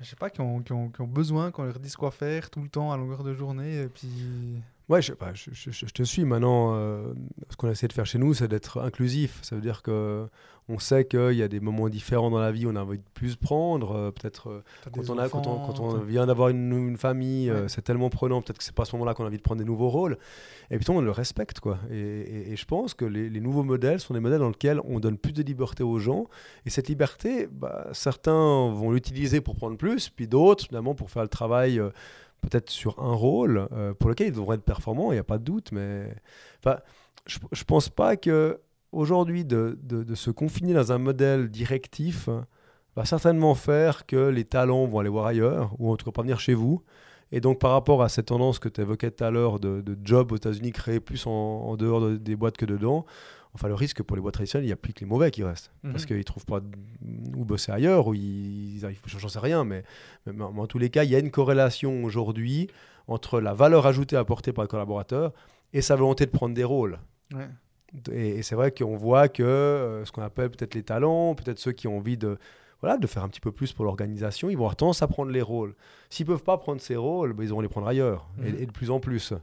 je 0.00 0.04
sais 0.04 0.16
pas, 0.16 0.28
qui 0.28 0.40
ont, 0.40 0.60
qui 0.60 0.72
ont, 0.72 0.90
qui 0.90 1.00
ont 1.00 1.06
besoin 1.06 1.50
qu'on 1.50 1.64
leur 1.64 1.78
dise 1.78 1.96
quoi 1.96 2.10
faire 2.10 2.50
tout 2.50 2.60
le 2.60 2.68
temps 2.68 2.92
à 2.92 2.96
longueur 2.96 3.22
de 3.22 3.32
journée. 3.32 3.82
Et 3.82 3.88
puis... 3.88 4.10
Ouais, 4.88 5.02
je, 5.02 5.12
je, 5.34 5.70
je, 5.72 5.86
te 5.86 6.04
suis. 6.04 6.24
Maintenant, 6.24 6.74
euh, 6.74 7.12
ce 7.50 7.56
qu'on 7.56 7.68
essaie 7.68 7.88
de 7.88 7.92
faire 7.92 8.06
chez 8.06 8.18
nous, 8.18 8.34
c'est 8.34 8.46
d'être 8.46 8.80
inclusif. 8.80 9.40
Ça 9.42 9.56
veut 9.56 9.62
dire 9.62 9.82
que 9.82 10.28
on 10.68 10.78
sait 10.78 11.04
qu'il 11.04 11.32
y 11.32 11.42
a 11.42 11.48
des 11.48 11.60
moments 11.60 11.88
différents 11.88 12.30
dans 12.30 12.40
la 12.40 12.50
vie 12.50 12.66
où 12.66 12.70
on 12.70 12.76
a 12.76 12.82
envie 12.82 12.98
de 12.98 13.04
plus 13.14 13.34
prendre. 13.34 13.96
Euh, 13.96 14.10
peut-être 14.12 14.48
euh, 14.48 14.62
quand, 14.92 15.10
on 15.10 15.18
a, 15.18 15.28
quand, 15.28 15.46
on, 15.48 15.66
quand 15.66 15.80
on 15.80 15.98
vient 15.98 16.26
d'avoir 16.26 16.50
une, 16.50 16.72
une, 16.88 16.96
famille, 16.96 17.52
c'est 17.66 17.82
tellement 17.82 18.10
prenant. 18.10 18.42
Peut-être 18.42 18.58
que 18.58 18.64
c'est 18.64 18.74
pas 18.74 18.82
à 18.82 18.86
ce 18.86 18.94
moment-là 18.94 19.14
qu'on 19.14 19.24
a 19.24 19.26
envie 19.26 19.38
de 19.38 19.42
prendre 19.42 19.58
des 19.58 19.64
nouveaux 19.64 19.88
rôles. 19.88 20.18
Et 20.70 20.78
puis 20.78 20.88
on 20.90 21.00
le 21.00 21.10
respecte, 21.10 21.58
quoi. 21.58 21.78
Et, 21.90 22.52
et, 22.52 22.56
je 22.56 22.64
pense 22.64 22.94
que 22.94 23.04
les, 23.04 23.28
les, 23.28 23.40
nouveaux 23.40 23.64
modèles 23.64 23.98
sont 23.98 24.14
des 24.14 24.20
modèles 24.20 24.40
dans 24.40 24.48
lesquels 24.48 24.80
on 24.84 25.00
donne 25.00 25.18
plus 25.18 25.32
de 25.32 25.42
liberté 25.42 25.82
aux 25.82 25.98
gens. 25.98 26.26
Et 26.64 26.70
cette 26.70 26.88
liberté, 26.88 27.48
bah, 27.50 27.88
certains 27.92 28.70
vont 28.70 28.92
l'utiliser 28.92 29.40
pour 29.40 29.56
prendre 29.56 29.76
plus, 29.76 30.10
puis 30.10 30.28
d'autres, 30.28 30.66
finalement, 30.66 30.94
pour 30.94 31.10
faire 31.10 31.22
le 31.22 31.28
travail 31.28 31.80
peut-être 32.40 32.70
sur 32.70 32.98
un 33.02 33.14
rôle 33.14 33.68
euh, 33.72 33.94
pour 33.94 34.08
lequel 34.10 34.28
ils 34.28 34.32
devraient 34.32 34.56
être 34.56 34.64
performants, 34.64 35.12
il 35.12 35.16
n'y 35.16 35.20
a 35.20 35.24
pas 35.24 35.38
de 35.38 35.44
doute, 35.44 35.72
mais 35.72 36.14
je 37.26 37.38
ne 37.38 37.64
pense 37.64 37.88
pas 37.88 38.16
que 38.16 38.60
aujourd'hui 38.92 39.44
de, 39.44 39.76
se 40.14 40.30
confiner 40.30 40.74
dans 40.74 40.92
un 40.92 40.98
modèle 40.98 41.48
directif 41.48 42.28
va 42.94 43.04
certainement 43.04 43.54
faire 43.54 44.06
que 44.06 44.28
les 44.28 44.44
talents 44.44 44.86
vont 44.86 45.00
aller 45.00 45.10
voir 45.10 45.26
ailleurs, 45.26 45.74
ou 45.78 45.92
en 45.92 45.96
tout 45.96 46.06
cas 46.06 46.12
pas 46.12 46.22
venir 46.22 46.40
chez 46.40 46.54
vous. 46.54 46.82
Et 47.32 47.40
donc 47.40 47.58
par 47.58 47.72
rapport 47.72 48.02
à 48.02 48.08
cette 48.08 48.26
tendance 48.26 48.58
que 48.58 48.68
tu 48.68 48.80
évoquais 48.80 49.10
tout 49.10 49.24
à 49.24 49.30
l'heure 49.30 49.58
de, 49.58 49.80
de 49.80 49.98
job 50.02 50.30
aux 50.32 50.36
États-Unis 50.36 50.70
créés 50.70 51.00
plus 51.00 51.26
en, 51.26 51.30
en 51.30 51.76
dehors 51.76 52.10
des 52.10 52.36
boîtes 52.36 52.56
que 52.56 52.64
dedans, 52.64 53.04
Enfin, 53.56 53.68
le 53.68 53.74
risque 53.74 54.02
pour 54.02 54.16
les 54.16 54.20
boîtes 54.20 54.34
traditionnelles, 54.34 54.64
il 54.64 54.68
n'y 54.68 54.72
a 54.74 54.76
plus 54.76 54.92
que 54.92 55.00
les 55.00 55.06
mauvais 55.06 55.30
qui 55.30 55.42
restent. 55.42 55.72
Mhm. 55.82 55.92
Parce 55.92 56.04
qu'ils 56.04 56.18
ne 56.18 56.22
trouvent 56.22 56.44
pas 56.44 56.60
où 57.34 57.44
bosser 57.46 57.72
ailleurs, 57.72 58.06
ou 58.06 58.12
ils 58.12 58.84
arrivent, 58.84 59.00
j'en 59.06 59.28
sais 59.28 59.38
rien, 59.38 59.64
mais, 59.64 59.82
mais, 60.26 60.44
en 60.44 60.66
tous 60.66 60.78
les 60.78 60.90
cas, 60.90 61.04
il 61.04 61.10
y 61.10 61.16
a 61.16 61.18
une 61.18 61.30
corrélation 61.30 62.04
aujourd'hui 62.04 62.68
entre 63.08 63.40
la 63.40 63.54
valeur 63.54 63.86
ajoutée 63.86 64.16
apportée 64.16 64.52
par 64.52 64.62
le 64.62 64.68
collaborateur 64.68 65.32
et 65.72 65.80
sa 65.80 65.96
volonté 65.96 66.26
de 66.26 66.30
prendre 66.30 66.54
des 66.54 66.64
rôles. 66.64 66.98
Et, 68.12 68.42
c'est 68.42 68.56
vrai 68.56 68.72
qu'on 68.72 68.98
voit 68.98 69.28
que 69.28 69.42
euh, 69.42 70.04
ce 70.04 70.12
qu'on 70.12 70.22
appelle 70.22 70.50
peut-être 70.50 70.74
les 70.74 70.82
talents, 70.82 71.34
peut-être 71.34 71.58
ceux 71.58 71.72
qui 71.72 71.88
ont 71.88 71.96
envie 71.96 72.18
de, 72.18 72.36
voilà, 72.82 72.98
de 72.98 73.06
faire 73.06 73.24
un 73.24 73.28
petit 73.28 73.40
peu 73.40 73.52
plus 73.52 73.72
pour 73.72 73.86
l'organisation, 73.86 74.50
ils 74.50 74.56
vont 74.56 74.64
avoir 74.64 74.76
tendance 74.76 75.00
à 75.00 75.06
prendre 75.06 75.30
les 75.30 75.40
rôles. 75.40 75.74
S'ils 76.10 76.26
ne 76.26 76.32
peuvent 76.32 76.44
pas 76.44 76.58
prendre 76.58 76.82
ces 76.82 76.96
rôles, 76.96 77.32
ben, 77.32 77.44
ils 77.44 77.48
vont 77.48 77.62
les 77.62 77.68
prendre 77.68 77.88
ailleurs, 77.88 78.28
et, 78.44 78.52
mhm. 78.52 78.66
de 78.66 78.70
plus 78.72 78.90
en 78.90 79.00
plus. 79.00 79.32
Mhm. 79.32 79.40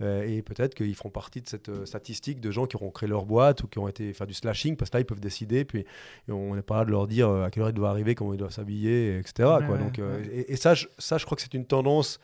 Euh, 0.00 0.24
et 0.26 0.42
peut-être 0.42 0.74
qu'ils 0.74 0.94
feront 0.94 1.10
partie 1.10 1.40
de 1.42 1.48
cette 1.48 1.68
euh, 1.68 1.84
statistique 1.84 2.40
de 2.40 2.50
gens 2.50 2.66
qui 2.66 2.76
auront 2.76 2.90
créé 2.90 3.08
leur 3.08 3.26
boîte 3.26 3.64
ou 3.64 3.66
qui 3.66 3.78
ont 3.78 3.88
été 3.88 4.12
faire 4.12 4.26
du 4.26 4.34
slashing, 4.34 4.76
parce 4.76 4.90
que 4.90 4.96
là, 4.96 5.00
ils 5.00 5.06
peuvent 5.06 5.20
décider, 5.20 5.64
puis 5.64 5.84
on 6.28 6.54
n'est 6.54 6.62
pas 6.62 6.78
là 6.78 6.84
de 6.84 6.90
leur 6.90 7.08
dire 7.08 7.28
euh, 7.28 7.44
à 7.44 7.50
quelle 7.50 7.64
heure 7.64 7.70
ils 7.70 7.74
doivent 7.74 7.90
arriver, 7.90 8.14
comment 8.14 8.32
ils 8.32 8.38
doivent 8.38 8.52
s'habiller, 8.52 9.18
etc. 9.18 9.48
quoi. 9.66 9.78
Donc, 9.78 10.00
et, 10.32 10.56
ça, 10.56 10.74
je, 10.74 10.86
ça, 10.98 11.18
je 11.18 11.24
crois 11.24 11.36
que 11.36 11.42
c'est 11.42 11.54
une 11.54 11.66
tendance 11.66 12.20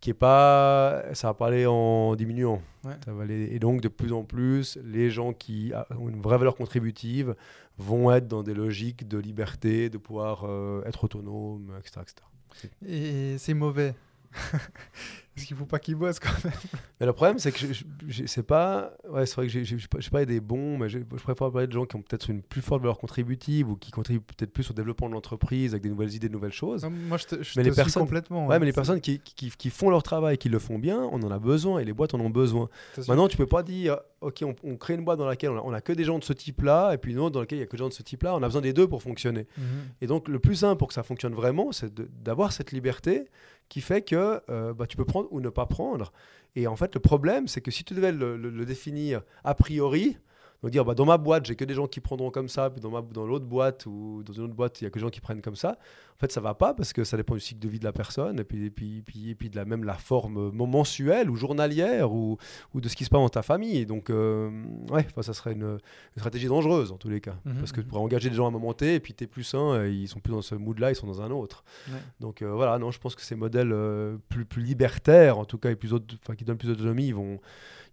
qui 0.00 0.10
est 0.10 0.14
pas. 0.14 1.02
Ça 1.14 1.28
va 1.28 1.34
pas 1.34 1.48
aller 1.48 1.66
en 1.66 2.14
diminuant. 2.14 2.62
Ça 3.04 3.12
va 3.12 3.22
aller, 3.22 3.48
et 3.52 3.58
donc, 3.58 3.80
de 3.80 3.88
plus 3.88 4.12
en 4.12 4.22
plus, 4.22 4.78
les 4.84 5.10
gens 5.10 5.32
qui 5.32 5.72
ont 5.98 6.08
une 6.08 6.20
vraie 6.20 6.38
valeur 6.38 6.54
contributive 6.54 7.34
vont 7.78 8.12
être 8.12 8.28
dans 8.28 8.42
des 8.42 8.54
logiques 8.54 9.08
de 9.08 9.18
liberté, 9.18 9.90
de 9.90 9.98
pouvoir 9.98 10.46
être 10.86 11.04
autonome, 11.04 11.72
etc. 11.78 12.00
etc. 12.02 12.68
Et 12.86 13.38
c'est 13.38 13.54
mauvais 13.54 13.94
Parce 15.34 15.46
qu'il 15.46 15.56
faut 15.56 15.64
pas 15.64 15.78
qu'ils 15.78 15.94
bossent 15.94 16.18
quand 16.18 16.44
même. 16.44 16.52
Mais 17.00 17.06
le 17.06 17.12
problème, 17.14 17.38
c'est 17.38 17.52
que 17.52 17.58
je, 18.06 18.26
sais 18.26 18.42
pas. 18.42 18.92
Ouais, 19.08 19.24
c'est 19.24 19.36
vrai 19.36 19.46
que 19.46 19.64
je 19.64 19.76
sais 19.78 20.10
pas 20.10 20.26
des 20.26 20.40
bons, 20.40 20.76
mais 20.76 20.90
je 20.90 20.98
préfère 20.98 21.50
parler 21.50 21.66
de 21.66 21.72
gens 21.72 21.86
qui 21.86 21.96
ont 21.96 22.02
peut-être 22.02 22.28
une 22.28 22.42
plus 22.42 22.60
forte 22.60 22.82
valeur 22.82 22.98
contributive 22.98 23.70
ou 23.70 23.76
qui 23.76 23.90
contribuent 23.90 24.20
peut-être 24.20 24.52
plus 24.52 24.70
au 24.70 24.74
développement 24.74 25.08
de 25.08 25.14
l'entreprise 25.14 25.72
avec 25.72 25.84
des 25.84 25.88
nouvelles 25.88 26.12
idées, 26.12 26.28
de 26.28 26.34
nouvelles 26.34 26.52
choses. 26.52 26.84
moi, 26.84 27.16
je 27.16 27.24
te, 27.24 27.42
je 27.42 27.54
mais 27.56 27.62
les 27.62 27.70
personnes, 27.72 28.02
complètement. 28.02 28.46
Ouais, 28.46 28.58
mais 28.58 28.66
les 28.66 28.74
personnes 28.74 29.00
qui, 29.00 29.20
qui, 29.20 29.50
qui, 29.50 29.70
font 29.70 29.88
leur 29.88 30.02
travail, 30.02 30.36
qui 30.36 30.50
le 30.50 30.58
font 30.58 30.78
bien, 30.78 31.00
on 31.00 31.22
en 31.22 31.30
a 31.30 31.38
besoin 31.38 31.80
et 31.80 31.84
les 31.86 31.94
boîtes 31.94 32.12
en 32.12 32.20
ont 32.20 32.30
besoin. 32.30 32.68
Maintenant, 33.08 33.26
tu 33.26 33.38
peux 33.38 33.46
pas 33.46 33.62
dire, 33.62 34.00
ok, 34.20 34.44
on, 34.62 34.76
crée 34.76 34.94
une 34.94 35.04
boîte 35.04 35.18
dans 35.18 35.26
laquelle 35.26 35.50
on 35.50 35.72
a, 35.72 35.80
que 35.80 35.94
des 35.94 36.04
gens 36.04 36.18
de 36.18 36.24
ce 36.24 36.34
type-là 36.34 36.92
et 36.92 36.98
puis 36.98 37.12
une 37.12 37.18
autre 37.18 37.32
dans 37.32 37.40
laquelle 37.40 37.58
il 37.58 37.62
y 37.62 37.64
a 37.64 37.66
que 37.66 37.72
des 37.72 37.78
gens 37.78 37.88
de 37.88 37.94
ce 37.94 38.02
type-là. 38.02 38.34
On 38.34 38.42
a 38.42 38.46
besoin 38.46 38.60
des 38.60 38.74
deux 38.74 38.86
pour 38.86 39.02
fonctionner. 39.02 39.46
Mhm. 39.56 39.64
Et 40.02 40.06
donc, 40.06 40.28
le 40.28 40.38
plus 40.38 40.56
simple 40.56 40.78
pour 40.78 40.88
que 40.88 40.94
ça 40.94 41.02
fonctionne 41.02 41.32
vraiment, 41.32 41.72
c'est 41.72 41.90
d'avoir 42.22 42.52
cette 42.52 42.72
liberté 42.72 43.24
qui 43.72 43.80
fait 43.80 44.02
que 44.02 44.42
euh, 44.50 44.74
bah, 44.74 44.86
tu 44.86 44.98
peux 44.98 45.06
prendre 45.06 45.28
ou 45.32 45.40
ne 45.40 45.48
pas 45.48 45.64
prendre. 45.64 46.12
Et 46.56 46.66
en 46.66 46.76
fait, 46.76 46.94
le 46.94 47.00
problème, 47.00 47.48
c'est 47.48 47.62
que 47.62 47.70
si 47.70 47.84
tu 47.84 47.94
devais 47.94 48.12
le, 48.12 48.66
définir 48.66 49.22
a 49.44 49.54
priori, 49.54 50.18
Donc 50.62 50.70
dire, 50.70 50.84
bah, 50.84 50.94
dans 50.94 51.04
ma 51.04 51.18
boîte, 51.18 51.46
j'ai 51.46 51.56
que 51.56 51.64
des 51.64 51.74
gens 51.74 51.88
qui 51.88 52.00
prendront 52.00 52.30
comme 52.30 52.48
ça, 52.48 52.70
puis 52.70 52.80
dans, 52.80 52.90
ma, 52.90 53.02
dans 53.02 53.26
l'autre 53.26 53.46
boîte 53.46 53.86
ou 53.86 54.22
dans 54.24 54.32
une 54.32 54.44
autre 54.44 54.54
boîte, 54.54 54.80
il 54.80 54.84
y 54.84 54.86
a 54.86 54.90
que 54.90 54.94
des 54.94 55.00
gens 55.00 55.10
qui 55.10 55.20
prennent 55.20 55.42
comme 55.42 55.56
ça. 55.56 55.76
En 56.16 56.20
fait, 56.20 56.30
ça 56.30 56.40
va 56.40 56.54
pas 56.54 56.72
parce 56.72 56.92
que 56.92 57.02
ça 57.02 57.16
dépend 57.16 57.34
du 57.34 57.40
cycle 57.40 57.60
de 57.60 57.68
vie 57.68 57.80
de 57.80 57.84
la 57.84 57.92
personne 57.92 58.38
et 58.38 58.44
puis, 58.44 58.66
et 58.66 58.70
puis, 58.70 59.02
puis, 59.02 59.30
et 59.30 59.34
puis 59.34 59.50
de 59.50 59.56
la, 59.56 59.64
même 59.64 59.82
la 59.82 59.94
forme 59.94 60.52
mensuelle 60.52 61.28
ou 61.28 61.34
journalière 61.34 62.12
ou, 62.12 62.38
ou 62.74 62.80
de 62.80 62.88
ce 62.88 62.94
qui 62.94 63.04
se 63.04 63.10
passe 63.10 63.20
dans 63.20 63.28
ta 63.28 63.42
famille. 63.42 63.86
Donc, 63.86 64.08
euh, 64.08 64.50
ouais, 64.90 65.04
ça 65.20 65.32
serait 65.32 65.52
une, 65.52 65.62
une, 65.62 65.78
stratégie 66.18 66.46
dangereuse 66.46 66.92
en 66.92 66.96
tous 66.96 67.08
les 67.08 67.20
cas. 67.20 67.34
Mhm, 67.44 67.56
parce 67.56 67.72
que 67.72 67.80
tu 67.80 67.86
mhm. 67.86 67.90
pourrais 67.90 68.02
engager 68.02 68.30
des 68.30 68.36
gens 68.36 68.44
à 68.44 68.48
un 68.48 68.52
moment 68.52 68.72
T 68.72 68.94
et 68.94 69.00
puis 69.00 69.14
tu 69.14 69.24
es 69.24 69.26
plus 69.26 69.42
sain, 69.42 69.84
et 69.84 69.90
ils 69.90 70.06
sont 70.06 70.20
plus 70.20 70.32
dans 70.32 70.42
ce 70.42 70.54
mood-là, 70.54 70.92
ils 70.92 70.96
sont 70.96 71.08
dans 71.08 71.22
un 71.22 71.32
autre. 71.32 71.64
Ouais. 71.88 71.98
Donc 72.20 72.42
euh, 72.42 72.52
voilà, 72.52 72.78
non, 72.78 72.92
je 72.92 73.00
pense 73.00 73.16
que 73.16 73.22
ces 73.22 73.34
modèles 73.34 73.72
euh, 73.72 74.16
plus, 74.28 74.44
plus 74.44 74.62
libertaires, 74.62 75.38
en 75.38 75.44
tout 75.44 75.58
cas, 75.58 75.70
et 75.70 75.76
plus 75.76 75.92
enfin, 75.92 76.36
qui 76.36 76.44
donnent 76.44 76.58
plus 76.58 76.68
d'autonomie, 76.68 77.08
ils 77.08 77.14
vont, 77.16 77.40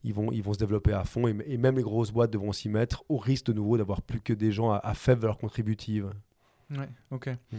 ils, 0.04 0.14
vont, 0.14 0.32
ils 0.32 0.44
vont 0.44 0.54
se 0.54 0.60
développer 0.60 0.94
à 0.94 1.04
fond. 1.04 1.28
Et, 1.28 1.36
et 1.46 1.58
même 1.58 1.78
les 1.78 1.84
grosses 1.84 2.12
boîtes 2.12 2.32
devront 2.32 2.52
s'y 2.52 2.70
mettre, 2.70 3.04
au 3.10 3.18
risque 3.18 3.48
de 3.48 3.54
nouveau 3.54 3.78
d'avoir 3.78 4.02
plus 4.02 4.22
que 4.22 4.34
des 4.34 4.52
gens 4.52 4.72
à, 4.72 4.78
à 4.78 4.94
faible 4.94 5.22
valeur 5.22 5.38
contributive. 5.38 6.12
Ouais, 6.72 6.90
ok. 7.12 7.30
Mm. 7.52 7.58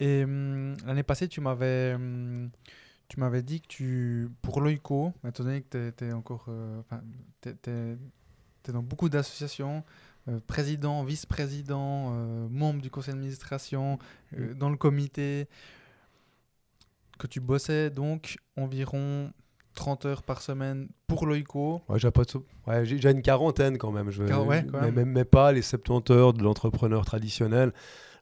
Et 0.00 0.24
hum, 0.24 0.76
l'année 0.86 1.02
passée, 1.02 1.28
tu 1.28 1.40
m'avais 1.40 1.94
hum, 1.94 2.50
tu 3.08 3.20
m'avais 3.20 3.42
dit 3.42 3.60
que 3.60 3.66
tu, 3.68 4.28
pour 4.42 4.60
Loico, 4.60 5.12
étant 5.26 5.44
donné 5.44 5.62
que 5.62 5.90
tu 5.90 6.04
es, 6.04 6.12
encore, 6.12 6.46
euh, 6.48 6.80
t'es 7.42 8.72
dans 8.72 8.82
beaucoup 8.82 9.08
d'associations, 9.08 9.84
euh, 10.28 10.40
président, 10.46 11.04
vice-président, 11.04 12.12
euh, 12.14 12.48
membre 12.48 12.80
du 12.80 12.90
conseil 12.90 13.14
d'administration, 13.14 13.98
euh, 14.38 14.54
dans 14.54 14.70
le 14.70 14.76
comité, 14.76 15.48
que 17.18 17.26
tu 17.26 17.40
bossais 17.40 17.90
donc 17.90 18.38
environ 18.56 19.32
30 19.74 20.06
heures 20.06 20.22
par 20.22 20.40
semaine 20.42 20.88
pour 21.06 21.26
Loico. 21.26 21.82
Ouais, 21.88 21.98
j'ai 21.98 22.10
pas 22.10 22.22
de 22.24 22.30
ouais, 22.66 22.84
j'ai- 22.86 22.98
j'ai 23.00 23.10
une 23.10 23.22
quarantaine 23.22 23.76
quand 23.78 23.90
même. 23.92 24.10
Je 24.10 24.22
veux- 24.22 24.28
ouais, 24.38 24.64
quand 24.70 24.80
mais, 24.80 24.86
même. 24.90 24.94
mais- 24.94 25.04
mais 25.04 25.24
pas 25.24 25.52
les 25.52 25.62
70 25.62 26.12
heures 26.12 26.32
de 26.32 26.42
l'entrepreneur 26.42 27.04
traditionnel. 27.04 27.72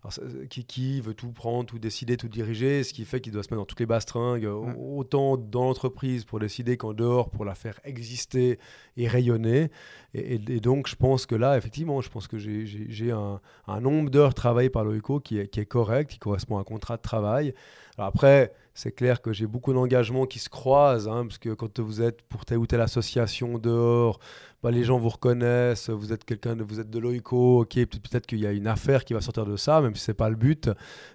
Alors, 0.04 0.14
qui, 0.50 0.64
qui 0.64 1.00
veut 1.00 1.14
tout 1.14 1.30
prendre, 1.30 1.64
tout 1.66 1.78
décider, 1.78 2.16
tout 2.16 2.26
diriger, 2.26 2.82
ce 2.82 2.92
qui 2.92 3.04
fait 3.04 3.20
qu'il 3.20 3.32
doit 3.32 3.44
se 3.44 3.50
mettre 3.50 3.60
dans 3.60 3.66
toutes 3.66 3.78
les 3.78 3.86
bastringues, 3.86 4.42
Ouais. 4.46 4.74
autant 4.76 5.36
dans 5.36 5.62
l'entreprise 5.62 6.24
pour 6.24 6.40
décider 6.40 6.76
qu'en 6.76 6.92
dehors 6.92 7.30
pour 7.30 7.44
la 7.44 7.54
faire 7.54 7.78
exister 7.84 8.58
et 8.96 9.06
rayonner. 9.06 9.70
Et, 10.14 10.34
et- 10.34 10.52
et 10.56 10.58
donc, 10.60 10.88
je 10.88 10.96
pense 10.96 11.24
que 11.24 11.36
là, 11.36 11.56
effectivement, 11.56 12.00
je 12.00 12.10
pense 12.10 12.26
que 12.26 12.36
j'ai- 12.36 12.66
j'ai 12.66 12.86
j'ai 12.88 13.12
un, 13.12 13.40
un 13.68 13.80
nombre 13.80 14.10
d'heures 14.10 14.34
travaillées 14.34 14.70
par 14.70 14.82
l'OICO 14.84 15.20
qui 15.20 15.38
est, 15.38 15.46
qui 15.46 15.60
est 15.60 15.66
correct, 15.66 16.10
qui 16.10 16.18
correspond 16.18 16.56
à 16.56 16.62
un 16.62 16.64
contrat 16.64 16.96
de 16.96 17.02
travail. 17.02 17.54
Alors 17.96 18.08
après, 18.08 18.52
c'est 18.74 18.92
clair 18.92 19.20
que 19.20 19.32
j'ai 19.32 19.46
beaucoup 19.46 19.72
d'engagements 19.72 20.26
qui 20.26 20.38
se 20.38 20.48
croisent, 20.48 21.08
hein, 21.08 21.26
parce 21.26 21.38
que 21.38 21.50
quand 21.50 21.78
vous 21.80 22.00
êtes 22.00 22.22
pour 22.22 22.44
telle 22.44 22.58
ou 22.58 22.66
telle 22.66 22.80
association 22.80 23.58
dehors, 23.58 24.18
bah, 24.62 24.70
les 24.70 24.84
gens 24.84 24.98
vous 24.98 25.08
reconnaissent, 25.08 25.90
vous 25.90 26.12
êtes 26.12 26.24
quelqu'un 26.24 26.56
de, 26.56 26.62
vous 26.62 26.80
êtes 26.80 26.88
de 26.88 26.98
l'OICO, 26.98 27.62
ok, 27.62 27.74
peut- 27.74 27.98
peut-être 27.98 28.26
qu'il 28.26 28.38
y 28.38 28.46
a 28.46 28.52
une 28.52 28.68
affaire 28.68 29.04
qui 29.04 29.12
va 29.12 29.20
sortir 29.20 29.44
de 29.44 29.56
ça, 29.56 29.80
même 29.80 29.94
si 29.96 30.04
c'est 30.04 30.14
pas 30.14 30.30
le 30.30 30.36
but. 30.36 30.70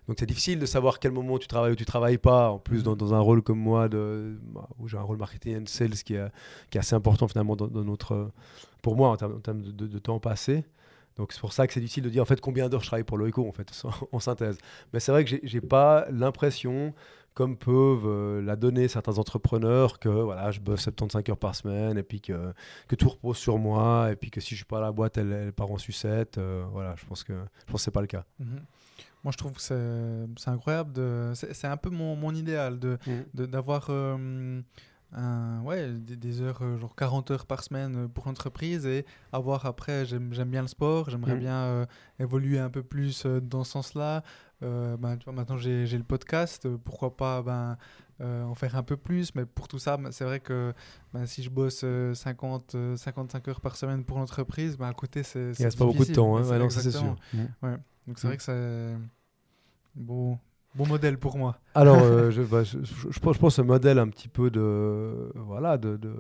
Donc 0.07 0.17
c'est 0.19 0.25
difficile 0.25 0.59
de 0.59 0.65
savoir 0.65 0.99
quel 0.99 1.11
moment 1.13 1.39
tu 1.39 1.47
travailles 1.47 1.71
ou 1.71 1.75
tu 1.75 1.85
travailles 1.85 2.17
pas. 2.17 2.49
En 2.51 2.59
plus, 2.59 2.83
dans, 2.83 3.13
un 3.13 3.19
rôle 3.19 3.41
comme 3.41 3.59
moi, 3.59 3.87
bah, 3.89 4.67
où 4.79 4.87
j'ai 4.87 4.97
un 4.97 5.01
rôle 5.01 5.17
marketing 5.17 5.61
and 5.61 5.65
sales 5.67 5.91
qui 5.91 6.15
est, 6.15 6.27
qui 6.69 6.77
est 6.77 6.81
assez 6.81 6.95
important 6.95 7.27
finalement 7.27 7.55
dans, 7.55 7.83
notre, 7.83 8.31
pour 8.81 8.95
moi 8.95 9.09
en 9.09 9.17
termes, 9.17 9.61
de, 9.61 9.87
de- 9.87 9.99
temps 9.99 10.19
passé. 10.19 10.65
Donc 11.15 11.31
c'est 11.33 11.39
pour 11.39 11.53
ça 11.53 11.65
que 11.65 11.73
c'est 11.73 11.79
difficile 11.79 12.03
de 12.03 12.09
dire 12.09 12.21
en 12.21 12.25
fait 12.25 12.39
combien 12.39 12.69
d'heures 12.69 12.83
je 12.83 12.87
travaille 12.87 13.03
pour 13.03 13.17
l'OICO 13.17 13.47
en 13.47 13.51
fait 13.51 13.71
en 14.11 14.19
synthèse. 14.19 14.57
Mais 14.93 14.99
c'est 14.99 15.11
vrai 15.11 15.25
que 15.25 15.35
j'ai 15.41 15.61
pas 15.61 16.05
l'impression 16.11 16.93
comme 17.37 17.55
peuvent 17.55 18.01
euh, 18.07 18.41
la 18.41 18.55
donner 18.55 18.87
certains 18.87 19.19
entrepreneurs 19.19 19.99
que 19.99 20.09
voilà 20.09 20.49
je 20.49 20.59
bosse 20.59 20.81
75 20.81 21.23
heures 21.29 21.37
par 21.37 21.53
semaine 21.53 21.95
et 21.97 22.03
puis 22.03 22.19
que, 22.19 22.51
que 22.87 22.95
tout 22.95 23.09
repose 23.09 23.37
sur 23.37 23.59
moi 23.59 24.11
et 24.11 24.15
puis 24.15 24.31
que 24.31 24.41
si 24.41 24.51
je 24.51 24.55
suis 24.55 24.65
pas 24.65 24.79
à 24.79 24.81
la 24.81 24.91
boîte 24.91 25.17
elle, 25.19 25.31
elle 25.31 25.53
part 25.53 25.69
en 25.69 25.77
sucette. 25.77 26.39
euh, 26.39 26.65
voilà, 26.71 26.95
je 26.97 27.05
pense 27.05 27.23
que 27.23 27.33
je 27.67 27.71
pense 27.71 27.83
c'est 27.83 27.91
pas 27.91 28.01
le 28.01 28.07
cas. 28.07 28.25
Mhm. 28.39 28.61
Moi, 29.23 29.31
je 29.31 29.37
trouve 29.37 29.51
que 29.53 29.61
c'est 29.61 30.25
c'est 30.37 30.49
incroyable. 30.49 30.93
de- 30.93 31.31
C'est 31.35 31.53
c'est 31.53 31.67
un 31.67 31.77
peu 31.77 31.89
mon, 31.91 32.15
mon 32.15 32.33
idéal 32.33 32.79
de 32.79 32.97
de- 33.35 33.45
d'avoir 33.45 33.87
euh, 33.89 34.61
un- 35.13 35.61
ouais, 35.63 35.89
des, 35.91 36.15
des 36.15 36.41
heures, 36.41 36.59
euh, 36.61 36.77
genre 36.77 36.95
40 36.95 37.31
heures 37.31 37.45
par 37.45 37.63
semaine 37.63 38.09
pour 38.09 38.27
l'entreprise 38.27 38.85
et 38.85 39.05
avoir 39.31 39.65
après, 39.65 40.05
j'aime 40.05 40.33
j'aime 40.33 40.49
bien 40.49 40.61
le 40.63 40.67
sport, 40.67 41.09
j'aimerais 41.09 41.33
Mhm. 41.35 41.39
bien 41.39 41.87
évoluer 42.19 42.59
un 42.59 42.69
peu 42.69 42.83
plus 42.83 43.25
dans 43.25 43.63
ce 43.63 43.71
sens-là. 43.73 44.23
Euh, 44.63 44.97
ben, 44.97 45.17
tu 45.17 45.25
vois, 45.25 45.33
maintenant 45.33 45.57
j'ai 45.57 45.85
le 45.85 46.03
podcast, 46.03 46.65
euh, 46.65 46.77
pourquoi 46.83 47.15
pas 47.15 47.43
ben, 47.43 47.77
euh, 48.21 48.43
en 48.43 48.55
faire 48.55 48.75
un 48.75 48.81
peu 48.83 48.97
plus, 48.97 49.35
mais 49.35 49.45
pour 49.45 49.67
tout 49.67 49.77
ça, 49.77 49.97
ben, 49.97 50.11
c'est 50.11 50.23
vrai 50.25 50.39
que 50.39 50.73
ben, 51.13 51.25
si 51.27 51.43
je 51.43 51.49
bosse 51.51 51.81
euh, 51.83 52.13
50, 52.15 52.73
euh, 52.75 52.95
55 52.95 53.47
heures 53.49 53.61
par 53.61 53.75
semaine 53.75 54.03
pour 54.03 54.17
l'entreprise, 54.17 54.75
ben, 54.77 54.87
à 54.87 54.93
côté 54.93 55.21
c'est 55.21 55.51
Il 55.59 55.63
reste 55.65 55.77
pas 55.77 55.85
beaucoup 55.85 56.03
de 56.05 56.13
temps, 56.13 56.37
hein. 56.37 56.43
C'est 56.43 56.51
Ouais, 56.51 56.59
non, 56.59 56.69
ça 56.69 56.81
c'est 56.81 56.91
sûr. 56.91 57.15
exactement. 57.33 57.49
Mhm. 57.63 57.77
Donc 58.07 58.17
c'est 58.19 58.25
Mm. 58.25 58.29
vrai 58.29 58.37
que 58.37 58.43
c'est 58.43 58.95
bon, 59.95 60.37
bon 60.75 60.87
modèle 60.87 61.17
pour 61.17 61.37
moi. 61.37 61.57
Alors, 61.75 61.99
je, 62.31 62.41
bah, 62.41 62.63
je, 62.63 62.79
je- 62.83 63.11
je 63.11 63.19
pense, 63.19 63.35
je 63.35 63.39
pense 63.39 63.55
ce 63.55 63.61
modèle 63.61 63.99
un 63.99 64.07
petit 64.09 64.27
peu 64.29 64.49
de 64.49 65.31
voilà 65.35 65.77
de, 65.77 65.97
de 65.97 66.13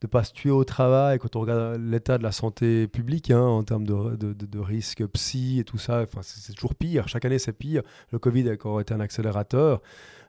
de 0.00 0.06
pas 0.06 0.24
se 0.24 0.32
tuer 0.32 0.50
au 0.50 0.64
travail 0.64 1.18
quand 1.18 1.36
on 1.36 1.40
regarde 1.40 1.80
l'état 1.80 2.16
de 2.16 2.22
la 2.22 2.32
santé 2.32 2.88
publique 2.88 3.30
hein, 3.30 3.42
en 3.42 3.62
termes 3.64 3.86
de, 3.86 4.16
de, 4.16 4.58
risques 4.58 5.06
psy 5.08 5.58
et 5.60 5.64
tout 5.64 5.78
ça. 5.78 6.06
C'est 6.22 6.54
toujours 6.54 6.74
pire. 6.74 7.06
Chaque 7.08 7.24
année, 7.24 7.38
c'est 7.38 7.52
pire. 7.52 7.82
Le 8.10 8.18
Covid 8.18 8.48
a 8.48 8.52
encore 8.52 8.80
été 8.80 8.94
un 8.94 9.00
accélérateur. 9.00 9.82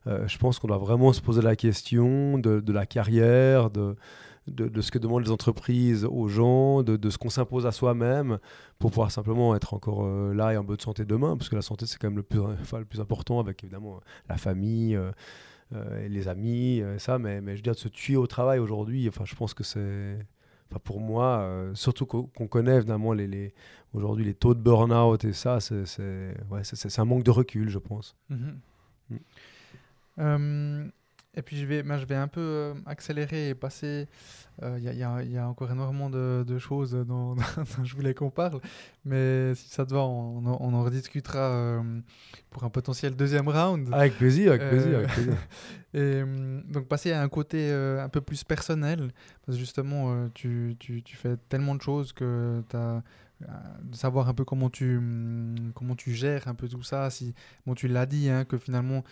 Euh, 0.07 0.28
je 0.28 0.38
pense 0.38 0.59
qu'on 0.59 0.67
doit 0.67 0.78
vraiment 0.78 1.13
se 1.13 1.22
poser 1.22 1.41
la 1.41 1.55
question 1.55 2.38
de, 2.38 2.72
la 2.72 2.86
carrière, 2.86 3.69
de, 3.69 3.95
ce 4.82 4.91
que 4.91 4.97
demandent 4.97 5.24
les 5.24 5.32
entreprises 5.32 6.05
aux 6.05 6.28
gens, 6.28 6.84
de, 6.84 7.09
ce 7.09 7.17
qu'on 7.17 7.30
s'impose 7.30 7.65
à 7.65 7.72
soi-même 7.72 8.39
pour 8.80 8.89
pouvoir 8.89 9.11
simplement 9.11 9.55
être 9.55 9.74
encore 9.74 10.05
euh, 10.05 10.34
là 10.34 10.53
et 10.53 10.57
en 10.57 10.63
bonne 10.63 10.80
santé 10.80 11.05
demain, 11.05 11.38
parce 11.38 11.49
que 11.49 11.55
la 11.55 11.61
santé 11.61 11.86
c'est 11.86 11.99
quand 11.99 12.07
même 12.07 12.17
le 12.17 12.24
plus, 12.24 12.39
le 12.39 12.86
plus 12.86 12.99
important 12.99 13.39
avec 13.39 13.63
évidemment 13.63 14.01
la 14.28 14.38
famille, 14.38 14.95
euh, 14.95 15.11
et 15.74 16.09
les 16.09 16.28
amis, 16.28 16.82
euh, 16.82 16.99
ça, 16.99 17.19
mais, 17.19 17.41
mais 17.41 17.53
je 17.53 17.57
veux 17.57 17.63
dire 17.63 17.74
de 17.74 17.80
se 17.80 17.88
tuer 17.88 18.17
au 18.17 18.28
travail 18.28 18.59
aujourd'hui, 18.59 19.07
enfin 19.07 19.24
je 19.26 19.36
pense 19.36 19.53
que 19.53 19.63
c'est, 19.63 20.17
enfin 20.69 20.80
pour 20.84 20.99
moi, 20.99 21.39
euh, 21.39 21.74
surtout 21.76 22.05
qu'on 22.05 22.47
connaît 22.47 22.76
évidemment 22.76 23.13
les, 23.13 23.28
les 23.28 23.53
aujourd'hui 23.93 24.26
les 24.26 24.34
taux 24.34 24.53
de 24.53 24.59
burn-out 24.59 25.24
et 25.24 25.34
ça, 25.34 25.59
c'est 25.59 26.36
ouais, 26.49 26.61
un 26.97 27.05
manque 27.05 27.24
de 27.24 27.32
recul, 27.32 27.69
je 27.69 27.80
pense. 27.80 28.15
Mhm. 28.30 28.59
Mm. 29.09 29.15
Euh, 30.19 30.88
et 31.34 31.41
puis 31.41 31.55
je 31.57 31.65
vais, 31.65 31.82
ben, 31.84 31.97
je 31.97 32.05
vais 32.05 32.15
un 32.15 32.27
peu 32.27 32.41
euh, 32.41 32.73
accélérer 32.86 33.49
et 33.49 33.55
passer. 33.55 34.07
euh, 34.63 34.75
Il 34.79 34.84
y, 34.84 34.89
a- 34.89 34.93
y 34.93 35.03
a- 35.03 35.23
y 35.23 35.38
a 35.38 35.47
encore 35.47 35.71
énormément 35.71 36.09
de, 36.09 36.43
de 36.45 36.59
choses 36.59 36.91
dont, 37.07 37.36
dont 37.77 37.84
je 37.84 37.95
voulais 37.95 38.13
qu'on 38.13 38.29
parle, 38.29 38.59
mais 39.05 39.55
si 39.55 39.69
ça 39.69 39.86
te 39.86 39.93
va, 39.93 40.01
on, 40.01 40.45
en- 40.45 40.57
on 40.59 40.73
en 40.73 40.84
rediscutera 40.84 41.39
euh, 41.39 42.01
pour 42.49 42.63
un 42.65 42.69
potentiel 42.69 43.15
deuxième 43.15 43.47
round. 43.47 43.89
Avec 43.93 44.17
plaisir, 44.17 44.51
avec 44.51 44.67
plaisir, 44.69 44.91
Euh, 44.91 44.97
avec 44.99 45.09
plaisir. 45.11 45.38
Et 45.93 46.21
donc 46.71 46.88
passer 46.88 47.11
à 47.11 47.21
un 47.21 47.29
côté 47.29 47.71
un 47.71 48.09
peu 48.09 48.21
plus 48.21 48.43
personnel, 48.43 49.11
parce 49.45 49.57
que 49.57 49.59
justement, 49.59 50.29
tu, 50.34 50.75
tu, 50.79 51.01
tu 51.03 51.15
fais 51.17 51.38
tellement 51.49 51.75
de 51.75 51.82
choses 51.82 52.11
que 52.13 52.61
tu 52.69 52.75
as 52.77 53.03
de 53.82 53.95
savoir 53.95 54.29
un 54.29 54.36
peu 54.36 54.45
comment 54.45 54.69
tu, 54.69 54.97
hum, 54.97 55.55
comment 55.73 55.95
tu 55.95 56.13
gères 56.13 56.47
un 56.47 56.53
peu 56.53 56.67
tout 56.69 56.84
ça. 56.84 57.09
Si, 57.09 57.34
bon, 57.65 57.73
tu 57.73 57.88
l'as 57.88 58.05
dit, 58.05 58.29
hein, 58.29 58.45
que 58.45 58.57
finalement, 58.59 59.03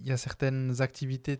il 0.00 0.08
y 0.08 0.10
a 0.10 0.16
certaines 0.16 0.80
activités, 0.82 1.38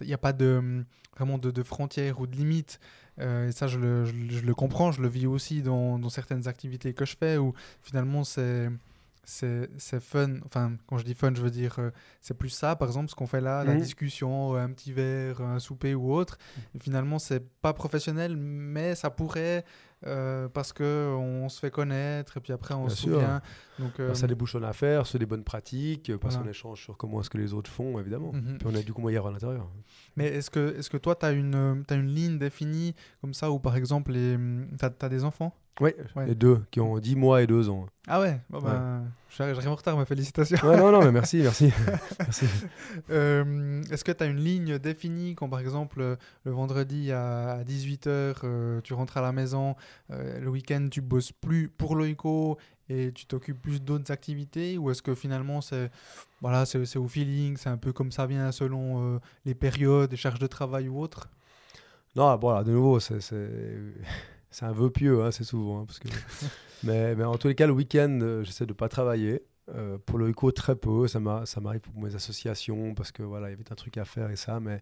il 0.00 0.06
n'y 0.06 0.12
a 0.14 0.18
pas 0.18 0.32
de, 0.32 0.56
hum, 0.58 0.84
vraiment 1.16 1.38
de, 1.38 1.50
de 1.50 1.62
frontières 1.62 2.20
ou 2.20 2.26
de 2.26 2.36
limites. 2.36 2.78
Euh, 3.18 3.48
et 3.48 3.52
ça, 3.52 3.66
je 3.66 3.78
le, 3.78 4.04
je, 4.04 4.12
le- 4.12 4.28
je 4.30 4.40
le 4.44 4.54
comprends, 4.54 4.92
je 4.92 5.00
le 5.00 5.08
vis 5.08 5.26
aussi 5.26 5.62
dans, 5.62 5.98
dans 5.98 6.10
certaines 6.10 6.48
activités 6.48 6.92
que 6.94 7.04
je 7.06 7.16
fais, 7.16 7.38
où 7.38 7.54
finalement, 7.82 8.24
c'est 8.24 8.68
c'est 9.28 9.98
fun. 10.00 10.34
Enfin, 10.44 10.76
quand 10.86 10.98
je 10.98 11.04
dis 11.04 11.14
fun, 11.14 11.32
je 11.34 11.42
veux 11.42 11.50
dire, 11.50 11.76
euh, 11.80 11.90
c'est 12.20 12.34
plus 12.38 12.50
ça, 12.50 12.76
par 12.76 12.86
exemple, 12.88 13.10
ce 13.10 13.14
qu'on 13.16 13.26
fait 13.26 13.40
là, 13.40 13.64
la 13.64 13.72
Mhm. 13.72 13.80
discussion, 13.80 14.54
euh, 14.54 14.58
un 14.60 14.70
petit 14.70 14.92
verre, 14.92 15.40
un 15.40 15.58
souper 15.58 15.94
ou 15.96 16.12
autre. 16.14 16.38
Et 16.74 16.78
finalement, 16.78 17.18
c'est 17.18 17.44
pas 17.60 17.72
professionnel, 17.72 18.36
mais 18.36 18.94
ça 18.94 19.10
pourrait, 19.10 19.64
euh, 20.06 20.48
parce 20.48 20.72
que 20.72 21.14
on 21.18 21.48
se 21.48 21.58
fait 21.60 21.70
connaître, 21.70 22.36
et 22.36 22.40
puis 22.40 22.52
après, 22.52 22.74
on 22.74 22.82
Bien 22.86 22.88
se 22.90 22.96
sûr. 22.96 23.12
souvient. 23.14 23.40
Donc, 23.78 23.98
euh, 24.00 24.08
Bah, 24.08 24.14
ça 24.14 24.26
débouche 24.26 24.54
en 24.54 24.62
affaires, 24.62 25.06
sur 25.06 25.18
des 25.18 25.26
bonnes 25.26 25.44
pratiques, 25.44 26.08
euh, 26.10 26.18
parce 26.18 26.34
Voilà. 26.34 26.46
qu'on 26.46 26.50
échange 26.50 26.82
sur 26.82 26.96
comment 26.96 27.20
est-ce 27.20 27.30
que 27.30 27.38
les 27.38 27.52
autres 27.52 27.70
font, 27.70 27.98
évidemment. 27.98 28.32
mhm. 28.32 28.58
Puis 28.58 28.68
on 28.70 28.74
a 28.74 28.82
du 28.82 28.92
coup 28.92 29.00
moyen 29.02 29.24
à 29.26 29.30
l'intérieur. 29.30 29.68
Mais 30.16 30.26
est-ce 30.28 30.50
que, 30.50 30.78
est 30.78 30.88
que 30.88 30.96
toi, 30.96 31.14
tu 31.14 31.26
as 31.26 31.32
une, 31.32 31.54
euh, 31.54 31.74
t'as 31.86 31.96
une 31.96 32.08
ligne 32.08 32.38
définie 32.38 32.94
comme 33.20 33.34
ça, 33.34 33.50
où 33.50 33.58
par 33.58 33.76
exemple, 33.76 34.12
tu 34.12 34.84
as, 35.04 35.08
des 35.08 35.24
enfants? 35.24 35.54
Oui, 35.80 35.90
Ouais. 36.14 36.26
les 36.26 36.34
deux, 36.34 36.62
qui 36.70 36.80
ont 36.80 36.98
10 36.98 37.16
mois 37.16 37.42
et 37.42 37.46
2 37.46 37.68
ans. 37.68 37.86
Ah 38.08 38.20
ouais, 38.20 38.40
j'arrive 38.50 39.04
j'arrive 39.36 39.68
en 39.68 39.74
retard, 39.74 39.96
mais 39.98 40.04
félicitations. 40.04 40.56
Ouais, 40.66 40.76
non, 40.76 40.90
non, 40.92 41.04
mais 41.04 41.12
merci, 41.12 41.38
merci. 41.42 41.72
merci. 42.18 42.46
Euh, 43.10 43.82
Est-ce 43.90 44.04
que 44.04 44.12
tu 44.12 44.22
as 44.24 44.26
une 44.26 44.40
ligne 44.40 44.78
définie 44.78 45.34
quand 45.34 45.48
par 45.48 45.60
exemple 45.60 46.00
euh, 46.00 46.16
le 46.44 46.52
vendredi 46.52 47.12
à 47.12 47.62
18h 47.66 48.80
tu 48.82 48.94
rentres 48.94 49.16
à 49.16 49.20
la 49.22 49.32
maison, 49.32 49.76
euh, 50.10 50.40
le 50.40 50.48
week-end 50.48 50.88
tu 50.90 51.00
bosses 51.00 51.32
plus 51.32 51.68
pour 51.68 51.94
Loico 51.96 52.58
et 52.88 53.12
tu 53.12 53.26
t'occupes 53.26 53.60
plus 53.60 53.82
d'autres 53.82 54.10
activités? 54.12 54.78
Ou 54.78 54.90
est-ce 54.90 55.02
que 55.02 55.14
finalement 55.14 55.60
c'est 55.60 55.90
voilà, 56.40 56.64
au 56.96 57.08
feeling, 57.08 57.56
c'est 57.56 57.68
un 57.70 57.78
peu 57.78 57.92
comme 57.92 58.12
ça 58.12 58.26
vient 58.26 58.52
selon 58.52 59.14
euh, 59.16 59.18
les 59.44 59.54
périodes, 59.54 60.10
les 60.10 60.16
charges 60.16 60.38
de 60.38 60.46
travail 60.46 60.88
ou 60.88 61.00
autres 61.00 61.28
Non, 62.14 62.36
bon, 62.36 62.50
alors, 62.50 62.64
de 62.64 62.72
nouveau, 62.72 63.00
c'est- 63.00 63.20
c'est 64.56 64.64
un 64.64 64.72
vœu 64.72 64.88
pieux, 64.88 65.22
hein, 65.22 65.30
c'est 65.32 65.44
souvent. 65.44 65.80
hein, 65.80 65.84
parce 65.84 65.98
que... 65.98 66.08
mais, 66.82 67.14
mais 67.14 67.24
en 67.24 67.36
tous 67.36 67.48
les 67.48 67.54
cas, 67.54 67.66
le 67.66 67.74
week-end, 67.74 68.20
euh, 68.22 68.42
j'essaie 68.42 68.64
de 68.64 68.70
ne 68.70 68.76
pas 68.76 68.88
travailler. 68.88 69.42
Euh, 69.74 69.98
pour 69.98 70.16
le 70.16 70.30
éco, 70.30 70.50
très 70.50 70.76
peu. 70.76 71.06
Ça 71.08 71.20
m'arrive 71.20 71.82
pour 71.82 72.02
mes 72.02 72.14
associations 72.14 72.94
parce 72.94 73.12
que 73.12 73.22
voilà, 73.22 73.48
il 73.48 73.50
y 73.50 73.54
avait 73.54 73.70
un 73.70 73.74
truc 73.74 73.98
à 73.98 74.06
faire 74.06 74.30
et 74.30 74.36
ça. 74.36 74.58
Mais 74.58 74.80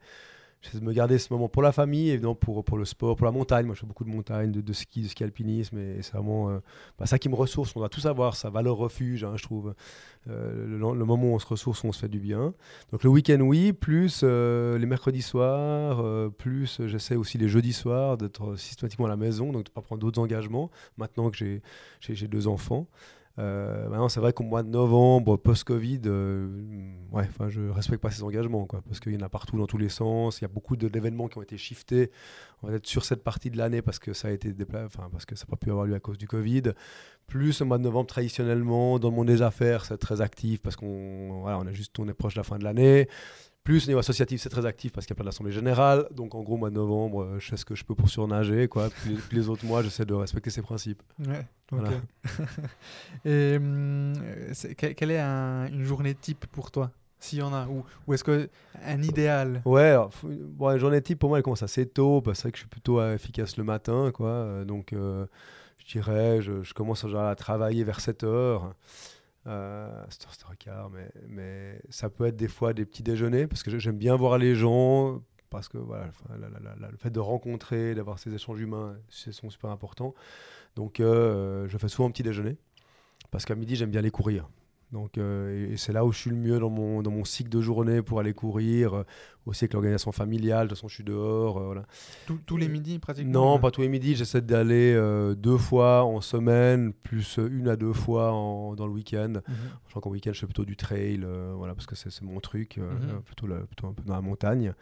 j'essaie 0.64 0.80
de 0.80 0.84
me 0.84 0.92
garder 0.92 1.18
ce 1.18 1.32
moment 1.32 1.48
pour 1.48 1.62
la 1.62 1.72
famille, 1.72 2.10
évidemment 2.10 2.34
pour, 2.34 2.64
pour 2.64 2.78
le 2.78 2.84
sport, 2.84 3.16
pour 3.16 3.26
la 3.26 3.32
montagne. 3.32 3.66
Moi, 3.66 3.74
je 3.74 3.80
fais 3.80 3.86
beaucoup 3.86 4.04
de 4.04 4.10
montagne, 4.10 4.50
de, 4.50 4.72
ski, 4.72 5.02
de 5.02 5.08
ski 5.08 5.24
alpinisme. 5.24 5.78
Et 5.78 6.02
c'est 6.02 6.12
vraiment 6.12 6.50
euh, 6.50 6.58
bah, 6.98 7.06
ça 7.06 7.18
qui 7.18 7.28
me 7.28 7.34
ressource. 7.34 7.72
On 7.76 7.80
doit 7.80 7.88
tout 7.88 8.00
savoir. 8.00 8.36
Ça 8.36 8.50
valeur 8.50 8.76
refuge, 8.76 9.24
hein, 9.24 9.34
je 9.36 9.42
trouve. 9.42 9.74
Euh, 10.28 10.66
le, 10.66 11.04
moment 11.04 11.32
où 11.32 11.34
on 11.34 11.38
se 11.38 11.46
ressource, 11.46 11.84
on 11.84 11.92
se 11.92 12.00
fait 12.00 12.08
du 12.08 12.18
bien. 12.18 12.54
Donc 12.92 13.04
le 13.04 13.10
week-end, 13.10 13.40
oui. 13.40 13.72
Plus 13.72 14.22
euh, 14.22 14.78
les 14.78 14.86
mercredis 14.86 15.22
soirs. 15.22 16.30
plus 16.32 16.80
j'essaie 16.86 17.16
aussi 17.16 17.38
les 17.38 17.48
jeudis 17.48 17.74
soirs 17.74 18.16
d'être 18.16 18.56
systématiquement 18.56 19.06
à 19.06 19.10
la 19.10 19.16
maison. 19.16 19.52
Donc 19.52 19.64
de 19.64 19.70
ne 19.70 19.74
pas 19.74 19.82
prendre 19.82 20.00
d'autres 20.00 20.20
engagements. 20.20 20.70
Maintenant 20.96 21.30
que 21.30 21.36
j'ai 22.00 22.28
deux 22.28 22.46
enfants. 22.46 22.86
Euh, 23.39 23.89
maintenant, 23.89 24.09
c'est 24.09 24.20
vrai 24.20 24.32
qu'au 24.32 24.45
mois 24.45 24.62
de 24.62 24.68
novembre, 24.68 25.37
post-Covid, 25.37 26.03
euh, 26.07 26.47
je 27.49 27.68
respecte 27.68 28.01
pas 28.01 28.12
ces 28.12 28.22
engagements, 28.22 28.64
quoi, 28.64 28.80
parce 28.87 29.01
qu'il 29.01 29.12
y 29.12 29.16
en 29.16 29.26
a 29.26 29.28
partout 29.28 29.59
dans 29.59 29.66
tous 29.66 29.78
les 29.78 29.89
sens. 29.89 30.41
Il 30.41 30.43
y 30.43 30.45
a 30.45 30.49
beaucoup 30.49 30.76
d'événements 30.76 31.26
qui 31.28 31.39
ont 31.39 31.43
été 31.43 31.59
shiftés, 31.59 32.12
on 32.62 32.68
va 32.68 32.74
être 32.74 32.87
sur 32.87 33.05
cette 33.05 33.24
partie 33.24 33.51
de 33.51 33.57
l'année 33.59 33.82
parce 33.82 33.99
que 33.99 34.12
ça 34.12 34.28
a 34.28 34.30
été 34.30 34.53
parce 34.55 35.26
que 35.26 35.35
ça 35.35 35.45
n'a 35.47 35.51
pas 35.51 35.57
pu 35.57 35.70
avoir 35.70 35.87
lieu 35.87 35.95
à 35.95 36.01
cause 36.01 36.18
du 36.18 36.28
Covid. 36.28 36.62
Plus 37.26 37.61
au 37.61 37.64
mois 37.64 37.78
de 37.78 37.82
novembre, 37.82 38.07
traditionnellement, 38.07 38.99
dans 38.99 39.11
le 39.11 39.16
monde 39.16 39.26
des 39.26 39.43
affaires, 39.43 39.85
c'est 39.85 39.99
très 39.99 40.20
actif 40.20 40.62
parce 40.62 40.76
qu'on 40.76 41.41
voilà, 41.41 41.59
on 41.59 41.72
juste 41.72 41.99
est 41.99 42.14
proche 42.14 42.35
de 42.35 42.41
la 42.41 42.45
fin 42.45 42.59
de 42.59 42.64
l'année. 42.64 43.09
Plus 43.64 43.84
au 43.84 43.88
niveau 43.88 44.00
associatif, 44.00 44.42
c'est 44.42 44.50
très 44.50 44.66
actif 44.66 44.92
parce 44.92 45.06
qu'il 45.06 45.14
y 45.14 45.16
a 45.16 45.18
plein 45.20 45.24
d'assemblées 45.24 45.50
générales. 45.52 46.06
Donc 46.10 46.34
en 46.34 46.42
gros, 46.42 46.58
mois 46.58 46.68
de 46.68 46.74
novembre, 46.74 47.22
euh, 47.22 47.38
je 47.38 47.48
fais 47.48 47.56
ce 47.56 47.64
que 47.64 47.74
je 47.74 47.82
peux 47.82 47.94
pour 47.94 48.10
surnager. 48.10 48.68
Quoi. 48.68 48.90
Puis, 48.90 49.10
les, 49.14 49.16
puis 49.28 49.38
les 49.38 49.48
autres 49.48 49.64
mois, 49.64 49.82
j'essaie 49.82 50.04
de 50.04 50.12
respecter 50.12 50.50
ces 50.50 50.60
principes. 50.60 51.02
Ouais, 51.26 51.46
Voilà. 51.70 51.88
Et 53.24 53.56
hum, 53.56 54.12
que- 54.76 54.92
quelle 54.92 55.10
est 55.10 55.18
un- 55.18 55.66
une 55.68 55.84
journée 55.84 56.14
type 56.14 56.46
pour 56.52 56.70
toi 56.70 56.90
S'il 57.18 57.38
y 57.38 57.42
en 57.42 57.54
a 57.54 57.66
Ou, 57.66 57.84
ou 58.06 58.14
est-ce 58.14 58.24
que 58.24 58.50
un 58.84 59.02
idéal? 59.02 59.62
Ouais, 59.64 59.82
alors, 59.90 60.10
bon, 60.22 60.68
la 60.68 60.76
journée 60.78 61.00
type 61.00 61.18
pour 61.18 61.30
moi 61.30 61.38
elle 61.38 61.44
commence 61.44 61.62
assez 61.62 61.86
tôt. 61.86 62.20
parce 62.20 62.36
que 62.38 62.42
c'est 62.42 62.48
vrai 62.48 62.52
que 62.52 62.58
je 62.58 62.62
suis 62.62 62.68
plutôt 62.68 63.00
euh, 63.00 63.14
efficace 63.14 63.56
le 63.56 63.64
matin, 63.64 64.10
quoi. 64.12 64.28
Euh, 64.28 64.64
donc 64.66 64.92
euh, 64.92 65.24
je 65.78 65.90
dirais, 65.92 66.42
je, 66.42 66.62
je 66.62 66.74
commence 66.74 67.02
en 67.04 67.08
général 67.08 67.30
à 67.30 67.34
travailler 67.34 67.82
vers 67.84 68.00
7 68.00 68.24
heures. 68.24 68.74
Euh, 69.47 70.05
7 70.09 70.24
heures, 70.26 70.32
7 70.34 70.45
heures 70.45 70.53
et 70.53 70.57
quart, 70.57 70.90
mais, 71.28 71.78
ça 71.90 72.09
peut 72.09 72.24
être 72.26 72.36
des 72.36 72.49
fois 72.49 72.72
des 72.72 72.86
petits 72.86 73.03
déjeuners 73.03 73.47
parce 73.47 73.62
que 73.62 73.70
j'ai- 73.70 73.78
j'aime 73.80 73.99
bien 73.99 74.16
voir 74.16 74.38
les 74.38 74.55
gens. 74.55 75.22
Parce 75.51 75.68
que 75.68 75.78
voilà, 75.78 76.11
le 76.90 76.97
fait 76.97 77.11
de 77.11 77.20
rencontrer, 77.20 77.95
d'avoir 77.95 78.18
ces 78.18 78.34
échanges 78.34 78.59
humains, 78.61 78.97
c'est 79.09 79.30
sont 79.32 79.51
super 79.51 79.70
importants. 79.70 80.12
Donc 80.74 80.99
euh, 80.99 81.68
je 81.68 81.78
fais 81.78 81.88
souvent 81.88 82.09
un 82.09 82.11
petit 82.11 82.24
déjeuner 82.24 82.57
parce 83.30 83.45
qu'à 83.45 83.55
midi 83.55 83.76
j'aime 83.76 83.90
bien 83.90 84.01
aller 84.01 84.11
courir. 84.11 84.49
Donc, 84.95 85.18
euh, 85.18 85.72
et, 85.72 85.76
c'est 85.76 85.92
là 85.92 86.05
où 86.07 86.12
je 86.12 86.18
suis 86.18 86.30
le 86.30 86.36
mieux 86.36 86.59
dans 86.61 86.70
mon, 86.70 87.03
dans 87.03 87.11
mon 87.11 87.24
cycle 87.24 87.51
de 87.51 87.61
journée 87.61 88.01
pour 88.01 88.20
aller 88.20 88.32
courir, 88.32 88.95
euh, 88.95 89.03
aussi 89.45 89.64
avec 89.64 89.72
l'organisation 89.74 90.12
familiale. 90.12 90.66
De 90.66 90.70
toute 90.70 90.78
façon, 90.78 90.86
je 90.88 90.95
suis 90.95 91.03
dehors. 91.05 91.59
euh, 91.59 91.64
voilà. 91.66 91.84
Tous- 92.26 92.38
Tous 92.47 92.57
les 92.57 92.68
midis 92.68 93.01
pratiquement 93.01 93.32
Non, 93.55 93.59
pas 93.59 93.72
tous 93.72 93.80
les 93.82 93.88
midis. 93.88 94.14
J'essaie 94.14 94.40
d'aller 94.40 94.95
deux 95.36 95.59
fois 95.59 96.05
en 96.05 96.20
semaine, 96.20 96.92
plus 96.92 97.38
une 97.38 97.68
à 97.68 97.74
deux 97.76 97.92
fois 97.92 98.32
en- 98.32 98.74
dans 98.76 98.86
le 98.86 98.92
week-end. 98.92 99.32
Mhm. 99.49 99.55
Je 99.86 99.90
crois 99.90 100.01
qu'en 100.01 100.11
week-end, 100.11 100.30
je 100.32 100.38
fais 100.38 100.47
plutôt 100.47 100.64
du 100.64 100.76
trail, 100.76 101.26
voilà, 101.57 101.74
parce 101.74 101.86
que 101.86 101.97
c'est 101.97 102.22
mon 102.22 102.38
truc, 102.38 102.76
Mhm. 102.78 103.20
plutôt, 103.22 103.47
la- 103.49 103.61
plutôt 103.66 103.88
un 103.88 103.92
peu 103.92 104.05
dans 104.05 104.14
la 104.14 104.22
montagne. 104.22 104.72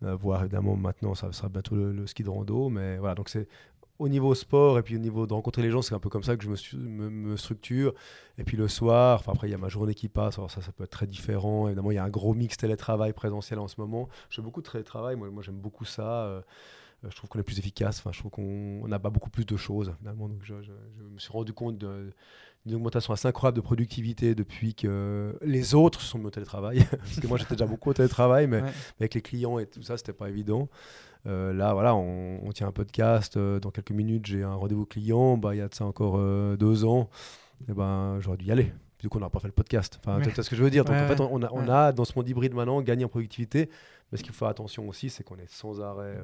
Voire 0.00 0.40
évidemment 0.40 0.76
maintenant, 0.76 1.14
ça 1.14 1.30
sera 1.32 1.50
bientôt 1.50 1.74
le, 1.76 1.92
le 1.92 2.06
ski 2.06 2.22
de 2.22 2.30
rando. 2.30 2.70
Mais 2.70 2.96
voilà, 2.96 3.14
donc 3.14 3.28
c'est 3.28 3.46
au 4.00 4.08
niveau 4.08 4.34
sport 4.34 4.78
et 4.78 4.82
puis 4.82 4.96
au 4.96 4.98
niveau 4.98 5.26
de 5.26 5.34
rencontrer 5.34 5.62
les 5.62 5.70
gens, 5.70 5.82
c'est 5.82 5.94
un 5.94 5.98
peu 6.00 6.08
comme 6.08 6.22
ça 6.24 6.36
que 6.36 6.42
je 6.42 6.48
me, 6.76 7.36
structure. 7.36 7.92
Et 8.38 8.44
puis 8.44 8.56
le 8.56 8.66
soir, 8.66 9.20
enfin 9.20 9.32
après, 9.32 9.46
il 9.48 9.50
y 9.50 9.54
a 9.54 9.58
ma 9.58 9.68
journée 9.68 9.94
qui 9.94 10.08
passe, 10.08 10.38
alors 10.38 10.50
ça, 10.50 10.62
ça 10.62 10.72
peut 10.72 10.84
être 10.84 10.90
très 10.90 11.06
différent. 11.06 11.68
Évidemment, 11.68 11.90
il 11.90 11.96
y 11.96 11.98
a 11.98 12.04
un 12.04 12.08
gros 12.10 12.32
mix 12.34 12.56
télétravail 12.56 13.12
présentiel 13.12 13.58
en 13.58 13.68
ce 13.68 13.78
moment. 13.78 14.08
Je 14.30 14.36
fais 14.36 14.42
beaucoup 14.42 14.62
de 14.62 14.68
télétravail, 14.68 15.16
moi, 15.16 15.30
moi 15.30 15.42
j'aime 15.42 15.60
beaucoup 15.60 15.84
ça. 15.84 16.24
euh, 16.24 16.40
je 17.02 17.14
trouve 17.14 17.30
qu'on 17.30 17.38
est 17.38 17.42
plus 17.42 17.58
efficace, 17.58 17.98
enfin, 17.98 18.10
je 18.12 18.18
trouve 18.18 18.30
qu'on 18.30 18.80
on 18.82 18.90
a 18.92 18.98
pas 18.98 19.10
beaucoup 19.10 19.30
plus 19.30 19.46
de 19.46 19.56
choses 19.56 19.92
finalement. 19.98 20.28
Donc 20.28 20.40
je 20.42 20.54
me 20.54 21.18
suis 21.18 21.32
rendu 21.32 21.52
compte 21.52 21.78
de- 21.78 22.12
d'une 22.66 22.76
augmentation 22.76 23.12
assez 23.12 23.26
incroyable 23.26 23.56
de 23.56 23.62
productivité 23.62 24.34
depuis 24.34 24.74
que 24.74 25.36
les 25.42 25.74
autres 25.74 26.00
sont 26.02 26.18
mis 26.18 26.26
au 26.26 26.30
télétravail. 26.30 26.84
Parce 26.90 27.20
que 27.20 27.26
moi 27.26 27.38
j'étais 27.38 27.54
déjà 27.54 27.66
beaucoup 27.66 27.90
au 27.90 27.94
télétravail, 27.94 28.46
mais 28.46 28.60
Ouais. 28.62 28.70
avec 28.98 29.14
les 29.14 29.22
clients 29.22 29.58
et 29.58 29.66
tout 29.66 29.82
ça, 29.82 29.96
c'était 29.96 30.12
pas 30.12 30.28
évident. 30.28 30.68
Euh, 31.26 31.52
là, 31.52 31.72
voilà, 31.74 31.94
on, 31.94 32.40
on 32.46 32.52
tient 32.52 32.66
un 32.66 32.72
podcast. 32.72 33.36
euh, 33.36 33.60
dans 33.60 33.70
quelques 33.70 33.90
minutes, 33.92 34.26
j'ai 34.26 34.42
un 34.42 34.54
rendez-vous 34.54 34.86
client. 34.86 35.36
Bah, 35.36 35.54
il 35.54 35.58
y 35.58 35.60
a 35.60 35.68
de 35.68 35.74
ça 35.74 35.84
encore 35.84 36.16
euh, 36.18 36.56
deux 36.56 36.84
ans. 36.84 37.10
Et 37.68 37.72
ben, 37.74 38.18
j'aurais 38.20 38.38
dû 38.38 38.46
y 38.46 38.52
aller. 38.52 38.72
Du 39.00 39.08
coup, 39.10 39.18
on 39.18 39.20
n'aurait 39.20 39.30
pas 39.30 39.40
fait 39.40 39.48
le 39.48 39.52
podcast. 39.52 39.98
Enfin, 40.00 40.18
Ouais. 40.18 40.28
vois 40.30 40.42
ce 40.44 40.48
que 40.48 40.56
je 40.56 40.62
veux 40.64 40.70
dire. 40.70 40.84
Donc, 40.84 40.96
Ouais, 40.96 41.02
en 41.04 41.08
fait, 41.08 41.20
on 41.20 41.42
a, 41.42 41.48
on 41.52 41.68
a, 41.68 41.92
dans 41.92 42.04
ce 42.06 42.12
monde 42.16 42.26
hybride 42.28 42.54
maintenant, 42.54 42.80
gagné 42.82 43.04
en 43.04 43.08
productivité. 43.08 43.68
Mais 44.12 44.18
ce 44.18 44.22
qu'il 44.22 44.32
faut 44.32 44.38
faire 44.38 44.48
attention 44.48 44.88
aussi, 44.88 45.08
c'est 45.10 45.22
qu'on 45.22 45.36
est 45.36 45.48
sans 45.50 45.80
arrêt 45.82 46.16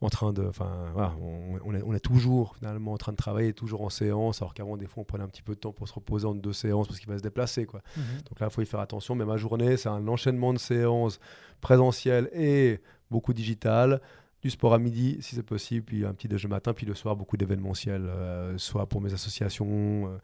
en 0.00 0.08
train 0.08 0.32
de. 0.32 0.44
Enfin, 0.44 0.70
voilà, 0.92 1.14
on, 1.20 1.58
on 1.64 1.74
est, 1.74 1.82
on 1.82 1.94
est 1.94 2.00
toujours 2.00 2.56
finalement 2.56 2.92
en 2.92 2.96
train 2.96 3.12
de 3.12 3.16
travailler, 3.16 3.52
toujours 3.52 3.82
en 3.82 3.90
séance. 3.90 4.42
Alors 4.42 4.54
qu'avant, 4.54 4.76
des 4.76 4.86
fois, 4.86 5.02
on 5.02 5.04
prenait 5.04 5.24
un 5.24 5.28
petit 5.28 5.42
peu 5.42 5.54
de 5.54 5.60
temps 5.60 5.72
pour 5.72 5.88
se 5.88 5.94
reposer 5.94 6.26
entre 6.26 6.40
deux 6.40 6.52
séances 6.52 6.86
parce 6.86 7.00
qu'il 7.00 7.08
va 7.08 7.18
se 7.18 7.22
déplacer. 7.22 7.66
Quoi. 7.66 7.80
Mhm. 7.96 8.02
Donc 8.28 8.40
là, 8.40 8.48
il 8.48 8.52
faut 8.52 8.62
y 8.62 8.66
faire 8.66 8.80
attention. 8.80 9.14
Mais 9.14 9.24
ma 9.24 9.36
journée, 9.36 9.76
c'est 9.76 9.88
un 9.88 10.06
enchaînement 10.08 10.52
de 10.52 10.58
séances 10.58 11.18
présentielles 11.60 12.30
et 12.32 12.80
beaucoup 13.10 13.32
digital. 13.32 14.00
Du 14.40 14.50
sport 14.50 14.72
à 14.72 14.78
midi, 14.78 15.18
si 15.20 15.34
c'est 15.34 15.42
possible, 15.42 15.84
puis 15.84 16.04
un 16.04 16.14
petit 16.14 16.28
déjeuner 16.28 16.54
matin, 16.54 16.72
puis 16.72 16.86
le 16.86 16.94
soir, 16.94 17.16
beaucoup 17.16 17.36
d'événementiels, 17.36 18.06
euh, 18.06 18.56
soit 18.56 18.86
pour 18.86 19.00
mes 19.00 19.12
associations, 19.12 19.66
euh, 20.06 20.18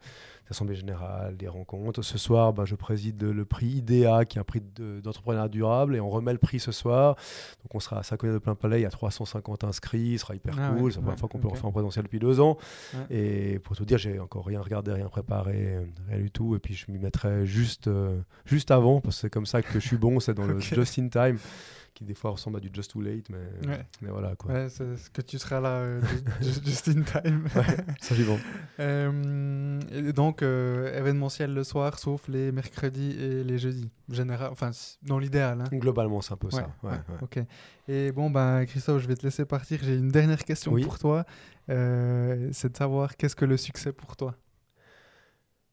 assemblées 0.49 0.75
générales, 0.75 1.37
des 1.37 1.47
rencontres. 1.47 2.01
Ce 2.01 2.17
soir, 2.17 2.53
ben, 2.53 2.65
je 2.65 2.75
préside 2.75 3.23
le 3.23 3.45
prix 3.45 3.67
IDEA, 3.67 4.25
qui 4.25 4.37
est 4.37 4.41
un 4.41 4.43
prix 4.43 4.61
de- 4.75 4.99
d'entrepreneuriat 5.01 5.47
durable, 5.49 5.95
et 5.95 5.99
on 5.99 6.09
remet 6.09 6.31
le 6.33 6.37
prix 6.37 6.59
ce 6.59 6.71
soir. 6.71 7.15
Donc 7.63 7.73
on 7.75 7.79
sera 7.79 7.99
à 7.99 8.03
Saint-Connet 8.03 8.33
de 8.33 8.37
plein 8.37 8.55
palais, 8.55 8.79
il 8.79 8.83
y 8.83 8.85
a 8.85 8.89
350 8.89 9.63
inscrits, 9.63 10.13
ce 10.17 10.25
sera 10.25 10.35
hyper 10.35 10.55
Ah 10.59 10.69
cool. 10.75 10.83
ouais, 10.83 10.91
c'est 10.91 10.97
la 10.97 11.01
première 11.01 11.13
ouais, 11.15 11.19
fois 11.19 11.29
qu'on 11.29 11.39
peut 11.39 11.47
ok. 11.47 11.53
refaire 11.53 11.65
en 11.65 11.71
présentiel 11.71 12.03
depuis 12.03 12.19
deux 12.19 12.39
ans. 12.39 12.57
Ouais. 12.93 12.99
Et 13.17 13.59
pour 13.59 13.75
tout 13.75 13.85
dire, 13.85 13.97
j'ai 13.97 14.19
encore 14.19 14.45
rien 14.45 14.61
regardé, 14.61 14.91
rien 14.91 15.07
préparé, 15.09 15.79
rien 16.07 16.19
du 16.19 16.31
tout. 16.31 16.55
Et 16.55 16.59
puis 16.59 16.73
je 16.75 16.91
m'y 16.91 16.97
mettrai 16.99 17.45
juste, 17.45 17.87
euh, 17.87 18.19
juste 18.45 18.71
avant, 18.71 19.01
parce 19.01 19.15
que 19.15 19.21
c'est 19.21 19.29
comme 19.29 19.45
ça 19.45 19.61
que 19.61 19.79
je 19.79 19.87
suis 19.87 19.97
bon, 19.97 20.19
c'est 20.19 20.33
dans 20.33 20.45
le 20.45 20.59
just 20.59 20.99
in 20.99 21.07
time, 21.09 21.37
qui 21.95 22.03
des 22.05 22.13
fois 22.13 22.29
ressemble 22.31 22.57
à 22.57 22.59
du 22.59 22.69
just 22.71 22.91
too 22.91 23.01
late, 23.01 23.29
mais, 23.29 23.67
Ouais. 23.67 23.85
mais 24.01 24.09
voilà 24.11 24.35
quoi. 24.35 24.51
Ouais, 24.53 24.69
c'est 24.69 24.95
ce 24.97 25.09
que 25.09 25.21
tu 25.23 25.39
seras 25.39 25.59
là 25.61 25.69
euh, 25.79 26.01
ju- 26.01 26.17
ju- 26.53 26.61
just 26.65 26.87
in 26.89 27.01
time. 27.01 27.45
Ça 28.01 28.13
vivant. 28.13 28.37
Euh, 28.79 30.11
donc, 30.11 30.41
euh, 30.43 30.97
événementiel 30.99 31.53
le 31.53 31.63
soir, 31.63 31.97
sauf 31.97 32.27
les 32.27 32.51
mercredis 32.51 33.11
et 33.11 33.41
les 33.43 33.57
jeudis. 33.57 33.89
Général, 34.09 34.49
enfin, 34.51 34.71
dans 35.01 35.17
l'idéal. 35.17 35.61
hein. 35.61 35.77
Globalement, 35.77 36.19
c'est 36.21 36.33
un 36.33 36.37
peu 36.37 36.47
Ouais, 36.47 36.53
ça. 36.53 36.67
Ouais, 36.83 36.89
ouais, 36.89 36.95
ouais. 37.09 37.17
Ok. 37.21 37.39
Et 37.87 38.11
bon, 38.11 38.29
bah, 38.29 38.65
Christophe, 38.65 39.01
je 39.01 39.07
vais 39.07 39.15
te 39.15 39.23
laisser 39.23 39.45
partir. 39.45 39.79
J'ai 39.81 39.95
une 39.95 40.09
dernière 40.09 40.43
question 40.43 40.73
Oui. 40.73 40.83
pour 40.83 40.99
toi. 40.99 41.23
Euh, 41.69 42.49
c'est 42.51 42.73
de 42.73 42.77
savoir 42.77 43.15
qu'est-ce 43.15 43.35
que 43.37 43.45
le 43.45 43.55
succès 43.55 43.93
pour 43.93 44.17
toi? 44.17 44.35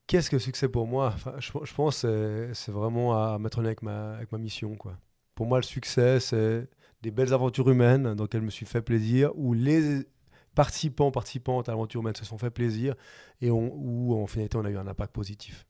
Qu'est-ce 0.06 0.30
que 0.30 0.36
le 0.36 0.40
succès 0.40 0.68
pour 0.68 0.86
moi? 0.86 1.12
Enfin, 1.14 1.34
je, 1.38 1.50
je 1.64 1.74
pense 1.74 2.02
que 2.02 2.48
c'est- 2.52 2.54
c'est 2.54 2.72
vraiment 2.72 3.14
à 3.34 3.38
mettre 3.38 3.58
en 3.58 3.62
lien 3.62 3.68
avec 3.68 3.82
ma, 3.82 4.14
avec 4.14 4.30
ma 4.32 4.38
mission. 4.38 4.74
Quoi 4.76 4.96
pour 5.34 5.46
moi, 5.46 5.58
le 5.58 5.64
succès, 5.64 6.20
c'est 6.20 6.68
des 7.02 7.10
belles 7.10 7.32
aventures 7.32 7.68
humaines 7.68 8.14
dans 8.14 8.24
lesquelles 8.24 8.42
je 8.42 8.46
me 8.46 8.50
suis 8.50 8.66
fait 8.66 8.82
plaisir, 8.82 9.30
où 9.34 9.54
les 9.54 10.06
participants, 10.54 11.10
participantes 11.10 11.68
à 11.68 11.72
l'aventure 11.72 12.00
humaine 12.00 12.14
se 12.14 12.24
sont 12.24 12.38
fait 12.38 12.50
plaisir 12.50 12.94
et 13.40 13.50
où 13.50 14.14
en 14.14 14.26
finalité 14.26 14.56
on 14.58 14.64
a 14.64 14.70
eu 14.70 14.76
un 14.76 14.86
impact 14.86 15.12
positif. 15.12 15.66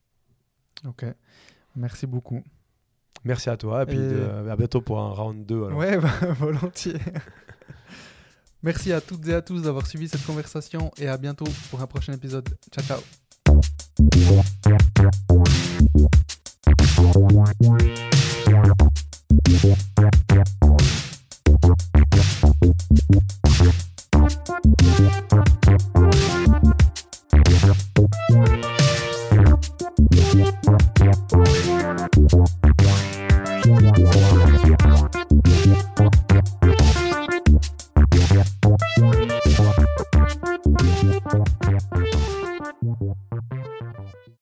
Ok, 0.87 1.05
merci 1.77 2.07
beaucoup. 2.07 2.43
Merci 3.25 3.51
à 3.51 3.57
toi 3.57 3.85
et 3.85 3.87
puis 3.87 3.99
à 3.99 4.57
bientôt 4.57 4.81
pour 4.81 4.99
un 4.99 5.11
round 5.11 5.47
2. 5.47 5.67
Alors. 5.67 5.79
Ouais, 5.79 5.97
bah, 5.99 6.11
volontiers. 6.39 6.99
merci 8.63 8.93
à 8.93 9.01
toutes 9.01 9.27
et 9.29 9.35
à 9.35 9.43
tous 9.43 9.63
d'avoir 9.63 9.87
suivi 9.87 10.09
cette 10.09 10.25
conversation 10.25 10.91
et 10.99 11.07
à 11.07 11.17
bientôt 11.17 11.47
pour 11.71 11.81
un 11.81 11.87
prochain 11.87 12.13
épisode. 12.15 12.49
Ciao, 12.73 12.85
ciao. 12.85 13.01
Wow. 34.03 34.42